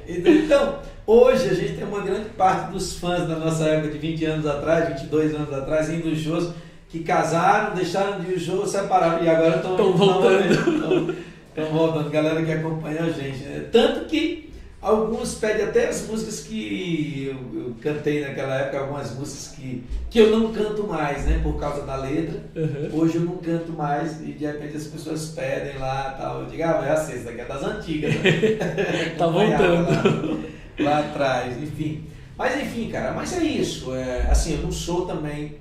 Então, 0.06 0.78
hoje 1.06 1.48
a 1.48 1.54
gente 1.54 1.74
tem 1.74 1.84
uma 1.84 2.00
grande 2.00 2.30
parte 2.30 2.72
dos 2.72 2.98
fãs 2.98 3.28
da 3.28 3.36
nossa 3.36 3.64
época 3.64 3.92
de 3.92 3.98
20 3.98 4.24
anos 4.24 4.46
atrás, 4.46 4.88
22 4.88 5.34
anos 5.34 5.52
atrás, 5.52 5.90
indo 5.90 6.14
shows, 6.14 6.52
que 6.88 7.00
casaram, 7.00 7.74
deixaram 7.74 8.20
de 8.20 8.32
ir 8.32 8.40
show, 8.40 8.66
separaram 8.66 9.22
e 9.22 9.28
agora 9.28 9.56
estão 9.56 9.92
voltando. 9.92 11.29
Estão 11.50 11.66
voltando, 11.66 12.10
galera 12.10 12.42
que 12.42 12.52
acompanha 12.52 13.02
a 13.02 13.10
gente. 13.10 13.44
Né? 13.44 13.68
Tanto 13.70 14.06
que 14.06 14.50
Alguns 14.82 15.34
pedem 15.34 15.66
até 15.66 15.88
as 15.88 16.06
músicas 16.06 16.40
que 16.40 17.26
eu, 17.26 17.60
eu, 17.60 17.74
cantei 17.82 18.22
naquela 18.22 18.54
época, 18.54 18.78
algumas 18.78 19.14
músicas 19.14 19.54
que, 19.54 19.84
que 20.08 20.18
eu 20.18 20.30
não 20.30 20.54
canto 20.54 20.86
mais, 20.86 21.26
né? 21.26 21.38
Por 21.42 21.60
causa 21.60 21.84
da 21.84 21.96
letra. 21.96 22.42
Uhum. 22.56 22.98
Hoje 22.98 23.16
eu 23.16 23.22
não 23.22 23.36
canto 23.36 23.72
mais 23.72 24.22
e 24.22 24.32
de 24.32 24.46
repente 24.46 24.78
as 24.78 24.86
pessoas 24.86 25.32
pedem 25.36 25.78
lá 25.78 26.16
tal. 26.18 26.40
Eu 26.40 26.46
digo, 26.46 26.62
ah, 26.62 26.82
é 26.86 26.92
a 26.92 26.96
sexta, 26.96 27.30
que 27.30 27.42
é 27.42 27.44
das 27.44 27.62
antigas. 27.62 28.14
Né? 28.14 29.14
tá 29.18 29.26
voltando. 29.26 30.48
Lá, 30.78 30.90
lá, 30.90 30.98
atrás, 31.00 31.62
enfim. 31.62 32.06
Mas 32.38 32.62
enfim, 32.62 32.88
cara, 32.88 33.12
mas 33.12 33.36
é 33.36 33.44
isso. 33.44 33.94
É, 33.94 34.28
assim, 34.30 34.54
eu 34.54 34.62
não 34.62 34.72
sou 34.72 35.04
também 35.04 35.58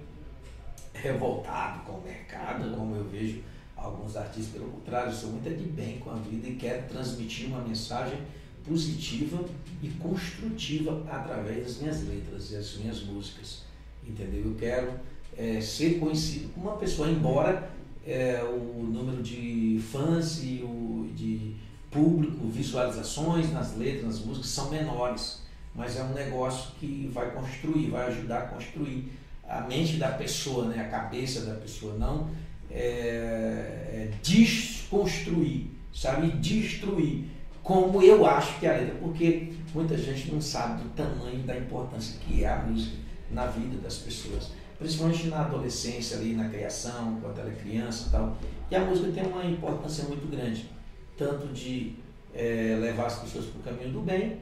revoltado 0.93 1.81
com 1.81 1.91
o 1.91 2.03
mercado, 2.05 2.73
como 2.73 2.95
eu 2.95 3.03
vejo 3.03 3.41
alguns 3.81 4.15
artistas, 4.15 4.53
pelo 4.53 4.69
contrário, 4.69 5.13
sou 5.13 5.31
muito 5.31 5.49
de 5.49 5.65
bem 5.65 5.99
com 5.99 6.11
a 6.11 6.15
vida 6.15 6.47
e 6.47 6.55
quero 6.55 6.87
transmitir 6.87 7.47
uma 7.47 7.61
mensagem 7.61 8.19
positiva 8.67 9.43
e 9.81 9.89
construtiva 9.89 11.03
através 11.09 11.63
das 11.63 11.77
minhas 11.77 12.07
letras 12.07 12.51
e 12.51 12.55
das 12.55 12.77
minhas 12.77 13.03
músicas. 13.03 13.63
Entendeu? 14.07 14.45
Eu 14.45 14.55
quero 14.55 14.93
é, 15.37 15.61
ser 15.61 15.99
conhecido 15.99 16.49
como 16.53 16.69
uma 16.69 16.77
pessoa, 16.77 17.09
embora 17.09 17.69
é, 18.05 18.43
o 18.43 18.83
número 18.83 19.21
de 19.21 19.81
fãs 19.91 20.43
e 20.43 20.61
o 20.63 21.09
de 21.15 21.55
público, 21.91 22.47
visualizações 22.47 23.51
nas 23.51 23.75
letras, 23.75 24.03
nas 24.03 24.19
músicas 24.19 24.49
são 24.49 24.69
menores, 24.69 25.41
mas 25.73 25.97
é 25.97 26.03
um 26.03 26.13
negócio 26.13 26.71
que 26.79 27.09
vai 27.13 27.31
construir, 27.31 27.89
vai 27.89 28.07
ajudar 28.07 28.39
a 28.39 28.47
construir 28.47 29.11
a 29.47 29.61
mente 29.61 29.97
da 29.97 30.09
pessoa, 30.09 30.65
né, 30.65 30.81
a 30.81 30.87
cabeça 30.87 31.41
da 31.41 31.55
pessoa, 31.55 31.97
não 31.97 32.29
é, 32.71 32.77
é 32.77 34.11
desconstruir, 34.21 35.67
sabe, 35.93 36.31
destruir 36.31 37.25
como 37.69 38.01
eu 38.01 38.25
acho 38.25 38.59
que 38.59 38.65
é 38.65 38.73
a 38.73 38.77
letra, 38.79 38.95
porque 38.95 39.53
muita 39.75 39.95
gente 39.95 40.31
não 40.31 40.41
sabe 40.41 40.81
do 40.81 40.89
tamanho 40.89 41.43
da 41.43 41.55
importância 41.55 42.19
que 42.19 42.43
é 42.43 42.49
a 42.49 42.63
música 42.63 42.97
na 43.29 43.45
vida 43.45 43.77
das 43.77 43.97
pessoas, 43.97 44.51
principalmente 44.79 45.27
na 45.27 45.41
adolescência 45.41 46.17
ali, 46.17 46.33
na 46.33 46.49
criação, 46.49 47.19
quando 47.21 47.37
ela 47.39 47.51
é 47.51 47.53
criança 47.53 48.07
e 48.07 48.11
tal. 48.11 48.37
E 48.71 48.75
a 48.75 48.83
música 48.83 49.11
tem 49.11 49.23
uma 49.23 49.45
importância 49.45 50.05
muito 50.05 50.27
grande, 50.31 50.67
tanto 51.15 51.47
de 51.53 51.93
é, 52.33 52.75
levar 52.81 53.05
as 53.05 53.19
pessoas 53.19 53.45
para 53.45 53.59
o 53.59 53.63
caminho 53.63 53.93
do 53.93 54.01
bem, 54.01 54.39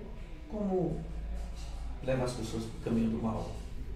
como 0.50 1.02
levar 2.06 2.24
as 2.24 2.34
pessoas 2.34 2.64
para 2.64 2.80
o 2.80 2.94
caminho 2.94 3.10
do 3.10 3.22
mal. 3.22 3.52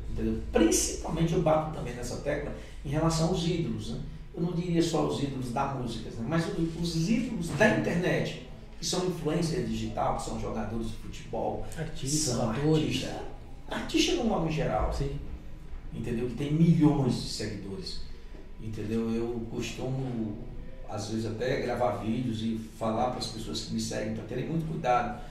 Entendeu? 0.09 0.41
Principalmente 0.51 1.34
eu 1.34 1.41
bato 1.41 1.73
também 1.73 1.93
nessa 1.93 2.17
tecla 2.17 2.53
em 2.84 2.89
relação 2.89 3.29
aos 3.29 3.47
ídolos. 3.47 3.91
Né? 3.91 4.01
Eu 4.34 4.41
não 4.41 4.53
diria 4.53 4.82
só 4.82 5.07
os 5.07 5.21
ídolos 5.21 5.51
da 5.51 5.73
música, 5.73 6.09
né? 6.09 6.25
mas 6.27 6.45
os 6.79 7.09
ídolos 7.09 7.49
da 7.49 7.79
internet 7.79 8.47
que 8.79 8.86
são 8.86 9.05
influência 9.05 9.61
digital, 9.61 10.17
que 10.17 10.23
são 10.23 10.41
jogadores 10.41 10.88
de 10.88 10.93
futebol, 10.93 11.65
artistas, 11.77 12.19
são 12.19 12.49
atores. 12.49 13.03
Artista, 13.03 13.23
artista 13.69 14.15
no 14.15 14.23
modo 14.23 14.49
geral. 14.49 14.91
Sim. 14.91 15.19
Entendeu? 15.93 16.27
Que 16.29 16.36
tem 16.36 16.51
milhões 16.51 17.13
de 17.13 17.29
seguidores. 17.29 18.01
Entendeu? 18.59 19.11
Eu 19.11 19.45
costumo, 19.51 20.36
às 20.89 21.09
vezes, 21.09 21.27
até 21.27 21.61
gravar 21.61 21.97
vídeos 21.97 22.41
e 22.41 22.59
falar 22.79 23.11
para 23.11 23.19
as 23.19 23.27
pessoas 23.27 23.65
que 23.65 23.73
me 23.75 23.79
seguem 23.79 24.15
para 24.15 24.23
terem 24.23 24.47
muito 24.47 24.67
cuidado 24.67 25.21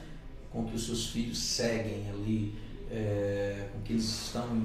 com 0.52 0.64
que 0.64 0.76
os 0.76 0.86
seus 0.86 1.08
filhos 1.08 1.38
seguem 1.38 2.08
ali, 2.10 2.54
é, 2.90 3.68
com 3.72 3.80
que 3.80 3.94
eles 3.94 4.04
estão 4.04 4.62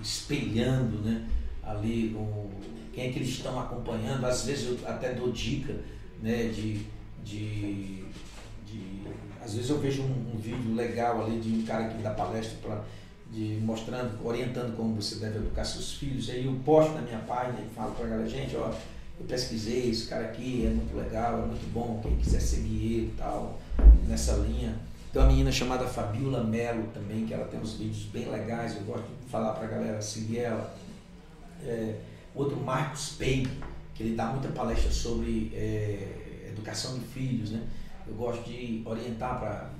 espelhando, 0.00 0.98
né? 0.98 1.28
Ali, 1.62 2.10
com 2.14 2.48
quem 2.92 3.08
é 3.08 3.12
que 3.12 3.18
eles 3.18 3.30
estão 3.30 3.58
acompanhando. 3.58 4.24
Às 4.24 4.44
vezes 4.44 4.66
eu 4.66 4.88
até 4.88 5.14
dou 5.14 5.30
dica 5.30 5.74
né, 6.22 6.48
de, 6.48 6.84
de 7.24 8.04
de 8.70 9.02
às 9.42 9.54
vezes 9.54 9.70
eu 9.70 9.78
vejo 9.78 10.02
um, 10.02 10.34
um, 10.34 10.38
vídeo 10.38 10.74
legal 10.74 11.24
ali 11.24 11.40
de 11.40 11.48
um 11.48 11.62
cara 11.64 11.88
que 11.88 12.02
dá 12.02 12.10
palestra 12.10 12.56
para 12.62 12.84
de 13.32 13.58
mostrando, 13.62 14.24
orientando 14.26 14.76
como 14.76 15.00
você 15.00 15.16
deve 15.16 15.38
educar 15.38 15.64
seus 15.64 15.94
filhos. 15.94 16.28
Aí 16.28 16.46
eu 16.46 16.54
posto 16.64 16.94
na 16.94 17.02
minha 17.02 17.20
página 17.20 17.60
e 17.60 17.74
falo 17.74 17.92
para 17.92 18.06
a 18.06 18.08
galera, 18.08 18.28
gente, 18.28 18.56
ó, 18.56 18.72
eu 19.20 19.26
pesquisei, 19.26 19.90
esse 19.90 20.06
cara 20.06 20.26
aqui 20.26 20.66
é 20.66 20.70
muito 20.70 20.96
legal, 20.96 21.44
é 21.44 21.46
muito 21.46 21.72
bom, 21.72 22.00
quem 22.02 22.16
quiser 22.16 22.40
seguir 22.40 22.92
ele 22.92 23.06
e 23.06 23.14
tal, 23.16 23.60
nessa 24.08 24.32
linha. 24.32 24.74
Tem 25.12 25.22
uma 25.22 25.28
menina 25.28 25.52
chamada 25.52 25.86
Fabiola 25.86 26.42
Melo 26.42 26.88
também, 26.92 27.24
que 27.24 27.34
ela 27.34 27.46
tem 27.46 27.60
uns 27.60 27.74
vídeos 27.74 28.04
bem 28.06 28.28
legais, 28.28 28.76
eu 28.76 28.82
gosto 28.82 29.06
de 29.06 29.30
falar 29.30 29.52
para 29.52 29.66
a 29.66 29.70
galera 29.70 30.02
seguir 30.02 30.38
ela. 30.38 30.74
É, 31.64 31.96
outro 32.34 32.56
Marcos 32.56 33.16
Pei, 33.18 33.46
que 33.94 34.02
ele 34.02 34.14
dá 34.14 34.26
muita 34.26 34.48
palestra 34.48 34.90
sobre 34.90 35.52
é, 35.54 36.48
educação 36.50 36.98
de 36.98 37.04
filhos, 37.06 37.50
né? 37.50 37.62
eu 38.10 38.14
gosto 38.14 38.48
de 38.48 38.82
orientar 38.84 39.38
para 39.38 39.70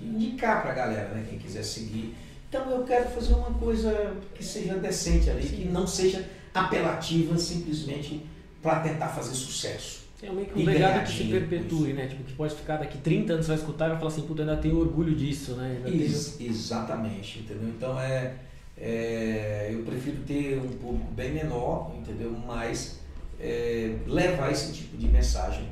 indicar 0.00 0.62
para 0.62 0.72
a 0.72 0.74
galera, 0.74 1.08
né, 1.10 1.26
quem 1.28 1.38
quiser 1.38 1.62
seguir. 1.62 2.14
Então 2.48 2.70
eu 2.70 2.84
quero 2.84 3.08
fazer 3.10 3.34
uma 3.34 3.52
coisa 3.54 4.14
que 4.34 4.44
seja 4.44 4.74
decente 4.74 5.28
ali, 5.28 5.42
Sim. 5.42 5.56
que 5.56 5.64
não 5.64 5.86
seja 5.86 6.28
apelativa 6.54 7.36
simplesmente 7.36 8.24
para 8.62 8.80
tentar 8.80 9.08
fazer 9.08 9.34
sucesso. 9.34 10.06
É 10.22 10.30
meio 10.30 10.46
que 10.46 10.58
um 10.58 10.64
legado 10.64 11.04
que 11.04 11.12
se 11.12 11.24
perpetue, 11.24 11.92
né? 11.92 12.06
Tipo, 12.06 12.24
que 12.24 12.32
pode 12.32 12.54
ficar 12.54 12.78
daqui 12.78 12.96
30 12.98 13.34
anos, 13.34 13.46
vai 13.48 13.56
escutar 13.56 13.86
e 13.86 13.88
vai 13.90 13.98
falar 13.98 14.10
assim, 14.10 14.22
puta, 14.22 14.42
ainda 14.42 14.56
tenho 14.56 14.78
orgulho 14.78 15.14
disso, 15.14 15.52
né? 15.52 15.82
Ex 15.84 16.36
tenho... 16.38 16.50
Exatamente, 16.50 17.40
entendeu? 17.40 17.68
Então 17.68 18.00
é, 18.00 18.34
é, 18.78 19.70
eu 19.72 19.82
prefiro 19.84 20.18
ter 20.26 20.58
um 20.58 20.68
público 20.68 21.10
bem 21.12 21.32
menor, 21.32 21.92
entendeu? 21.96 22.30
Mas 22.46 22.98
é, 23.40 23.96
levar 24.06 24.52
esse 24.52 24.72
tipo 24.72 24.96
de 24.96 25.08
mensagem 25.08 25.68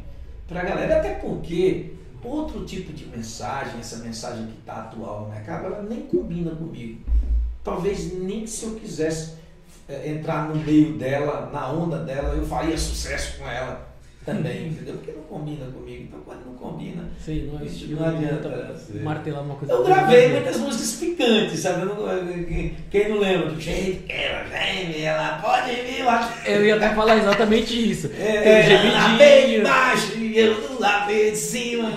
para 0.48 0.60
a 0.60 0.64
galera, 0.64 0.98
até 0.98 1.14
porque 1.14 1.92
outro 2.22 2.64
tipo 2.64 2.92
de 2.92 3.06
mensagem, 3.06 3.80
essa 3.80 3.96
mensagem 3.98 4.46
que 4.46 4.58
está 4.58 4.80
atual 4.80 5.22
no 5.22 5.28
mercado, 5.30 5.66
ela 5.66 5.82
nem 5.82 6.02
combina 6.02 6.50
comigo. 6.52 7.04
Talvez 7.62 8.12
nem 8.18 8.46
se 8.46 8.64
eu 8.64 8.74
quisesse 8.74 9.34
é, 9.88 10.10
entrar 10.10 10.48
no 10.48 10.56
meio 10.56 10.96
dela, 10.96 11.50
na 11.52 11.70
onda 11.70 11.98
dela, 11.98 12.34
eu 12.34 12.46
faria 12.46 12.76
sucesso 12.76 13.38
com 13.38 13.48
ela 13.48 13.93
também, 14.24 14.68
entendeu? 14.68 14.94
Porque 14.94 15.12
não 15.12 15.22
combina 15.22 15.66
comigo. 15.66 16.04
Então, 16.04 16.20
quando 16.24 16.46
não 16.46 16.54
combina, 16.54 17.04
Sim, 17.18 17.50
não, 17.52 17.64
isso 17.64 17.88
não, 17.88 18.00
não 18.00 18.16
adianta 18.16 18.76
martelar 19.02 19.42
uma 19.42 19.54
coisa. 19.54 19.74
Eu 19.74 19.84
gravei 19.84 20.28
muitas 20.32 20.56
músicas 20.58 20.92
picantes, 20.94 21.60
sabe? 21.60 21.82
quem 22.90 23.08
não 23.08 23.18
lembra 23.18 23.50
do 23.50 23.60
jeito 23.60 24.04
que 24.04 24.12
ela 24.12 24.44
geme, 24.48 25.02
ela 25.02 25.38
pode 25.38 25.70
vir 25.82 26.04
lá. 26.04 26.32
Eu 26.46 26.64
ia 26.64 26.76
até 26.76 26.94
falar 26.94 27.18
exatamente 27.18 27.90
isso. 27.90 28.10
É, 28.18 28.62
gemidinho. 28.62 29.18
bem 29.18 29.56
embaixo 29.56 30.18
e 30.18 30.38
eu 30.38 30.60
não 30.60 30.80
lavei 30.80 31.30
de 31.30 31.36
cima. 31.36 31.90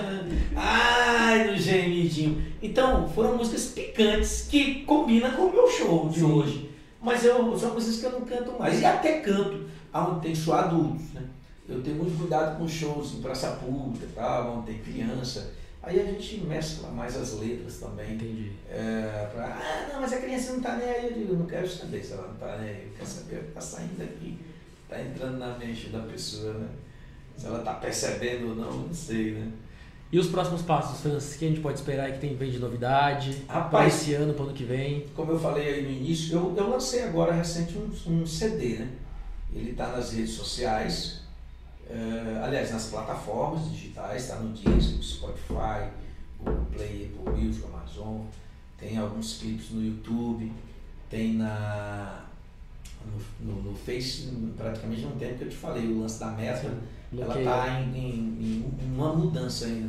Ai, 0.54 1.50
no 1.50 1.56
gemidinho. 1.56 2.42
Então, 2.60 3.08
foram 3.08 3.36
músicas 3.36 3.66
picantes 3.66 4.48
que 4.50 4.82
combinam 4.82 5.30
com 5.30 5.42
o 5.42 5.52
meu 5.52 5.68
show 5.68 6.08
de 6.08 6.20
Sim. 6.20 6.32
hoje. 6.32 6.70
Mas 7.00 7.24
eu, 7.24 7.56
são 7.56 7.74
músicas 7.74 8.00
que 8.00 8.06
eu 8.06 8.12
não 8.12 8.20
canto 8.22 8.58
mais. 8.58 8.80
E 8.80 8.84
até 8.84 9.20
canto 9.20 9.68
onde 9.94 10.20
tem 10.20 10.34
show 10.34 10.54
adultos, 10.54 11.12
né? 11.14 11.22
Eu 11.68 11.82
tenho 11.82 11.96
muito 11.96 12.18
cuidado 12.18 12.58
com 12.58 12.66
shows 12.66 13.14
em 13.14 13.20
praça 13.20 13.52
pública, 13.52 14.06
tá? 14.14 14.50
onde 14.50 14.72
tem 14.72 14.78
criança. 14.78 15.52
Aí 15.82 16.00
a 16.00 16.04
gente 16.04 16.40
mescla 16.40 16.90
mais 16.90 17.16
as 17.16 17.38
letras 17.38 17.78
também. 17.78 18.14
Entendi. 18.14 18.52
É, 18.68 19.28
pra, 19.32 19.44
ah, 19.44 19.88
não, 19.92 20.00
mas 20.00 20.12
a 20.12 20.18
criança 20.18 20.52
não 20.52 20.60
tá 20.60 20.76
nem 20.76 20.88
aí. 20.88 21.06
Eu 21.06 21.12
digo, 21.12 21.36
não 21.36 21.46
quero 21.46 21.68
saber 21.68 22.02
se 22.02 22.12
ela 22.12 22.28
não 22.28 22.34
tá 22.34 22.56
nem 22.58 22.70
aí. 22.70 22.86
Eu 22.86 22.92
quero 22.96 23.06
saber 23.06 23.36
o 23.36 23.44
que 23.44 23.52
tá 23.52 23.60
saindo 23.60 23.98
daqui. 23.98 24.38
Tá 24.88 25.00
entrando 25.00 25.38
na 25.38 25.58
mente 25.58 25.90
da 25.90 26.00
pessoa, 26.00 26.54
né? 26.54 26.68
Se 27.36 27.46
ela 27.46 27.60
tá 27.60 27.74
percebendo 27.74 28.48
ou 28.48 28.56
não, 28.56 28.72
não 28.72 28.94
sei, 28.94 29.32
né? 29.32 29.52
E 30.10 30.18
os 30.18 30.26
próximos 30.26 30.62
passos, 30.62 31.00
Francis, 31.02 31.36
que 31.36 31.44
a 31.44 31.48
gente 31.48 31.60
pode 31.60 31.78
esperar 31.78 32.06
aí 32.06 32.12
que 32.12 32.18
tem 32.18 32.34
vem 32.34 32.50
de 32.50 32.58
novidade 32.58 33.44
Rapaz, 33.46 33.70
para 33.70 33.86
esse 33.86 34.14
ano, 34.14 34.32
para 34.32 34.42
o 34.42 34.46
ano 34.46 34.54
que 34.54 34.64
vem? 34.64 35.06
Como 35.14 35.32
eu 35.32 35.38
falei 35.38 35.68
aí 35.68 35.82
no 35.82 35.90
início, 35.90 36.34
eu, 36.34 36.54
eu 36.56 36.70
lancei 36.70 37.02
agora 37.02 37.32
recente 37.32 37.76
um, 37.76 37.90
um 38.10 38.26
CD, 38.26 38.78
né? 38.78 38.88
Ele 39.52 39.72
está 39.72 39.88
nas 39.88 40.12
redes 40.12 40.30
sociais, 40.30 41.27
Uh, 41.88 42.44
aliás, 42.44 42.70
nas 42.70 42.86
plataformas 42.86 43.70
digitais, 43.70 44.24
está 44.24 44.36
no 44.36 44.52
Disney, 44.52 45.02
Spotify, 45.02 45.88
Google 46.38 46.66
Play, 46.72 47.14
Apple 47.16 47.42
Music, 47.42 47.64
Amazon, 47.66 48.20
tem 48.78 48.98
alguns 48.98 49.38
clipes 49.38 49.70
no 49.70 49.82
YouTube, 49.82 50.52
tem 51.08 51.34
na 51.34 52.24
no, 53.06 53.54
no, 53.54 53.62
no 53.62 53.74
Face, 53.74 54.28
praticamente 54.56 55.02
não 55.02 55.12
tem, 55.12 55.30
porque 55.30 55.44
eu 55.44 55.48
te 55.48 55.56
falei, 55.56 55.86
o 55.86 56.00
lance 56.00 56.20
da 56.20 56.28
meta, 56.28 56.72
ela 57.16 57.38
está 57.38 57.80
em, 57.80 57.96
em, 57.96 58.64
em, 58.82 58.94
uma 58.94 59.14
mudança 59.14 59.66
ainda. 59.66 59.88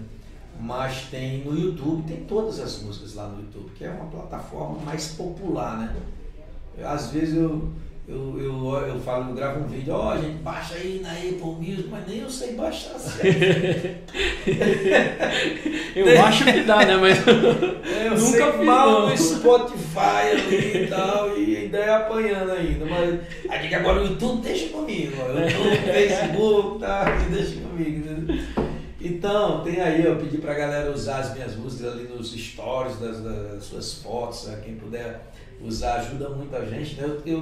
Mas 0.60 1.08
tem 1.10 1.46
no 1.46 1.58
YouTube, 1.58 2.04
tem 2.08 2.26
todas 2.26 2.60
as 2.60 2.82
músicas 2.82 3.16
lá 3.16 3.28
no 3.28 3.42
YouTube, 3.42 3.72
que 3.76 3.86
é 3.86 3.90
uma 3.90 4.10
plataforma 4.10 4.80
mais 4.80 5.14
popular, 5.14 5.78
né? 5.78 5.96
Às 6.84 7.12
vezes 7.12 7.36
eu, 7.36 7.72
eu, 8.10 8.42
eu, 8.42 8.88
eu 8.88 9.00
falo, 9.00 9.30
eu 9.30 9.36
gravo 9.36 9.60
um 9.64 9.68
vídeo, 9.68 9.94
ó, 9.94 10.14
oh, 10.14 10.18
gente, 10.18 10.40
baixa 10.42 10.74
aí 10.74 11.00
na 11.04 11.12
Apple 11.12 11.58
Music, 11.60 11.88
mas 11.92 12.08
nem 12.08 12.22
eu 12.22 12.30
sei 12.30 12.56
baixar 12.56 12.98
certo. 12.98 14.14
eu 15.96 16.22
acho 16.24 16.44
que 16.44 16.62
dá, 16.62 16.86
né? 16.86 16.98
Mas 16.98 17.20
eu 17.28 18.18
nunca 18.18 18.54
fiz 18.54 18.66
mal 18.66 19.08
no 19.08 19.16
Spotify 19.16 20.32
ali 20.32 20.86
e 20.86 20.88
tal, 20.88 21.38
e 21.38 21.56
ainda 21.56 21.78
é 21.78 21.94
apanhando 21.94 22.52
ainda. 22.54 22.86
Mas 22.86 23.20
aqui 23.48 23.76
agora 23.76 24.02
o 24.02 24.08
YouTube 24.08 24.42
deixa 24.42 24.70
comigo, 24.70 25.14
ó. 25.22 25.28
YouTube, 25.40 25.78
Facebook, 25.94 26.80
tá, 26.80 27.06
deixa 27.30 27.60
comigo. 27.62 28.10
Então, 29.00 29.64
tem 29.64 29.80
aí, 29.80 30.04
eu 30.04 30.16
pedi 30.16 30.40
pra 30.40 30.56
galera 30.56 30.92
usar 30.92 31.20
as 31.20 31.34
minhas 31.36 31.56
músicas 31.56 31.94
ali 31.94 32.08
nos 32.08 32.32
stories 32.34 33.00
das, 33.00 33.22
das 33.22 33.64
suas 33.64 33.94
fotos, 33.94 34.48
né? 34.48 34.60
quem 34.66 34.76
puder 34.76 35.30
usar 35.62 35.96
ajuda 35.96 36.30
muito 36.30 36.56
a 36.56 36.66
gente. 36.66 36.96
Né? 36.96 37.08
Eu, 37.08 37.22
eu 37.26 37.38